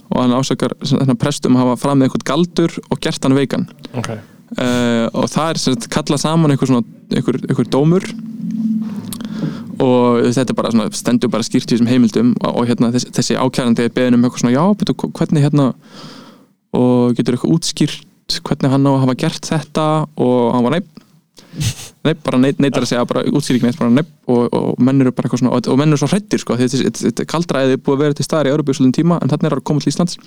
[0.09, 3.67] og hann ásakar þennan prestum að hafa fram með eitthvað galdur og gert hann veikan.
[3.93, 4.09] Ok,
[4.57, 6.83] uh, og það er sem sagt kallað saman einhver svona,
[7.13, 8.09] einhver, einhver dómur
[9.77, 13.11] og þetta er bara svona, stendur bara skýrt í þessum heimildum og, og hérna þessi,
[13.13, 15.71] þessi ákærandi er beðin um eitthvað svona, já, betur, hvernig hérna?
[16.77, 19.85] Og getur eitthvað útskýrt hvernig hann á að hafa gert þetta
[20.19, 20.96] og hann var neitt
[22.07, 25.11] neitt, bara neitt, neitt að segja, bara útskýring neitt bara neitt og, og menn eru
[25.15, 27.81] bara eitthvað svona og, og menn eru svo hrættir sko, þetta- þetta þetta kaldræði er
[27.83, 30.17] búið að vera til staðar í Európa tíma en þannig er að koma til Íslands.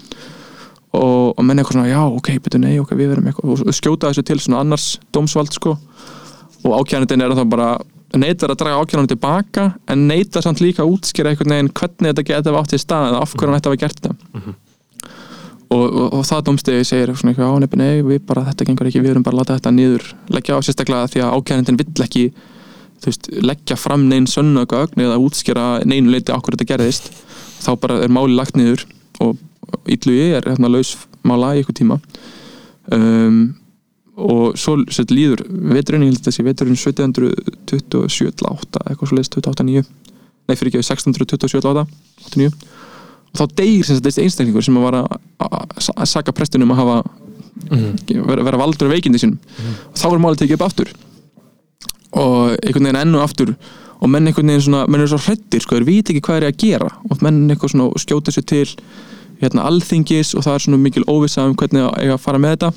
[0.90, 3.76] Og, og menn er eitthvað svona, já, ok, betur nei, ok, við verum eitthvað og
[3.78, 5.76] skjóta þessu til svona annars dómsvald sko.
[6.66, 7.68] Og ákjærandinn er þá bara
[8.18, 12.26] neitar að draga ákjærandinn tilbaka en neitar samt líka að útskýra einhvern veginn hvernig þetta
[12.26, 14.58] geta átt í stað eða af ætti að hafa gert þetta
[15.70, 19.14] og, og, og það dómstegi segir svona eitthvað, nei, við bara, þetta gengur ekki við
[19.14, 22.24] erum bara að láta þetta niður leggja á sérstaklega því að ákjærandinn vill ekki
[23.04, 27.06] veist, leggja fram neinn sönnögögn eða útskýra neinu leiti okkur þetta gerðist.
[27.60, 28.86] Þá bara er máli lagt niður
[29.20, 29.38] og
[29.86, 31.96] Ítlugi er hérna laus mála í eitthvað tíma.
[32.90, 33.40] Um,
[34.20, 39.84] og svo set, líður veturinn, ég held að þessi veturinn 1727-8 eitthvað svo leiðist 28-9
[40.50, 41.86] nei fyrir ekki 1627-8
[42.26, 42.89] 89 og
[43.36, 46.96] þá deyr sem sagt þessi einstaklingur sem var að, saka prestunum að hafa
[47.70, 49.38] vera, vera valdur veikindi sínum.
[49.92, 50.90] Og þá er málið tekið upp aftur.
[52.10, 53.54] Og einhvern veginn enn og aftur
[54.00, 56.48] og menn einhvern veginn svona, menn eru svo hrættir sko, þeir viti ekki hvað er
[56.48, 56.88] að gera.
[57.10, 58.64] Og menn eitthvað svona skjóta sér til
[59.40, 62.56] hérna alþingis og það er svona mikil óvissa um hvernig að eiga að fara með
[62.56, 62.72] þetta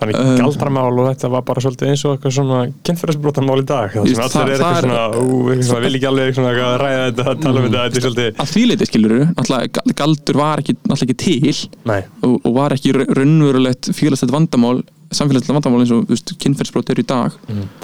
[0.00, 3.90] þannig Um, galdramál og þetta var bara svolítið eins og eitthvað svona kynferðisbrotamál í dag.
[3.94, 7.60] Það sem allir er eitthvað svona, ú, svona vil ekki alveg eitthvað ræða þetta, tala
[7.60, 11.18] um þetta, þetta er svolítið að því leiti skilur náttúrulega galdur var ekki, náttúrulega ekki
[11.24, 14.80] til Nei, og, og var ekki ra- raunverulegt félagslegt vandamál
[15.10, 17.34] samfélagslegt vandamál eins og kynferðsbrot eru í dag.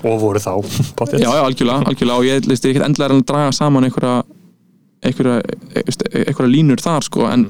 [0.07, 0.53] Og voru þá
[0.97, 1.25] potið.
[1.25, 2.19] já, já, algjörlega, algjörlega.
[2.23, 4.21] Og ég leist ekkert endilega að draga saman einhverja
[5.07, 5.41] einhverja,
[5.77, 7.49] einhverja línur þar sko, en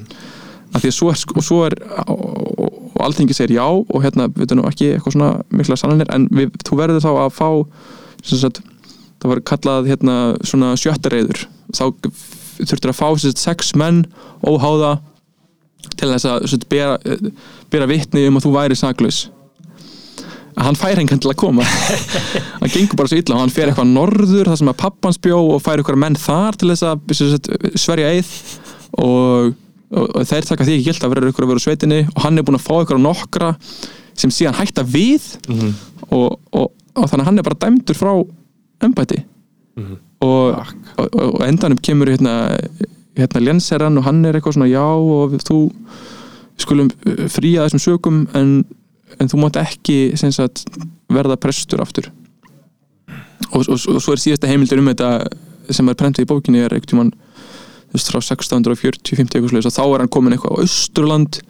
[0.74, 1.76] að því að svo er, sko, svo er
[2.08, 6.28] og, og, alþingi segir já og hérna, við veitum ekki eitthvað svona mikla sannanir en
[6.34, 7.48] við, þú verður þá að fá
[8.26, 8.62] sagt,
[9.20, 10.16] það var kallað hérna
[10.46, 11.44] svona sjöttareiður
[11.76, 11.84] þá
[12.64, 14.04] þurftur að fá sagt, sex menn
[14.46, 14.96] óháða
[15.94, 16.96] til þess að sagt, bera,
[17.72, 19.26] bera vitni um að þú væri saklaus.
[20.56, 21.66] Hann fær hengan til að koma.
[22.62, 25.40] Hann gengur bara svo illa og hann fer eitthvað norður þar sem að pappans bjó
[25.52, 28.30] og fær eitthvað menn þar til þess að sverja eið
[29.04, 29.52] og,
[29.96, 32.00] og, þeir taka því ekki gilt að vera eitthvað að vera á sveitinni.
[32.14, 33.50] Og hann er búin að fá eitthvað nokkra
[34.16, 35.26] sem síðan hætta við.
[36.10, 38.12] Og, og, og þannig að hann er bara dæmdur frá
[38.86, 39.22] embæti
[40.24, 40.60] og,
[40.96, 42.56] og, og endanum kemur hérna,
[43.18, 45.58] hérna lenseran og hann er eitthvað svona já og við- þú
[46.62, 48.54] skulum uh, fría þessum sökum en,
[49.20, 50.64] en þú mátt ekki sagt,
[51.12, 52.08] verða prestur aftur.
[53.52, 53.66] Og,
[54.00, 55.10] svo er síðasta heimildur um þetta
[55.76, 57.25] sem er prentið í bókinni er tímann þú veist,
[58.04, 61.40] frá 1640-50 eitthvað slags og þá er hann komin eitthvað á Östurland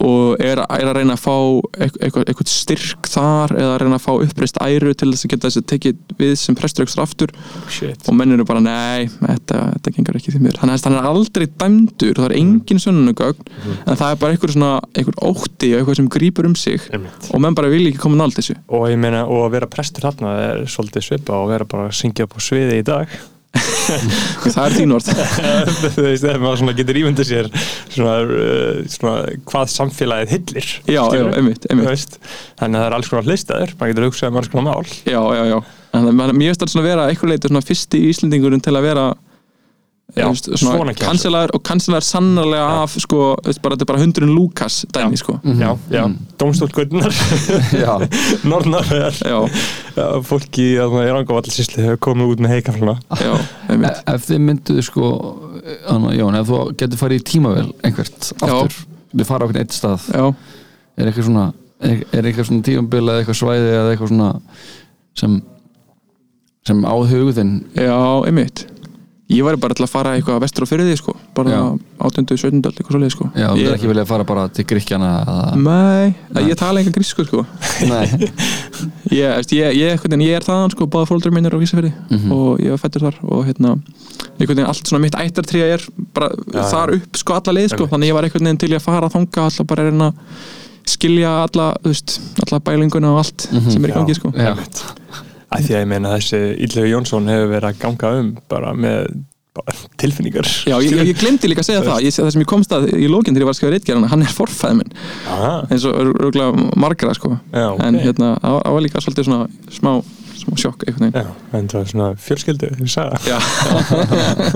[0.00, 1.34] og er, er að reyna að fá
[1.76, 5.32] eitthvað, eitthvað, eitthvað styrk þar eða að reyna að fá uppreist æru til þess að
[5.32, 7.34] geta þess að tekið við sem prestur ekstra aftur.
[7.72, 8.06] Shit.
[8.08, 10.60] og menn eru bara nei, þetta, þetta gengur ekki því mér.
[10.60, 14.54] Þannig að hann er aldrei dæmdur það er engin sönnunagögn en það er bara einhver
[14.54, 16.88] svona einhver ótti og eitthvað sem grýpur um sig.
[16.92, 17.28] Einmitt.
[17.32, 18.56] og menn bara vilja ekki koma nált þessu.
[18.72, 22.30] Og meina, og að vera prestur þarna er svolítið svipa og vera bara að syngja
[23.52, 25.08] það er þín orð
[25.96, 27.50] þú veist, ef maður svona getur ímyndið sér
[27.92, 32.16] svona, uh, svona hvað samfélagið hillir já, já, einmitt, einmitt.
[32.60, 34.94] Þannig að það er alls konar hlistaður maður getur hugsað um alls konar mál.
[35.04, 35.58] Já, já, já.
[35.92, 39.06] En mér finnst það svona vera eitthvað leiti svona fyrsti Íslendingurinn til að vera
[40.12, 40.26] Já,
[41.00, 45.38] cancelaður og cancelaður sannarlega af sko, bara, þetta er bara hundurinn Lukas dæmi sko.
[45.42, 46.16] já, já, Mm.
[46.38, 47.14] domstólgötunar
[47.84, 47.94] Já,
[48.50, 49.38] norðnarvegar já,
[50.28, 53.32] fólki í Rangavallsísli hefur komið út með heikafluna já,
[53.72, 54.02] einmitt.
[54.02, 55.08] E- ef þið mynduðu sko
[55.88, 58.76] Anna, Jón, ef þú getur farið í tímavel einhvert aftur,
[59.14, 60.26] við fara á okkur eitt stað já,
[60.98, 61.46] er eitthvað svona
[61.80, 64.30] er, eitthvað svona tímabil eða eitthvað svæði eða eitthvað svona
[65.22, 65.40] sem
[66.68, 67.56] sem á hugðin?
[67.74, 67.96] Já,
[68.28, 68.66] einmitt
[69.32, 71.14] ég væri bara til að fara eitthvað vestur á fyrir því sko.
[71.34, 71.60] bara Já.
[72.02, 72.26] 18.
[72.36, 72.60] 17.
[72.62, 73.26] öld, eitthvað svoleið sko.
[73.34, 76.14] já, þú ég, er ekki viljað fara bara til Gríkjana eða, Nei,
[76.50, 77.44] ég tala enga grísku sko.
[77.88, 78.06] nei,
[79.18, 82.32] ég, veist, ég, ég, veginn, ég er þaðan sko, báða fólkdur mínir á Ísafirði Mhm.
[82.32, 83.76] og ég var fættur þar og hérna
[84.38, 85.84] einhvern veginn allt svona mitt ættartría er
[86.14, 87.92] bara Já, þar upp sko alla leið sko Einmitt.
[87.94, 90.08] þannig ég var einhvern veginn til í að fara að þanga alltaf bara að reyna
[90.10, 90.14] að
[90.92, 94.54] skilja alla, þú veist, alla bælinguna og allt sem er í gangi sko já,
[95.52, 99.12] Æ, því að ég meina þessi Ylegu Jónsson hefur verið að ganga um bara með
[99.52, 100.48] bara, tilfinningar.
[100.68, 103.08] Já, ég, ég, glemdi líka að segja það, ég, það sem ég komst að í
[103.10, 104.94] lókinn þegar ég var að skrifa reitgerðana, hann er forfæð minn.
[105.28, 107.34] Aha, eins og örgulega margra sko.
[107.52, 107.82] Já, ok.
[107.84, 109.92] en hérna, það það var líka svolítið svona smá,
[110.42, 111.12] smá sjokk veginn.
[111.14, 113.42] Já, en það var svona fjölskyldu, ég sagði það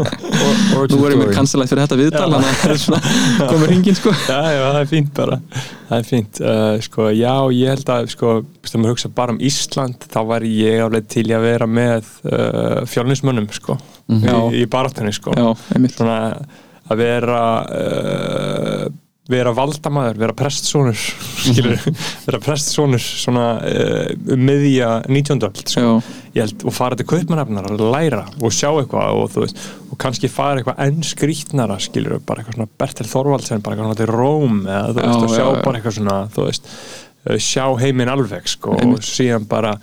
[0.91, 1.31] nú við story.
[1.37, 3.01] kansalegt fyrir þetta viðtal þannig að það er svona
[3.53, 4.13] komið hringin sko.
[4.27, 5.39] Já, já, það er fínt bara.
[5.87, 8.35] Það er fínt, uh, sko, já, ég held að sko,
[8.67, 12.83] þú maður hugsa bara um Ísland þá var ég alveg til að vera með uh,
[12.91, 14.37] fjölnismönnum, sko Já.
[14.51, 15.35] í, í baráttunni, sko.
[15.39, 15.49] Já,
[15.95, 16.21] svona
[16.87, 18.87] að vera uh,
[19.31, 21.81] vera valdamaður, vera prestsónur skilur,
[22.29, 25.41] vera prestsónur svona uh, um miðja 19.
[25.49, 25.91] öld, sko Já,
[26.37, 29.99] ég held, og fara til kaupmannafnar að læra og sjá eitthvað og þú veist og
[30.03, 34.13] kannski fara eitthvað enn skrítnara skilur bara eitthvað svona Bertil Þorvaldsen bara eitthvað svona til
[34.15, 35.65] Róm eða þú Já, veist og sjá já, já.
[35.67, 36.71] bara eitthvað svona þú veist,
[37.27, 39.03] eh, sjá heiminn alveg sko Einmitt.
[39.03, 39.75] og síðan bara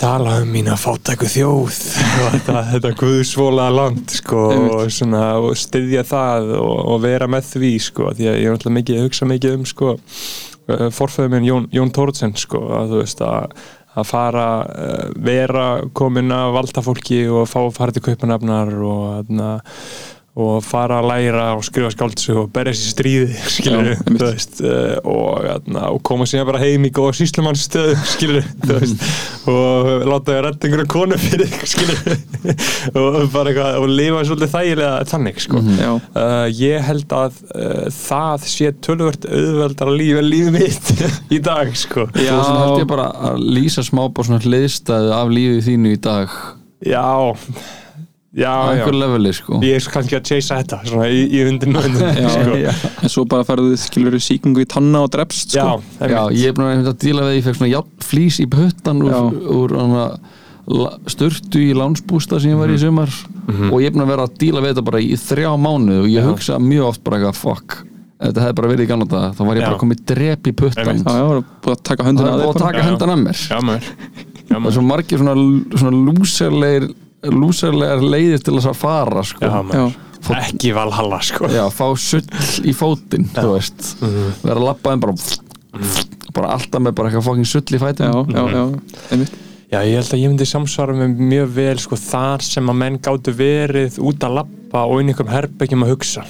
[0.00, 1.80] tala um mína fátæku þjóð.
[2.24, 7.50] Og þetta, þetta guðsvólaða land sko og svona og styðja það og, og vera með
[7.54, 9.98] því sko því að ég er náttúrulega mikið, hugsa mikið um sko
[10.94, 13.60] forfæður minn Jón, Jón Tóruðsen sko að þú veist að
[13.98, 15.66] að fara, uh, vera
[15.96, 19.48] komin að valda fólki og fá að fara til kaupanafnar og, þarna,
[20.40, 24.96] og fara að læra og skrifa skáldsug og berja sér stríði skilur Já, veist uh,
[25.04, 29.06] og, þarna, og koma síðan bara heim í góða síslumannstöðu skilur þú veist
[29.50, 32.00] og láta þau redda einhverju konu fyrir skilur
[32.96, 35.64] og bara eitthvað og lifa svolítið þægilega þannig sko.
[35.80, 35.90] Já,
[36.20, 40.90] Uh, ég held að uh, það sé tölvört auðveldar að lífa lífið mitt
[41.36, 42.06] í dag sko.
[42.18, 45.92] Já, Svo sem held ég bara að lýsa smá bara svona hliðstæðu af lífið þínu
[45.94, 46.34] í dag.
[46.86, 47.04] Já,
[48.30, 48.52] á já.
[48.78, 52.58] einhver leveli sko ég er kannski að chasea þetta svona í, í undir Já, sko.
[52.62, 52.70] já.
[53.02, 56.38] en svo bara farið skilur síkingu í tanna og drefst já, sko Já, einmitt.
[56.38, 59.02] ég er búin að einmitt að díla við ég fekk svona jafn flýs í puttan
[59.02, 59.20] úr, Já.
[59.58, 60.04] úr hana,
[60.70, 63.10] la- sturtu í lánsbústa sem ég var í sumar
[63.50, 66.08] og ég er búin að vera að díla við þetta bara í þrjá mánu og
[66.14, 66.28] ég Já.
[66.30, 67.76] hugsa mjög oft bara eitthvað fuck,
[68.20, 69.82] ef þetta hefði bara verið í gamla dag þá var ég bara Já.
[69.82, 71.02] komið drep í puttan Einmitt.
[71.10, 72.38] Já, já, var búið að taka það höndina er að
[73.50, 73.60] Já.
[73.66, 73.90] mér já
[74.50, 75.34] já það er maður svo margir svona,
[75.82, 76.88] svona lúserleir
[77.28, 79.44] lúserlegar leiðir til þess að fara sko.
[79.74, 79.90] já
[80.20, 81.48] Fót- ekki valhalla sko.
[81.48, 82.20] Já, fá sull
[82.68, 83.94] í fótinn veist,
[84.44, 84.60] vera
[84.92, 85.14] en bara
[86.34, 88.64] bara alltaf með bara eitthvað fokkin sull í Já, fætin já, já,
[89.14, 89.32] einmitt.
[89.70, 92.98] Já, ég held að ég myndi samsvara með mjög vel sko, þar sem að menn
[92.98, 96.24] gáttu verið út að lappa og inn í einhverjum herbyggjum að hugsa.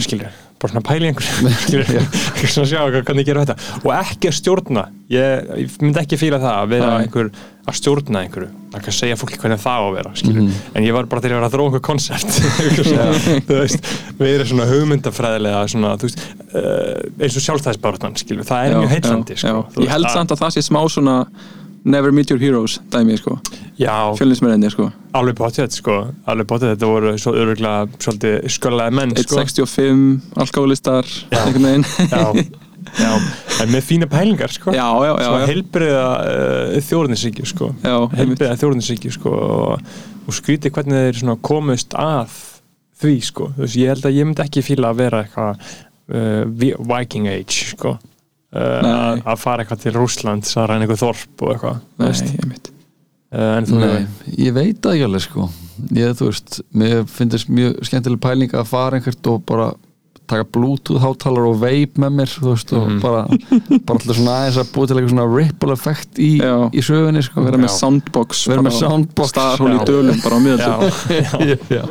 [0.00, 0.32] Skilur,
[0.66, 1.26] bara svona pæli einhver
[1.64, 1.90] skilur,
[2.34, 3.82] ekki svona sjá hvernig gera þetta.
[3.84, 4.88] Og ekki að stjórna.
[5.12, 7.30] Ég, ég myndi ekki fíla það að vera einhver
[7.66, 8.48] að stjórna einhverju,
[8.78, 11.30] ekki að segja fólki hvernig það á að vera, skilur, en ég var bara til
[11.32, 12.36] að vera að þróa einhver koncept.
[13.48, 13.90] Þú veist,
[14.20, 16.22] við erum svona hugmyndafræðilega svona, þú veist,
[16.52, 19.82] uh, eins og sjálfstæðisbartan, skilur, það er Já, mjög heillandi já, sko.
[19.82, 21.16] Ég held samt að það sé smá svona
[21.86, 23.36] Never meet your heroes dæmi sko
[23.78, 25.96] Já, Fjölnismennir sko Alveg potið, sko,
[26.26, 29.38] þetta voru svo öruglega svolítið sköllaði menn, sko.
[29.38, 31.38] 165, alkálistar Já.
[31.44, 32.24] einhvern veginn Já,
[33.00, 33.12] já,
[33.62, 34.74] en með fína pælingar, sko.
[34.76, 35.46] já, já, já, Svo já.
[35.50, 37.70] heilbriða uh, þjóðninsíkju, sko.
[37.82, 38.18] Já, einmitt.
[38.20, 39.94] Heilbriða þjóðninsíkju, sko, og,
[40.26, 42.36] og skrítið hvernig þeir komust að
[43.00, 43.48] því, sko.
[43.58, 47.72] Veist, ég held að ég myndi ekki fíla að vera eitthvað uh, vi- Viking Age,
[47.72, 47.96] sko.
[48.56, 52.10] Uh, að að fara eitthvað til Rússland, að ræna eitthvað þorp og eitthvað, Nei,
[53.36, 54.04] en þú Nei,
[54.38, 55.48] ég veit það ekki alveg sko.
[55.96, 59.66] Ég, veist, mér finnst mjög skemmtileg pæling að fara einhvert og bara
[60.26, 63.00] taka bluetooth hátalar og vape með mér, þú veist, og Mhm.
[63.00, 63.22] bara
[63.86, 66.30] bara alltaf svona aðeins að búa til eitthvað svona ripple effect í,
[66.74, 69.32] í sögunni sko vera með soundbox Vera með soundbox.
[69.36, 69.84] Já.
[69.86, 70.40] dölum bara á
[71.78, 71.82] já.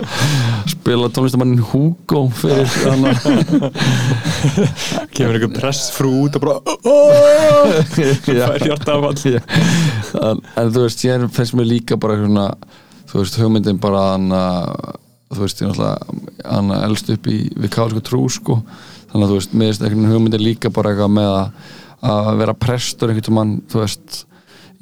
[0.67, 3.13] spila tónlistamannin Hugo fyrir hana
[5.15, 6.59] kemur einhver pressfrú út og bara
[8.35, 8.47] Já.
[8.51, 9.41] fær hjartafall Já.
[10.21, 12.47] en, en þú veist, ég finnst mér líka bara eitthvað svona,
[13.09, 14.21] þú veist, hugmyndin bara að
[15.33, 18.59] þú veist, ég náttúrulega hann elst upp í, við káðsku trú sko,
[19.09, 21.69] þannig að þú veist, mér veist einhvern hugmyndir líka bara eitthvað með að,
[22.11, 24.23] að vera prestur einhvern mann, þú veist.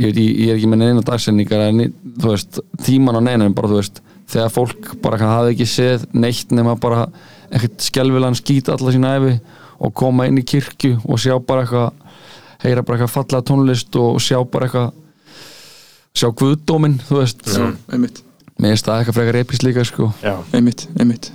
[0.01, 1.83] Ég, veit, ég, ég er ekki með neina dagsenningar en
[2.17, 4.01] þú veist, tíman á neinum bara þú veist,
[4.33, 7.05] þegar fólk bara hafi ekki séð neitt nema bara
[7.51, 9.35] eitthvað skelvilegan skýta alla sína æfi
[9.83, 11.91] og koma inn í kirkju og sjá bara eitthvað
[12.63, 14.91] heyra bara eitthvað fallega tónlist og sjá bara eitthvað
[16.13, 17.45] sjá guðdóminn, þú veist.
[17.93, 18.23] Einmitt
[18.61, 21.31] mér finnst það eitthvað frekar epist líka sko Já, einmitt, einmitt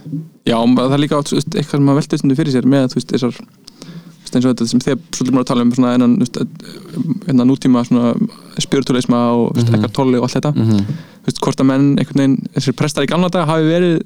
[0.47, 3.41] já, það er líka veist, eitthvað sem maður veldur fyrir sér með þú veist, þessar
[4.29, 6.05] eins og þetta sem þið svolítið múin að tala um svona enn
[7.33, 8.13] enn nútíma svona
[8.61, 9.63] spiritualisma og mm.
[9.63, 9.75] -hmm.
[9.75, 10.85] eitthvað tolli og allt þetta mm -hmm.
[11.23, 14.03] þú veist, hvort að menn einhvern veginn þessir prestar í gamla dag hafi verið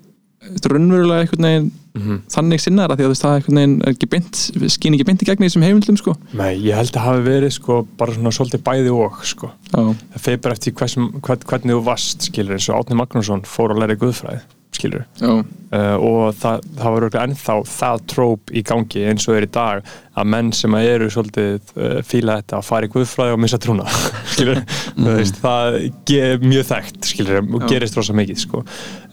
[0.72, 2.22] raunverulega einhvern veginn Mhm.
[2.32, 4.38] þannig sinnara því að það einhvern veginn er ekki beint,
[4.72, 6.14] skýn ekki beint í gegn í þessum heimildum sko.
[6.32, 9.50] Nei, ég held að hafi verið sko bara svona svolítið bæði og sko.
[9.74, 9.82] Já,
[10.14, 13.74] það feir bara eftir hvern, hvern, hvernig þú varst skilur eins og Átni Magnússon fór
[13.74, 14.40] að læra guðfræði
[14.82, 19.46] skilur uh, og það, það var örugglega ennþá það tróp í gangi eins og er
[19.46, 23.36] í dag að menn sem að eru svolítið uh, fíla þetta að fara í guðfræði
[23.36, 23.86] og missa trúna
[24.34, 24.62] skilur,
[24.98, 25.78] þú veist, það
[26.18, 28.62] er mjög þekkt skilur, og gerist rosa mikið sko.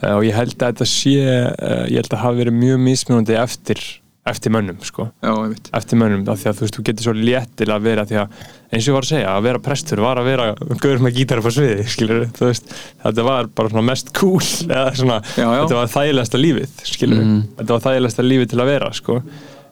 [0.04, 3.84] uh, og ég held að þetta sé ég held að hafi verið mjög mismunandi eftir,
[4.28, 5.08] eftir mönnum sko.
[5.24, 5.32] Já,
[5.74, 8.42] eftir mönnum, af því að þú veist, þú getur svo léttil að vera því að,
[8.70, 10.48] eins og ég var að segja að vera prestur var að vera
[10.84, 12.74] gaur með gítar upp á sviði, skilur, þú veist.
[13.04, 15.62] Þetta var bara svona mest cool eða svona, Já, já.
[15.64, 17.40] þetta var þægilegasta lífið skilur, Mhm.
[17.58, 19.22] þetta var þægilegasta lífið til að vera sko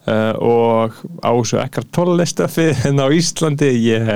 [0.08, 4.14] og á svo ekkert tólestafi en á Íslandi ég,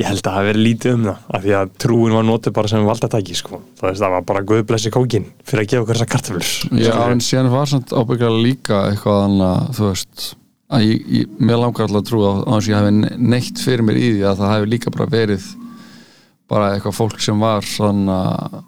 [0.00, 2.56] ég held að það hafi verið lítið um það af því að trúin var notuð
[2.58, 3.62] bara sem valdatæki sko.
[3.80, 7.72] það, var bara guðblessi kókin fyrir að gefa okkur þessar kartaflur Já, en síðan var
[7.72, 10.26] samt ábygglega líka eitthvað þannig að þú veist
[10.70, 13.86] að ég, ég, mér langar alltaf að trúa á þess að ég hef neitt fyrir
[13.86, 15.48] mér í því að það hefur líka bara verið
[16.50, 18.60] bara eitthvað fólk sem var að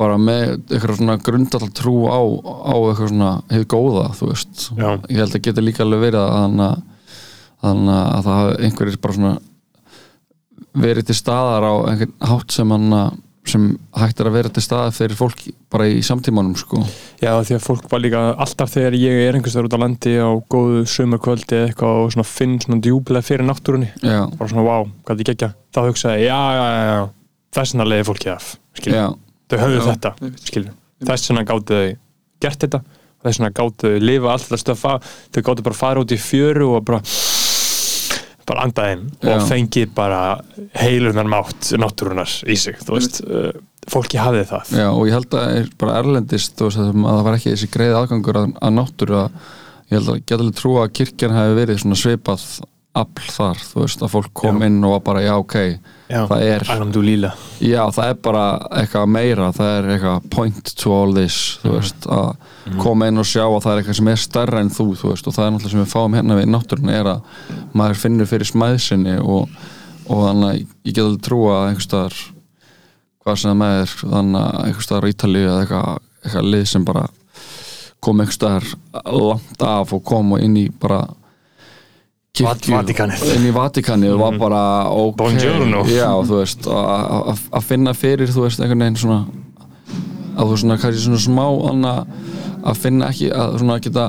[0.00, 4.68] bara með eitthvað svona grundall trú á, á eitthvað svona hefur góða, þú veist.
[4.74, 4.88] Já.
[5.08, 6.38] ég held að geta líka alveg verið að
[7.64, 9.34] þannig að, að það hafi einhverjir bara svona
[10.84, 12.96] verið til staðar á einhvern hátt sem hann
[13.44, 15.42] sem hægt er að vera til staðar fyrir fólk
[15.72, 16.80] bara í samtímanum sko.
[17.20, 20.14] Já, því að fólk var líka alltaf þegar ég er einhvers vegar út á landi
[20.16, 24.64] á góðu sumarkvöldi eða eitthvað og svona finn svona djúblega fyrir náttúrunni já, bara svona,
[24.64, 27.04] wow, hvað þið geggja þá hugsaði, ég, já, já, já, já
[27.58, 28.48] þess vegna leiði fólki af,
[28.80, 29.06] skilju, já,
[29.50, 30.44] þau höfðu Já, þetta einmitt.
[30.48, 30.74] skilju,
[31.08, 31.96] þess vegna gáttu þau
[32.44, 32.80] gert þetta,
[33.24, 34.96] þess vegna gáttu þau lifa allt þetta stöfa,
[35.34, 37.02] þau gáttu bara fara út í fjöru og bara
[38.44, 39.34] bara anda inn Já.
[39.38, 40.18] og fengið bara
[40.76, 43.22] heilunar mátt náttúrunar í sig, þú veist.
[43.24, 43.54] Uh,
[43.88, 44.72] fólki hafði það.
[44.80, 47.96] Já og ég held að er bara erlendist veist, að það var ekki þessi greið
[48.00, 49.38] aðgangur að, að náttúru að
[49.88, 52.46] ég held að geta alveg trú að kirkjan hefði verið svona svipað
[52.94, 54.66] afl þar, þú veist, að fólk kom Já.
[54.68, 55.54] inn og var bara, já, ok,
[56.04, 56.64] Já, það er
[57.64, 58.42] já, það er bara
[58.78, 63.26] eitthvað meira það er eitthvað point to all this þú veist, að koma inn og
[63.26, 65.54] sjá að það er eitthvað sem er stærra en þú, þú veist og það er
[65.56, 67.42] náttúrulega sem við fáum hérna við náttúrunni er að
[67.80, 69.58] maður finnur fyrir smæðsinni og,
[70.06, 72.20] og þannig að ég get alveg trúa að einhvers staðar
[73.24, 76.86] hvað sem það er þannig að einhvers staðar á Ítalíu eða eitthvað, eitthvað lið sem
[76.92, 77.04] bara
[78.04, 78.70] kom einhvers staðar
[79.08, 81.02] langt af og kom og inn í bara.
[82.34, 85.84] Inn í Vatikanið og var bara ok, Buongiorno.
[85.86, 89.20] já, þú veist að- finna fyrir, þú veist, einhvern veginn svona
[90.34, 91.92] að þú svona, kannski svona smá anna,
[92.64, 94.08] að finna ekki, að svona geta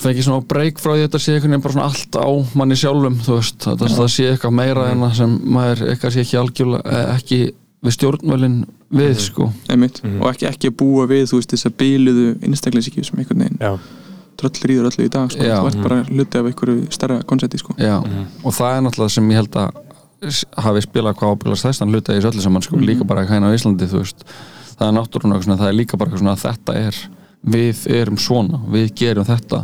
[0.00, 2.76] fengi svona breyk frá því að þetta sé einhvern veginn bara svona allt á manni
[2.80, 6.24] sjálfum þú veist, að það, það sé eitthvað meira en það sem maður eitthvað sé
[6.24, 7.40] ekki algjörlega eh, ekki
[7.80, 8.56] við stjórnvölin
[8.92, 9.52] við sko.
[9.72, 10.00] Einmitt.
[10.20, 13.76] Og ekki, ekki að búa við þú veist þessar bíluðu einstakleisikju sem einhvern veginn Já,
[14.40, 15.46] tröll rýður öllu í dag sko.
[15.46, 15.56] Já.
[15.60, 17.76] þú ert bara hluti af einhverju stærra koncepti sko.
[17.80, 19.80] Já, og það er náttúrulega sem ég held að
[20.66, 23.56] hafi spilað hvað ábyggilega stæstan hluta í þessu öllu saman sko, líka bara hérna á
[23.56, 24.26] Íslandi veist,
[24.74, 26.98] það er náttúrulega svona, það er líka bara eitthvað svona að þetta er
[27.54, 29.62] við erum svona, við gerum þetta.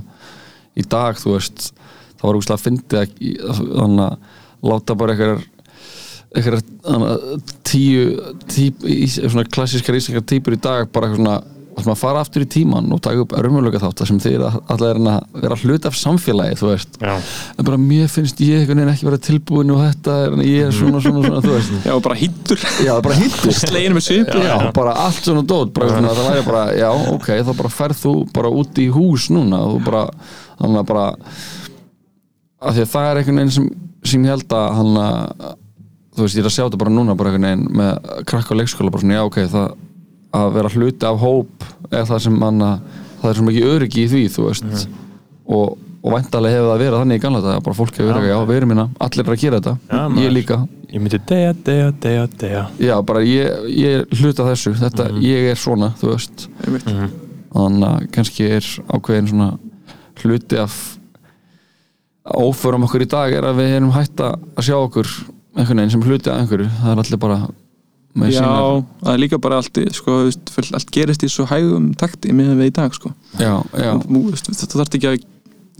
[0.76, 1.68] Í dag, þú veist
[2.16, 3.12] það var úrslega að fyndi að
[3.76, 5.44] þannig að láta bara eitthvað
[6.36, 8.06] eitthvað þannig, tíu
[9.16, 11.36] svona klassískar íslenskar típur í dag bara eitthvað svona
[11.76, 15.00] að maður fara aftur í tíman og taka upp örmjöluga þátt sem þeir allir er
[15.12, 16.96] að vera hlut af samfélagi þú veist.
[17.02, 17.12] Já,
[17.52, 20.74] en bara mér finnst ég einhvern veginn ekki vera tilbúin og þetta er, ég er
[20.76, 21.76] svona, svona, svona, þú veist.
[21.84, 25.74] Já, og bara hittur já, bara hittur sleginu með svipu já, bara allt svona dót
[25.76, 29.28] bara, svona, það væri bara, já, ok, þá bara ferð þú bara út í hús
[29.34, 30.04] núna og þú bara,
[30.56, 31.06] þannig að bara
[32.66, 33.70] af því að það er einhvern veginn sem,
[34.06, 35.50] sem ég held að hann að
[36.16, 38.58] þú veist, ég er að sjá þetta bara núna bara einhvern veginn með krakka á
[38.62, 39.74] leikskóla bara svona, já, ok, það
[40.34, 42.78] að vera hluti af hóp er það sem hann að
[43.20, 44.86] það er svo mikið öryggi í því, þú veist.
[45.46, 48.38] Og, og væntalega hefur það verið þannig í gamla þetta bara fólk hefur verið, já,
[48.48, 49.76] við erum hérna, allir eru að gera þetta.
[49.90, 52.60] Já, ég líka, Ég myndi deyja, deyja, deyja, deyja.
[52.78, 56.86] Já, bara ég, ég er hluta þessu, þetta, ég er svona þú veist, einmitt.
[57.52, 59.48] þannig að kannski er ákveðin svona
[60.22, 60.76] hluti af
[62.26, 65.10] óförum okkur í dag er að við erum hætt að sjá okkur
[65.56, 66.70] einhvern veginn sem hluti af einhverju.
[66.80, 67.40] Það er allir bara
[68.16, 68.48] Já,
[69.02, 72.70] það er líka bara allt, sko, veist, allt gerist í svo hægum takti með við
[72.70, 73.12] í dag, sko.
[73.36, 75.18] já, já, veist, Þetta þarf ekki að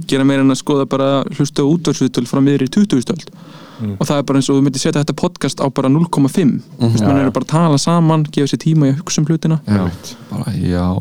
[0.07, 3.31] gera meira en að skoða bara hlusta á útvarsviðtöl frá miður í 20 stöld
[3.77, 6.61] og það er bara eins og þú myndir setja þetta podcast á bara 0,5 mm
[6.79, 7.07] -hmm.
[7.07, 9.61] Mann er bara að tala saman, gefa sér tíma í að hugsa um hlutina.
[9.67, 9.91] Já,
[10.31, 10.97] bara já.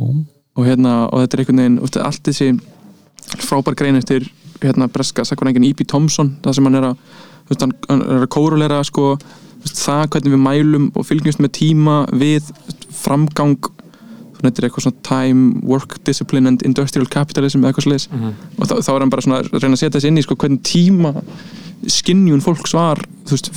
[0.56, 2.60] Og hérna, og þetta er einhvern veginn úst, allt þessi
[3.40, 4.32] frábær grein eftir
[4.62, 5.86] hérna breska sakvarengin E.B.
[5.88, 6.98] Thompson það sem hann er að,
[7.49, 11.98] veist, hann, er að kórulera sko, veist, það hvernig við mælum og fylgjumst með tíma
[12.14, 12.52] við
[12.96, 13.58] framgang.
[14.36, 18.10] Þannig þetta er eitthvað svona time, work discipline and industrial capitalism eða eitthvað sliðis
[18.60, 20.36] og þá, þá er hann bara svona að reyna að setja þessi inn í sko,
[20.36, 21.14] hvernig tíma
[21.92, 23.50] skinnjun fólks var veist,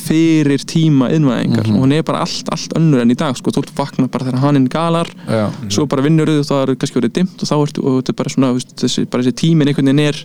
[0.00, 1.68] fyrir tíma innvæðingar.
[1.72, 4.42] Og hann er bara allt, allt önnur en í dag sko, þú vakna bara þegar
[4.44, 7.50] hann er galar já, svo bara vinnur þau og það er kannski verið dimmt og
[7.50, 10.22] þá ertu og þetta er bara svona veist, þessi, bara þessi tíminn einhvern veginn er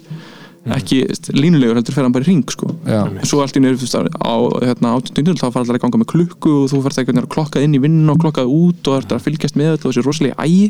[0.69, 1.39] ekki mm.
[1.39, 2.69] línulegur heldur fer hann bara í ring sko.
[2.85, 5.33] já, svo allt í nýr á hérna, 18.
[5.39, 8.13] þá fara allir að ganga með klukku og þú færst að klokkað inn í vinn
[8.13, 10.67] og klokkað út og þetta að fylgjast með þetta og þessi rosalega ægi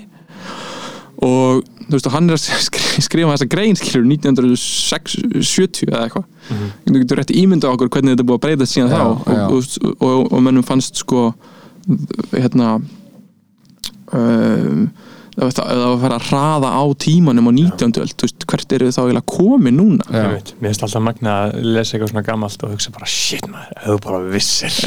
[1.22, 1.62] og
[1.92, 6.26] þú veist og hann er að skri- skrifa þessa grein skilur 1970 eða eitthvað
[6.88, 9.46] þú getur rétt ímynda okkur hvernig þetta er búið að breyta síðan þá og, já.
[9.52, 11.28] og, og, og mönnum fannst sko
[12.32, 12.78] hérna
[14.16, 14.88] um,
[15.46, 18.00] ef það var að fara að hraða á tímanum á 19.
[18.04, 20.08] öld, þú veist, hvert eru þið þá eiginlega komið núna?
[20.08, 23.10] já, Ég veit, Mér finnst alltaf magna að lesa eitthvað svona gamalt og hugsa bara
[23.12, 24.82] shit maður, ef þú bara vissir.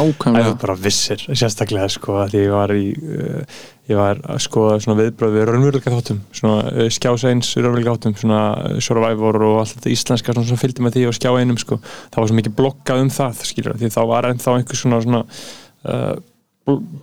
[0.00, 0.54] Nákvæmlega.
[0.62, 3.60] bara vissir, sérstaklega sko því ég var í uh,
[3.90, 8.42] ég var að skoða svona viðbröð við raunveruleika þáttum svona uh, skjáseins raunveruleika þáttum svona
[8.70, 11.80] uh, Survivor og allt þetta íslenska svona, svona fylgdi með því og skjá einum sko.
[12.12, 15.22] Það var svo mikið bloggað um það skilur því þá var ennþá einhver svona svona
[15.24, 16.14] uh,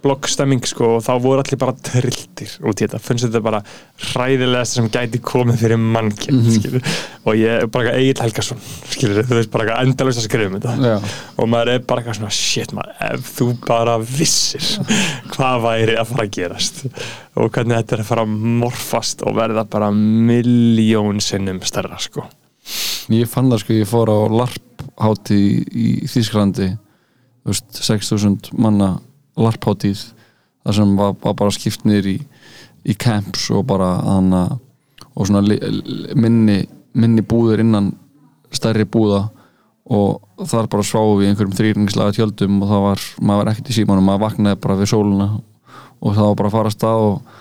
[0.04, 3.62] bloggstemming sko og þá voru allir bara trilltir út í þetta, finnst þetta bara
[4.12, 6.82] hræðilegast sem gæti komið fyrir mannkinn mm
[7.28, 10.48] og ég er bara eitthvað Egil Helgason skilur, þú veist bara eitthvað endalaust að skrifa
[10.48, 10.76] um þetta.
[10.80, 14.70] Já, og maður er bara eitthvað svona shit maður, ef þú bara vissir
[15.34, 16.82] hvað væri að fara að gerast
[17.36, 22.24] og hvernig þetta er að fara að morfast og verða bara miljón sinnum stærra sko.
[23.12, 25.44] Ég fann það sko, ég fór á LARP hátíð
[25.76, 25.88] í,
[27.48, 28.98] veist, 6000 manna
[29.38, 30.04] LARP hátíð
[30.66, 32.18] þar sem var, var bara skipt niður í,
[32.88, 34.44] í camps og bara hana,
[35.16, 35.58] og svona li,
[36.20, 36.60] minni,
[36.98, 37.94] minni búður innan
[38.54, 39.28] stærri búða.
[39.88, 43.76] Og þar bara sváum við einhverjum þrýringslaga tjöldum og það var, maður var ekkert í
[43.78, 47.38] símanum maður vaknaði bara við sóluna og það var bara að fara að stað og,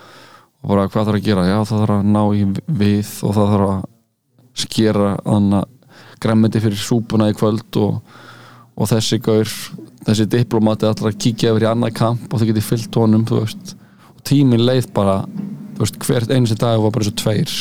[0.63, 2.45] og bara hvað þarf að gera, já það þarf að ná í
[2.79, 3.83] við og það þarf að
[4.63, 5.91] skera þannig
[6.23, 7.99] græmmiti fyrir súpuna í kvöld og,
[8.77, 9.51] og þessi gaur
[10.07, 13.75] þessi diplomati ætlar að kíkja yfir í annað kamp og þau geti fyllt honum veist,
[14.13, 15.21] og tíminn leið bara
[15.77, 17.55] veist, hvert einsi dag var bara svo tveir.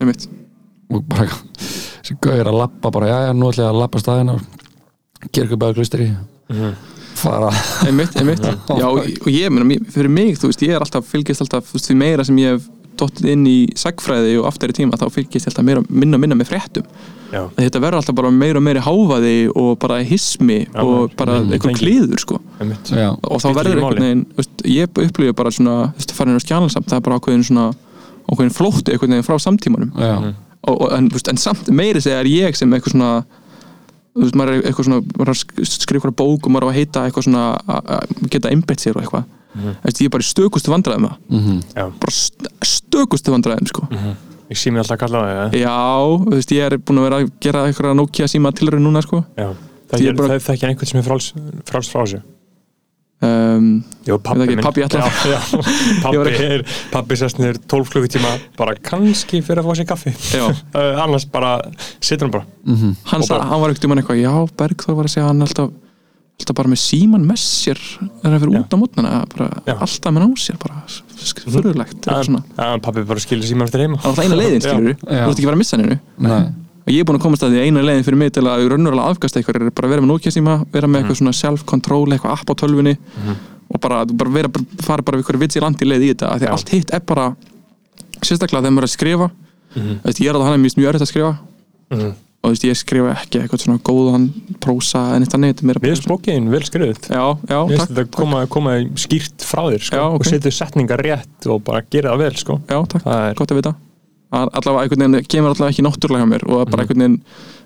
[0.00, 0.28] Einmitt.
[0.92, 1.28] og bara
[2.00, 4.38] þessi gaur að lappa bara, já, já, nú ætla ég að lappa staðina
[5.32, 6.10] Kirkubæður klustri
[7.14, 7.50] fara.
[7.86, 8.44] Einmitt, einmitt.
[8.80, 9.52] Já, og og ég,
[9.94, 12.66] fyrir mig, þú veist, ég er alltaf fylgist alltaf, því meira sem ég hef
[13.00, 16.36] dottið inn í sagfræði og aftur í tíma þá fylgist ég alltaf meira, minna minna
[16.38, 16.86] með fréttum.
[17.34, 21.40] Já, þetta verður alltaf bara meira og meira háfaði og bara hismi Já, og bara
[21.40, 22.40] Mm, eitthvað kliður sko.
[22.94, 26.44] Já, og þá verður einhvern veginn veist, ég upplifið bara svona þú veist, farin á
[26.44, 27.66] skjálansamt, það er bara ákveðin svona
[28.30, 29.90] ákveðin flótti einhvern veginn frá samtímanum.
[29.98, 30.14] Já,
[30.68, 33.10] og, og, en, veist, en samt meiri segja er ég sem eitthvað svona
[34.14, 36.68] þú veist, maður er eitthvað svona maður er að sk- skrifa eitthvað bók og maður
[36.68, 37.44] á að heita eitthvað svona
[38.30, 39.24] geta einbeitt sér og eitthvað
[39.54, 41.18] mm veist, ég er bara í stökustu vandræðum það.
[41.30, 43.86] Mhm, já, bara st stökustu vandræðum sko.
[44.50, 45.64] Ég sé mér alltaf að kalla það ja.
[45.64, 45.76] já,
[46.24, 49.24] þú veist, ég er búin að vera að gera eitthvað Nokia síma tilraun núna sko.
[49.34, 51.32] Það ég er bara- það ekki einhvern sem er fráls,
[51.68, 52.22] fráls frá þessu?
[53.24, 54.18] Um, Ég
[54.50, 55.38] minn pabbi ætlar- já, já,
[56.12, 60.12] Ég ekki- er pabbi sérst niður 12 klukkutíma bara kannski fyrir að fá sér kaffi.
[60.34, 60.44] Já.
[60.50, 61.54] uh, annars bara
[62.04, 62.44] situr hann bara.
[62.66, 65.14] Mhm, hann, Og sa, bara- hann var ekkert um hann eitthvað já, Bergþór var að
[65.14, 65.70] segja hann alltaf
[66.34, 67.78] alltaf bara með síman með sér
[68.24, 68.60] er að fyrir Já.
[68.64, 70.82] út á mótnana alltaf með á sér bara
[71.54, 72.08] fyrirlegt
[72.84, 74.00] pabbi bara skilur síma eftir heima.
[74.02, 75.22] Það það eina leiðin skilur þú Já.
[75.22, 76.42] ert ekki að vera að missa hennu nei,
[76.84, 78.66] og ég er búin að komast að því að eina leiðin fyrir mig til að
[78.74, 82.10] raunverulega afkasta eitthvað er bara að vera með Nokia síma vera með eitthvað svona self-control
[82.12, 82.94] eitthvað app á tölvunni
[83.70, 86.34] og bara, þú bara vera, bara, fara bara við hverju vitsi landi leið í þetta
[86.34, 87.30] af því allt hitt er bara
[88.20, 89.30] sérstaklega þegar maður er að skrifa
[92.44, 94.24] mm og þú veist, ég skrifa ekki eitthvað svona góðan
[94.60, 96.60] prósa en þetta meira Mér finnst bókiðin vel
[97.48, 100.20] já, Mér finnst þetta koma, koma skýrt frá þér sko, Já, ok.
[100.20, 102.58] og setur setningar rétt og bara gera það vel sko.
[102.68, 103.74] já, takk, er, gott að vita.
[104.34, 107.20] Allavega einhvern veginn kemur allavega ekki náttúrulega hjá mér og bara einhvern veginn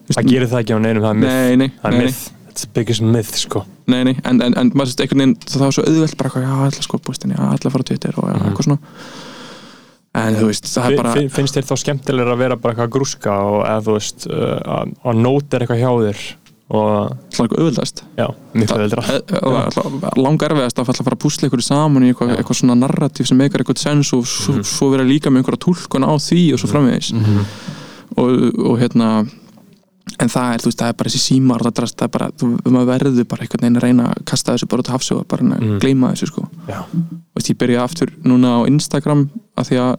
[0.08, 1.28] Það gerir það ekki á neinum, það er myth.
[1.28, 2.20] Nei, Það er myth,
[2.58, 3.64] the biggest myth sko.
[3.88, 6.52] Nei, nei en, en, en maður sést einhvern veginn það var svo auðvelt bara já,
[6.68, 7.00] að sko
[7.34, 8.46] ég ætla að fara á Twitter og Mhm.
[8.48, 8.78] eitthvað svona
[10.26, 10.66] en þú veist,
[10.96, 14.26] bara Fin- Finnst þér þá skemmtilega að vera bara eitthvað grúska og eða þú veist
[14.26, 16.22] uh, að- að nóta er eitthvað hjá þér
[16.68, 17.62] og svona eitthvað
[18.18, 19.02] já, miklu veldra
[20.20, 23.62] langar erfiðast að fara að púsla ykkur saman í eitthvað, eitthvað svona narratív sem meikar
[23.64, 24.64] eitthvað sens og svo, Mhm.
[24.68, 27.12] svo vera líka með einhverja tólkun á því og svo framvegis.
[28.16, 28.28] Og,
[28.58, 29.26] og hérna
[30.20, 32.46] en það er, veist, það er bara þessi símar það, það er bara, þú,
[32.88, 35.60] verður bara einhvern veginn að reyna að kasta þessu bara út af hafsögu bara að
[35.62, 35.78] Mm.
[35.80, 36.48] gleyma þessu sko.
[37.36, 39.96] Veist, ég byrja aftur núna á Instagram að því að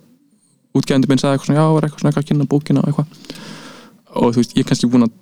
[0.78, 3.08] útgefandi minn sagði eitthvað svona, já, var eitthvað svona eitthvað að kynna bókina og eitthvað.
[4.20, 5.18] Og þú veist, ég er kannski búin að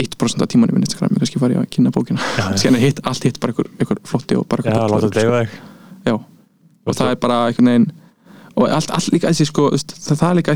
[0.00, 2.20] 1% af tímanum minn Instagram er kannski farið að kynna bókina.
[2.38, 5.00] Já, já, síðan er hitt, allt hitt bara einhver, einhver flotti og bara já bull,
[5.06, 5.56] þetta deyfa þig.
[6.06, 6.14] Já,
[6.86, 7.88] og það er bara einhvern veginn
[8.60, 10.54] og allt, allt líka þessi sko, það, er líka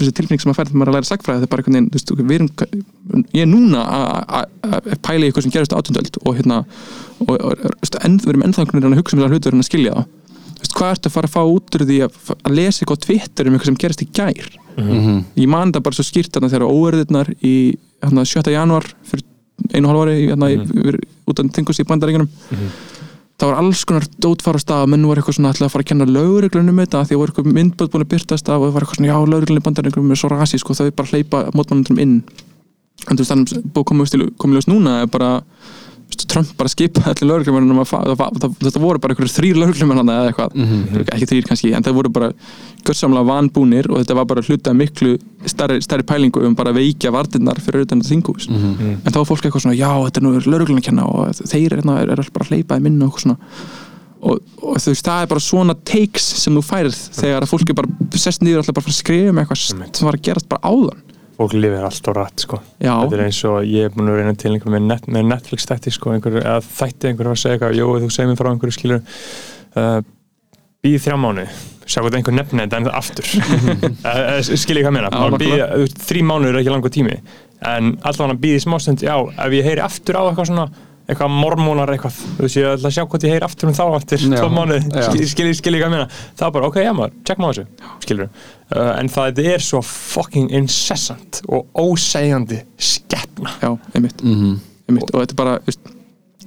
[0.00, 1.76] þessi tilfinning sem maður færð þegar maður er að læra sagfræði það er bara einhvern
[1.76, 5.52] veginn, þú veist, við erum ég er núna að- að að pæla í eitthvað sem
[5.54, 6.58] gerist átundöld og hérna
[7.20, 9.68] og, og, og við erum ennþá einhvern veginn að hugsa um það hlutur en að
[9.70, 10.06] skilja það
[10.60, 13.48] veist, hvað ertu að fara að fá út úr því að, að lesa eitthvað Twitter
[13.48, 14.50] um eitthvað sem gerist í gær
[14.80, 15.24] Mhm.
[15.36, 18.52] ég man það bara svo skýrt þarna þegar óverðirnar í hérna, 7.
[18.54, 19.24] januar fyrir
[19.74, 21.00] einu og hálf ári hérna, mm.
[21.28, 22.28] út af þingus í bandaríkjunum
[23.40, 26.06] það var alls konar dótfara stað menn voru eitthvað svona ætlaði að fara að kenna
[26.08, 28.86] lögreglunum um þetta því að voru eitthvað myndböð búin að byrtast af og það var
[28.86, 31.42] eitthvað svona já lögreglunum í bandaríkjunum er svo rasísk og það er bara að hleypa
[31.56, 32.14] mótmannundum inn
[33.08, 35.30] en þú veist þannig að búið komið til komið ljós núna er bara
[36.20, 37.28] veist, Trump bara skipa allir
[38.40, 40.54] það, þetta voru bara einhverjum þrýr lögreglumenn eða eitthvað.
[40.54, 41.04] Mhm.
[41.16, 42.30] ekki þrýr kannski, en það voru bara
[42.84, 47.60] gjörsamlega vanbúnir og þetta var bara hluta miklu stærri, stærri pælingu um bara veikja vartinnar
[47.60, 48.48] fyrir auðvitað þinghús.
[48.48, 49.00] Mhm.
[49.04, 51.72] en þá var fólk eitthvað svona, já, þetta er nú lögreglun að kenna og þeir
[51.72, 53.38] er, er, er bara að hleypa í minna og eitthvað svona.
[54.20, 57.70] Og, og þú veist, það er bara svona takes sem þú færið þegar að fólk
[57.70, 59.62] er bara sest nýður alltaf bara að skrifa um eitthvað
[59.96, 61.00] sem var að gerast bara áðan
[61.40, 62.58] Fólk lifir allt á rætt sko.
[62.84, 65.28] Já, Þetta er eins og ég er búin að reyna til einhver með, net, með
[65.30, 68.40] Netflix þætti sko einhver, eða þætti einhver var að segja eitthvað Jó, þú segir mér
[68.42, 69.00] frá einhverju skilur
[69.80, 70.00] uh,
[70.84, 71.46] Býð þrjá mánu
[71.90, 73.30] Sjá hvað einhver nefni þetta en það aftur
[74.10, 75.10] uh, Skilji hvað ég meina?
[75.40, 77.16] Bíða- þú veist, Þrý mánu er ekki langur tími.
[77.72, 80.68] En allavega býði smástund Já, ef ég heyri aftur á eitthvað svona
[81.10, 82.16] eitthvað mormónar eitthvað.
[82.38, 84.80] Þú veist ég ætla að sjá hvort ég heyri aftur um þá eftir tvo mánuði,
[84.94, 85.02] Já.
[85.08, 86.08] skilji skil, skil, hvað ég meina.
[86.38, 88.28] Það er bara, ok, já maður, check maður þessu skilur,
[88.76, 94.60] uh, en það er svo fucking incessant og ósegjandi skeppna já, einmitt, Mhm.
[94.88, 95.10] einmitt.
[95.14, 95.80] og þetta er bara, veist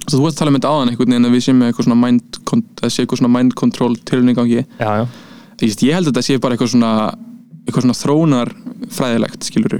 [0.04, 2.00] þú veist að tala um þetta áðan einhvern veginn að við séum með eitthvað svona
[2.00, 2.38] mind,
[2.84, 4.66] eitthvað svona mind control tilhörning gangi.
[4.78, 5.06] Já, já,
[5.62, 7.14] ég, held að þetta sé bara eitthvað svona
[7.64, 8.50] eitthvað svona þróunar
[8.92, 9.78] fræðilegt skiluru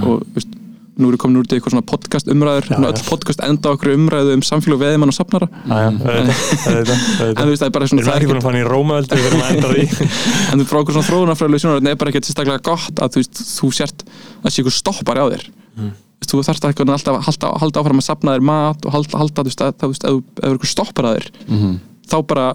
[0.00, 0.54] og þú veist,
[0.96, 2.76] nú eru komin úr til eitthvað svona podcast umræður já.
[2.88, 7.68] öll podcast enda á okkur umræðu um samfélag veðimann og safnara en þú veist það
[7.68, 8.64] er bara Við svona erum það er ekki að fara í
[9.12, 9.84] við erum að á því
[10.52, 13.42] en þú frá okkur svona þróunarfræðilegu sjónar er bara ekkert sérstaklega gott að þú veist
[13.44, 14.06] þú sért
[14.42, 15.46] að sé ykkur stoppar á þér
[15.76, 15.90] Mm.
[16.24, 17.24] Þú þarfst að eitthvað alltaf að
[17.60, 20.54] halda, áfram að safna þér mat og halda, halda þú veist, að, þú veist, ef
[20.56, 21.74] ykkur stoppar að þér Mhm.
[22.08, 22.46] þá bara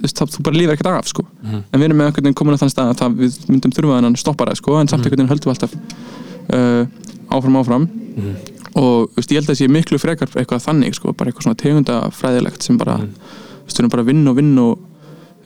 [0.00, 1.22] þú bara lífir ekkert af sko.
[1.42, 1.60] Mhm.
[1.72, 3.98] en við erum með einhvern veginn komin að þann stað að það, við myndum þurfa
[4.00, 5.72] þennan stoppara sko, en samt einhvern veginn höldum við alltaf
[6.56, 6.84] uh,
[7.32, 7.86] áfram áfram.
[8.76, 11.46] Og þú veist, ég held að það sé miklu frekar eitthvað þannig, sko, bara eitthvað
[11.46, 14.78] svona tegundafræðilegt sem bara, þú veist, bara að vinna og vinna og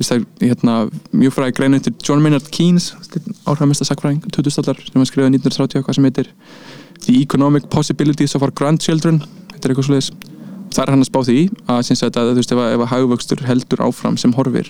[0.00, 0.74] veist, það hérna,
[1.14, 2.90] mjög fræði grein eftir John Maynard Keynes
[3.46, 6.32] áhrifamesta sakfræðing, 2000-allar sem hann skrifaði 1930 eitthvað sem heitir
[7.06, 9.22] The Economic Possibilities of Our Grandchildren.
[9.54, 10.10] Þetta er eitthvað svoleiðis.
[10.70, 14.32] Það er hann að spá því að, að að- ef að hagvöxtur heldur áfram sem
[14.36, 14.68] horfir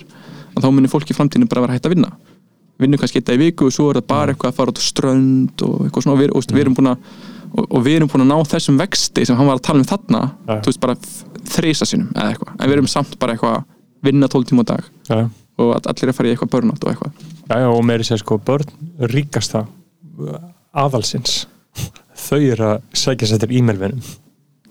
[0.61, 2.11] þá munir fólk í framtíðinu bara vera hægt að vinna
[2.81, 4.85] vinnu kannski eitt í viku og svo er það bara eitthvað að fara út á
[4.85, 6.15] strönd og eitthvað svona.
[6.16, 7.11] Og við, og, við erum búin að
[7.51, 9.89] og, og við erum búin að ná þessum vexti sem hann var að tala um
[9.90, 10.61] þarna Ja.
[10.62, 10.97] þú veist bara
[11.51, 12.55] þrýsa sinum eða eitthvað.
[12.61, 13.65] En við erum samt bara eitthvað að
[14.07, 14.85] vinna 12 tíma á dag.
[15.11, 15.20] Já.
[15.61, 17.12] og all- allir að fara í eitthvað burnout og eitthvað.
[17.51, 18.65] Já, já, og meiri sér sko börn
[19.12, 19.66] ríkasta
[20.73, 21.47] aðalsins
[22.20, 24.01] þau eru að sækja sér til e-mailvinum.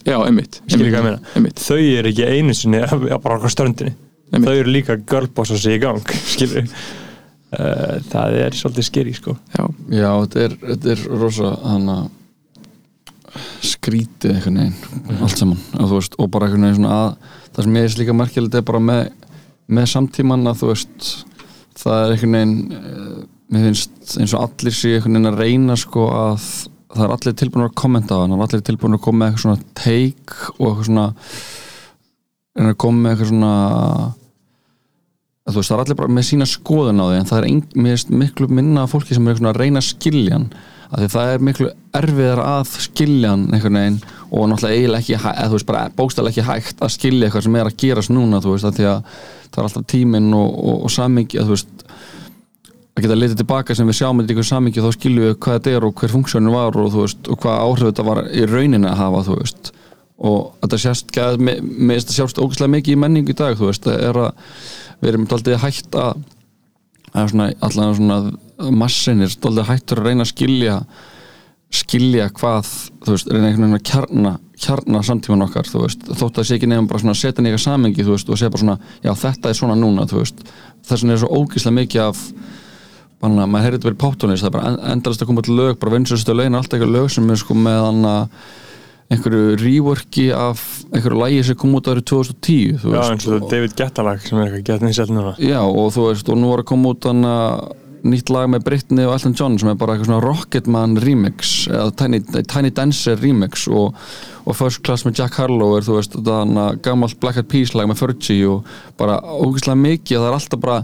[0.08, 1.20] Já, einmitt, meina?
[1.36, 3.94] einmitt, þau eru ekki einu sinni að bara okkur ströndinni.
[4.32, 4.48] Einmitt.
[4.50, 6.70] þau eru líka girlbossa sig í gang skilur
[7.50, 9.36] það er svolítið skeri sko.
[9.56, 11.98] Já, Já, þetta er, þetta er rosa hana
[13.66, 15.60] skrítið einhvern veginn allt saman.
[15.78, 18.58] Og, þú veist, og bara einhvern veginn svona að það sem ég er líka merkilegt
[18.60, 19.02] er bara með,
[19.70, 21.10] með samtíman að þú veist
[21.80, 25.78] það er einhvern veginn eh, mér finnst eins og allir sé einhvern veginn að reyna
[25.80, 26.48] sko að
[26.90, 29.30] það er allir tilbúin að kommenta á hann það er allir tilbúin að koma með
[29.30, 31.08] eitthvað svona take og eitthvað svona
[32.60, 33.54] að koma með eitthvað svona
[35.54, 37.64] þú veist, það er allir bara með sína skoðun á því en það er ein,
[37.76, 40.48] mér finnst miklu minna fólki sem er eitthvað að reyna að skilja hann
[40.90, 44.00] af því það er miklu erfiðar að skilja hann einhvern veginn
[44.30, 47.60] og náttúrulega eiginlega ekki eða þú veist bara bókstæðlega ekki hægt að skilja eitthvað sem
[47.60, 49.20] er að gerast núna þú veist að því að
[49.50, 51.86] það er alltaf tíminn og, og, og samingi að þú veist
[53.00, 55.88] að geta litið tilbaka sem við sjáum einhver samingi þá skiljum við hvað þetta er
[55.88, 59.00] og hver funksjónin var og, þú veist, og hvað áhrif þetta var í rauninni að
[59.00, 59.72] hafa þú veist.
[60.30, 63.86] Og þetta sést með, með þetta sjást ógæslega mikið í menningu í dag þú veist,
[63.88, 64.56] það er að
[65.00, 66.26] við erum alltaf hægt að
[67.10, 70.76] að svona, allavega svona massin er alltaf hættur að reyna að skilja
[71.70, 72.70] skilja hvað
[73.06, 76.08] þú veist, reyna einhvern veginn að kjarna kjarna samtíman okkar, þú veist.
[76.20, 78.54] Þótt að sé ekki nefnum bara svona að setja nýja samengi þú veist, og segja
[78.54, 80.42] bara svona, já þetta er svona núna þú veist,
[80.88, 82.24] þess vegna er svo ógíslega mikið af
[83.22, 85.94] bara, maður heyrði þetta verið poptónist, það er bara endalist að koma til lög bara
[85.96, 88.10] vinslustu lögin, alltaf eitthvað lög sem er sko með hann
[89.10, 90.62] einhverju reworki af
[90.94, 94.24] einhverju lægi sem kom út árið 2010 þú Já, veist, eins og þetta David Guetta-lag
[94.26, 95.36] sem er eitthvað gett nýsett núna.
[95.42, 97.26] Já, og þú veist, og nú var að koma út hann
[98.06, 101.90] nýtt lag með Britney og Elton John sem er bara eitthvað svona Rocketman remix eða
[102.00, 103.98] Tiny, Tiny Dancer remix og,
[104.46, 107.74] og First Class með Jack Harlow er þú veist, þannig að gammalt Black Eyed Peas
[107.76, 108.70] lag með Fergie og
[109.00, 110.78] bara ógeðslega mikið og það er alltaf bara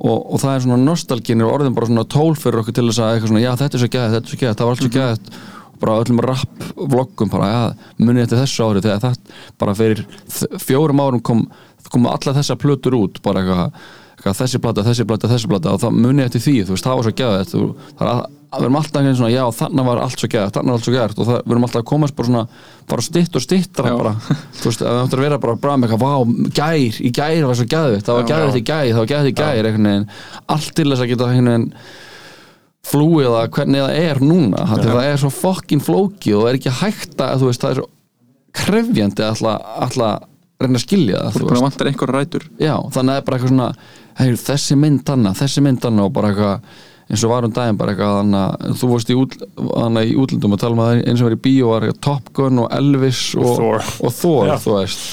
[0.00, 3.02] og, og það er svona nostalgin er orðin bara svona tól fyrir okkur til þess
[3.04, 4.84] að eitthvað svona, já þetta er svo gæðið, þetta er svo gæðið, það var allt
[4.84, 8.82] svo gæðið og bara öllum rap vloggum bara, já, munið eftir þessu ári?
[8.84, 9.14] Þegar það
[9.60, 10.04] bara fyrir
[10.62, 11.40] fjórum árum kom,
[11.90, 13.68] komu alla þessa plötur út bara eitthvað,
[14.16, 15.72] eitthvað þessi plata, þessi plata, þessi plata.
[15.74, 18.20] Og það munið eftir því, þú veist, það var svo gæðið það er að,
[18.58, 21.20] erum alltaf einhvern svona, já, þannig var allt svo gæðið, þannig var allt svo gæðið
[21.22, 22.44] og það, við erum alltaf að komast bara svona,
[22.90, 24.14] bara stitt og stittra bara,
[24.58, 26.14] þú veist, að það áttur að vera bara bara með eitthvað, vá,
[26.58, 28.26] gær, í gær var svo gæðið það var
[31.46, 31.70] gæðið
[32.86, 34.80] flúið að hvernig það er núna ja.
[34.80, 37.88] það er svo fokkin flóki og er ekki hægt að þú veist, það er svo
[38.60, 39.98] krefjandi að að
[40.60, 43.52] reyna að skilja það þú vantar einhverja rætur já, þannig að það er bara eitthvað
[43.52, 43.68] svona
[44.18, 46.80] hey, þessi mynd hana, þessi mynd hana og bara eitthvað
[47.10, 50.60] eins og var um daginn bara eitthvað þannig að þú varst í, í útlundum og
[50.62, 53.88] tala um að eins og var í bíó var Top Gun og Elvis og, Thor.
[54.06, 55.08] og Thor þú veist.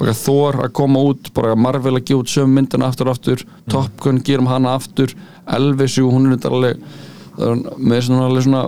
[0.00, 3.46] Bara Thor að koma út bara Marvel að út söm myndina aftur og aftur.
[3.72, 5.16] Top Gun gerum hana aftur.
[5.50, 6.84] Elvis, jú, hún er alveg
[7.40, 8.64] er með svona alveg svona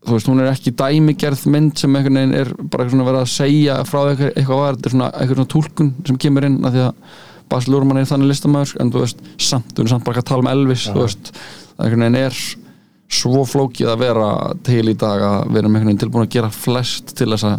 [0.00, 3.32] þú veist, hún er ekki dæmigerð mynd sem einhvern veginn er bara svona verið að
[3.34, 6.76] segja frá eitthvað, eitthvað var, þetta er svona eitthvað svona túlkun sem kemur inn af
[6.76, 7.18] því að
[7.50, 10.44] Bas Lurman er þannig listamæður en þú veist, samt, þú veist, samt bara að tala
[10.44, 11.32] um Elvis þú veist,
[11.76, 12.40] það einhvern veginn er
[13.10, 14.30] svo flókið að vera
[14.66, 17.58] til í dag að við erum einhvern veginn tilbúin að gera flest til þess að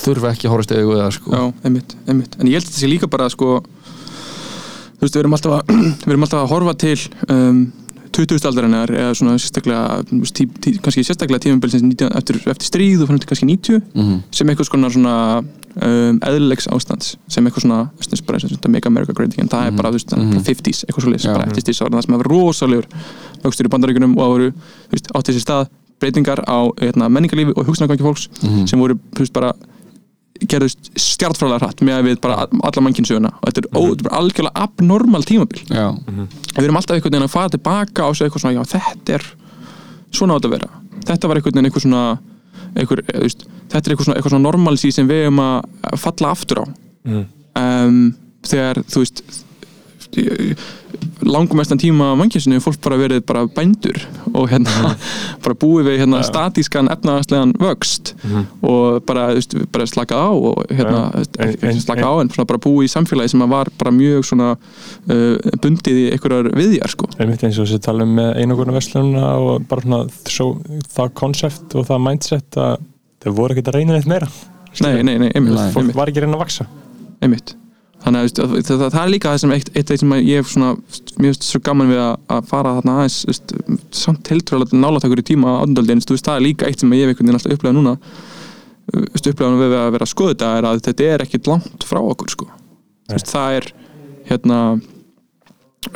[0.00, 1.32] þurfa ekki að horfast eða sko.
[1.34, 3.56] Já, einmitt, einmitt En ég held að þetta sé líka bara sko
[5.00, 5.70] Þú veist, við erum alltaf að,
[6.04, 6.96] við erum alltaf að horfa til
[7.32, 7.60] um,
[8.10, 8.42] 20.
[8.50, 10.02] aldarinnar eða svona sérstaklega
[10.34, 14.16] tí, tí, kannski sérstaklega tímabilsins 19 eftir, eftir stríð og fyrir kannski 90 Mhm.
[14.34, 19.14] sem eitthvað svona, svona um, eðlilegs ástands sem eitthvað svona veist, bara þetta Make America
[19.16, 20.30] Great Again það er bara, þú veist, Mhm.
[20.34, 21.32] bara 50s eitthvað svo Já.
[21.38, 22.86] bara eftir stríðsára það sem hefur rosalegur
[23.44, 25.68] vöxtur í bandaríkunum og það voru þú veist, átti þessi stað
[26.00, 28.66] breytingar á hérna, menningarlífi og hugsanargangi fólks Mhm.
[28.68, 29.52] sem voru þú veist, bara
[30.48, 34.64] gerðust stjartfræðlega hratt með að við bara alla mannkynsöguna og þetta er, er bara algjörlega
[34.64, 35.62] abnormal tímabil.
[35.68, 35.86] Já,
[36.56, 39.28] við erum alltaf einhvern veginn að fara tilbaka og segja eitthvað svona, já þetta er
[40.16, 40.70] svona átt að vera.
[41.10, 42.04] Þetta var einhvern veginn eitthvað svona
[42.78, 46.34] einhver, þú veist, þetta er eitthvað svona, eitthvað svona normalsí sem við erum að falla
[46.34, 46.64] aftur á.
[47.10, 47.24] Mm.
[47.56, 48.02] um,
[48.44, 49.24] þegar þú veist
[51.26, 53.98] langumestan tíma mannkjæsinu er fólk bara verið bara bændur
[54.32, 54.94] og hérna
[55.44, 58.14] bara búið við hérna statískan efnaðarslegan vöxt
[58.62, 62.30] og bara, veist, bara slakað á og hérna, þú En- en- ekki slakað á en
[62.34, 66.50] svona bara búið í samfélagi sem að var bara mjög svona uh, bundið í einhverjar
[66.56, 67.08] viðjar sko.
[67.20, 70.50] Einmitt eins og þessi tala um einogurna verslununa og bara svona svo,
[70.96, 72.76] það konsept og það mindset að
[73.24, 74.28] þau voru ekkert að reyna neitt meira.
[74.80, 76.66] Nei, nei, nei, einmitt, fólk var ekki að reyna að vaksa
[77.20, 77.56] einmitt.
[78.00, 80.50] Þannig að að- það, það, er líka það sem eitt, eitt sem að ég hef
[80.54, 80.70] svona
[81.20, 83.40] mjög svo gaman við að, að fara þarna aðeins
[84.00, 87.28] samt heldur nálat okkur í tíma veist, það er líka eitt sem ég hef einhvern
[87.28, 87.96] veginn alltaf upplegað núna
[88.90, 91.84] þú veist, upplegað við að vera að skoða þetta er að þetta er ekkit langt
[91.86, 92.48] frá okkur sko.
[93.10, 93.68] Það er
[94.30, 94.58] hérna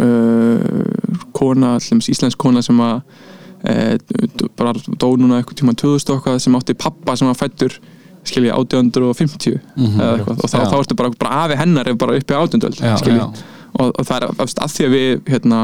[0.01, 3.01] uh, kona, allums íslensk kona sem að
[3.65, 3.97] uh,
[4.59, 7.77] bara dó núna eitthvað tíma 2000 og eitthvað sem átti pappa sem var fættur
[8.29, 12.37] skilji 1850 eða eitthvað og þá, þá ertu bara, bara afi hennar er bara uppi
[12.37, 13.27] átjöndöld Já, skilji já.
[13.79, 14.27] og, og það er
[14.65, 15.61] að því að við hérna,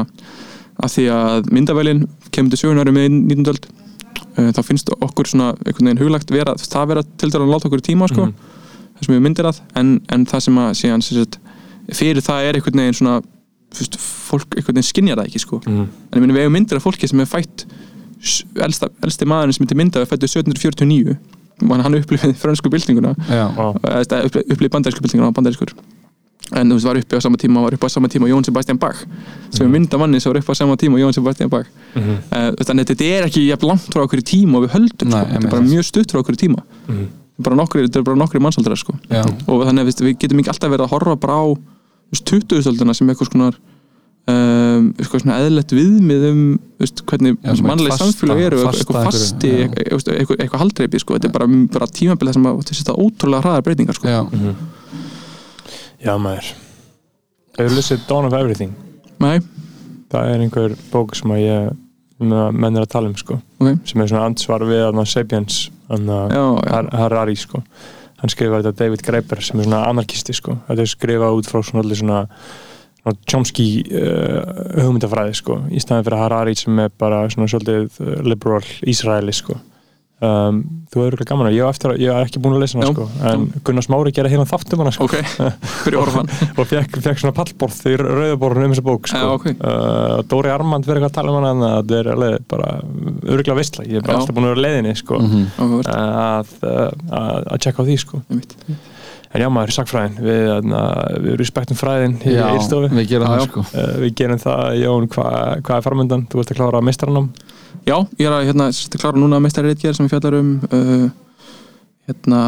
[0.77, 3.51] að því að myndavælin kemur til sögunar með 19.
[3.53, 3.67] öld
[4.37, 7.69] uh, þá finnst okkur svona einhvern veginn huglagt vera, það vera til dæla að láta
[7.71, 11.39] okkur tíma sko, það sem við myndir að en, en það sem að síðan sagt,
[11.91, 13.19] fyrir það er einhvern veginn svona
[13.75, 15.61] veist, fólk einhvern veginn skinjar það ekki sko.
[15.65, 15.85] mm.
[16.11, 17.65] en ég meni við hefum myndir af fólki sem er fætt
[18.61, 23.15] elsta, elsti maðurinn sem myndi mynda er fættu 1749 og hann upplifið frönsku byltinguna.
[23.71, 25.73] Upplifið bandarísku byltinguna á bandarískur.
[26.51, 28.77] En þú veist var uppi á sama tíma var uppi á sama tíma Jón Sebastian
[28.81, 28.97] Bach
[29.55, 31.67] sem er mynda manni sem var uppi á sama tíma Jón Sebastian Bach.
[31.95, 32.17] Mhm.
[32.31, 35.09] uh, þannig að þetta er ekki jafn langt frá okkur í tíma og við höldum
[35.13, 35.31] Nei, sko.
[35.31, 36.63] þetta er bara mjög stutt frá okkur í tíma.
[36.87, 37.05] Mhm.
[37.41, 38.93] bara nokkri, þetta er bara nokkri mannsaldrar sko.
[39.47, 42.93] og þannig að við getum ekki alltaf verið að horfa bara á þú veist, 20-öldina
[42.95, 43.55] sem eitthvað skonar
[44.29, 46.41] um, sko, svona eðlilegt viðmið um
[46.81, 51.17] veist, hvernig fasta- samfélag eru eitthvað fasti, eitthvað, eitthvað, eitthvað, haldreipi sko.
[51.17, 54.07] þetta er bara, bara tímabilið sem að þetta er ótrúlega hraðar breytingar sko.
[54.11, 54.21] Já,
[56.01, 56.47] Já, maður.
[57.59, 58.71] Hefur lesið Dawn of Everything?
[59.21, 59.37] Nei,
[60.09, 61.71] það er einhver bók sem að ég
[62.21, 63.37] að menn er að tala um sko.
[63.61, 65.59] Ok, sem er svona ansvar við þarna Sapiens
[65.91, 67.61] Harari sko.
[68.21, 70.57] Hann skrifaði þetta David Graeber sem er svona anarkisti sko.
[70.67, 72.19] Þetta er skrifað út frá svona allir svona,
[73.25, 74.41] Chomsky uh,
[74.77, 79.57] hugmyndafræði sko í staðin fyrir Harari sem er bara svona svolítið uh, liberal Ísraeli sko
[80.21, 80.59] um,
[80.91, 83.07] þú hefur ekki gaman að ég hef, ég hef ekki búin að lesa hana sko
[83.31, 85.17] en Gunnar Smári gera hérna þáttum hana sko ok
[85.81, 86.29] fyrir orðan
[86.59, 89.23] og fekk, fekk svona pallborð í rauðaborðinu um þessa bók sko.
[89.23, 89.49] Já, ok.
[89.57, 92.71] uh, Dóri Armand verið eitthvað að tala um hana það er alveg bara
[93.25, 94.21] örgulega vistla ég er bara Já.
[94.21, 95.49] alltaf búin að vera á leiðinni sko, mhm.
[95.57, 98.23] áhugavert, að, að, að checka á því sko.
[98.29, 98.57] einmitt.
[99.33, 103.63] En já maður, sakfræðin við, uh, við respektum fræðin í Eilstofu við gerum það sko
[104.03, 106.25] við gerum það, Jón, hvað hva er framöndan?
[106.31, 107.29] Þú ert að klára meistaranám.
[107.87, 108.67] Já, ég er að hérna,
[108.99, 111.07] klára núna meistari reitgerð sem ég fjallar um uh,
[112.09, 112.41] hérna,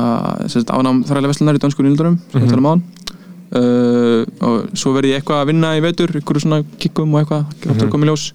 [0.52, 5.22] sérst, afnám þrælega veslunar í dansku nýldurum við talum á uh, og svo verði ég
[5.22, 7.80] eitthvað að vinna í vetur ykkur svona kikkum og eitthvað mm Mhm.
[7.80, 7.92] -hmm.
[7.94, 8.26] komið ljós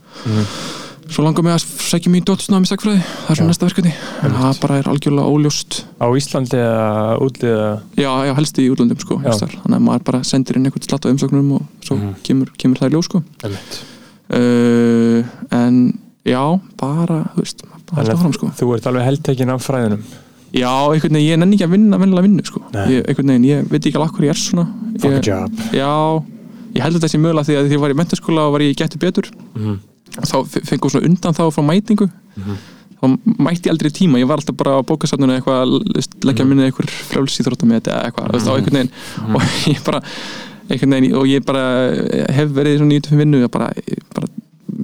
[1.09, 3.93] svo langar mig að í dóttusnámi í sagfræði það er svona næsta verkefni.
[4.27, 5.79] En það bara er algjörlega óljóst.
[5.97, 10.59] Á Íslandi eða útliða já, já, helst í útlöndum sko þannig að maður bara sendir
[10.59, 12.15] inn eitthvað slatt á umsóknum og svo Mhm.
[12.23, 13.23] kemur, kemur það í ljós sko.
[14.29, 16.43] Uh, en já,
[16.77, 18.51] bara þú veist, bara alltaf fram sko.
[18.53, 20.03] þú ert alveg heldtekinn af fræðinum?
[20.53, 22.61] Já, einhvern veginn, ég nenni ekki að vinna vennilega vinnu sko.
[22.73, 22.87] Nei.
[22.89, 24.67] ég, einhvern veginn, ég veit ekki alveg hvað ég er svona.
[25.01, 25.53] Fuck a ég, job.
[25.73, 25.93] Já,
[26.77, 28.61] ég held að þetta sé mögulega því að því ég var í mentaskóla og var
[28.61, 29.31] ég getur betur.
[29.57, 32.09] Mm og þá fe- fengum svona undan þá frá mætingu
[32.39, 32.57] Mhm.
[32.99, 33.05] þá
[33.39, 35.77] mætti ég aldrei í tíma ég var alltaf bara á bókasafninu eitthvað
[36.25, 36.49] leggja Mhm.
[36.49, 38.43] minni eitthvað frjálsýþróttum eða eitthvað, mm.
[38.43, 39.43] þá einhvern veginn og
[39.75, 40.01] ég bara
[40.71, 41.65] einhvern veginn, og ég bara
[42.35, 43.71] hef verið í svona 95 vinnu og bara,
[44.15, 44.27] bara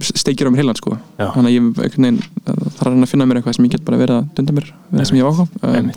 [0.00, 1.26] steikir á mér heilan sko Já.
[1.34, 2.22] þannig að ég einhvern veginn
[2.74, 5.04] þarf reyna að finna mér eitthvað sem ég get bara verið að dunda mér það
[5.10, 5.90] sem ég ákvað um,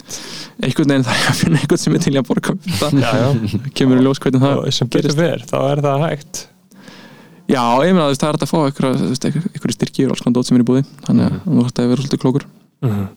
[0.61, 3.11] einhvern veginn þarf ég að finna eitthvað sem er til í að borga það já,
[3.23, 3.59] já.
[3.79, 5.17] kemur í ljós hvernig það og sem betur gerist.
[5.17, 6.43] ver, þá er það hægt
[7.47, 10.49] já, ég meina það er hægt að fá eitthvað, eitthvað styrki og alls konar dót
[10.49, 10.83] sem er í búði.
[11.07, 12.49] Þannig að þú ætti að vera svolítið klókur.
[12.83, 13.07] Mm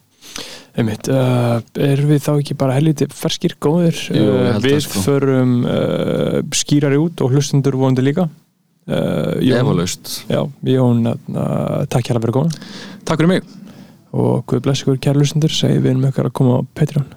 [0.78, 3.97] Einmitt, uh, erum við þá ekki bara helviti ferskir góðir?
[4.15, 5.02] Jú, uh, við sko.
[5.02, 8.28] förum uh, skýrari út og hlustundur vonandi líka.
[8.90, 9.35] Uh,
[10.66, 12.61] Jón, uh, takk fyrir að koma
[13.05, 13.57] Takk fyrir mig.
[14.15, 17.11] Og Guð bless ykkur kæra hlustundur segi við erum okkar að koma á Patreon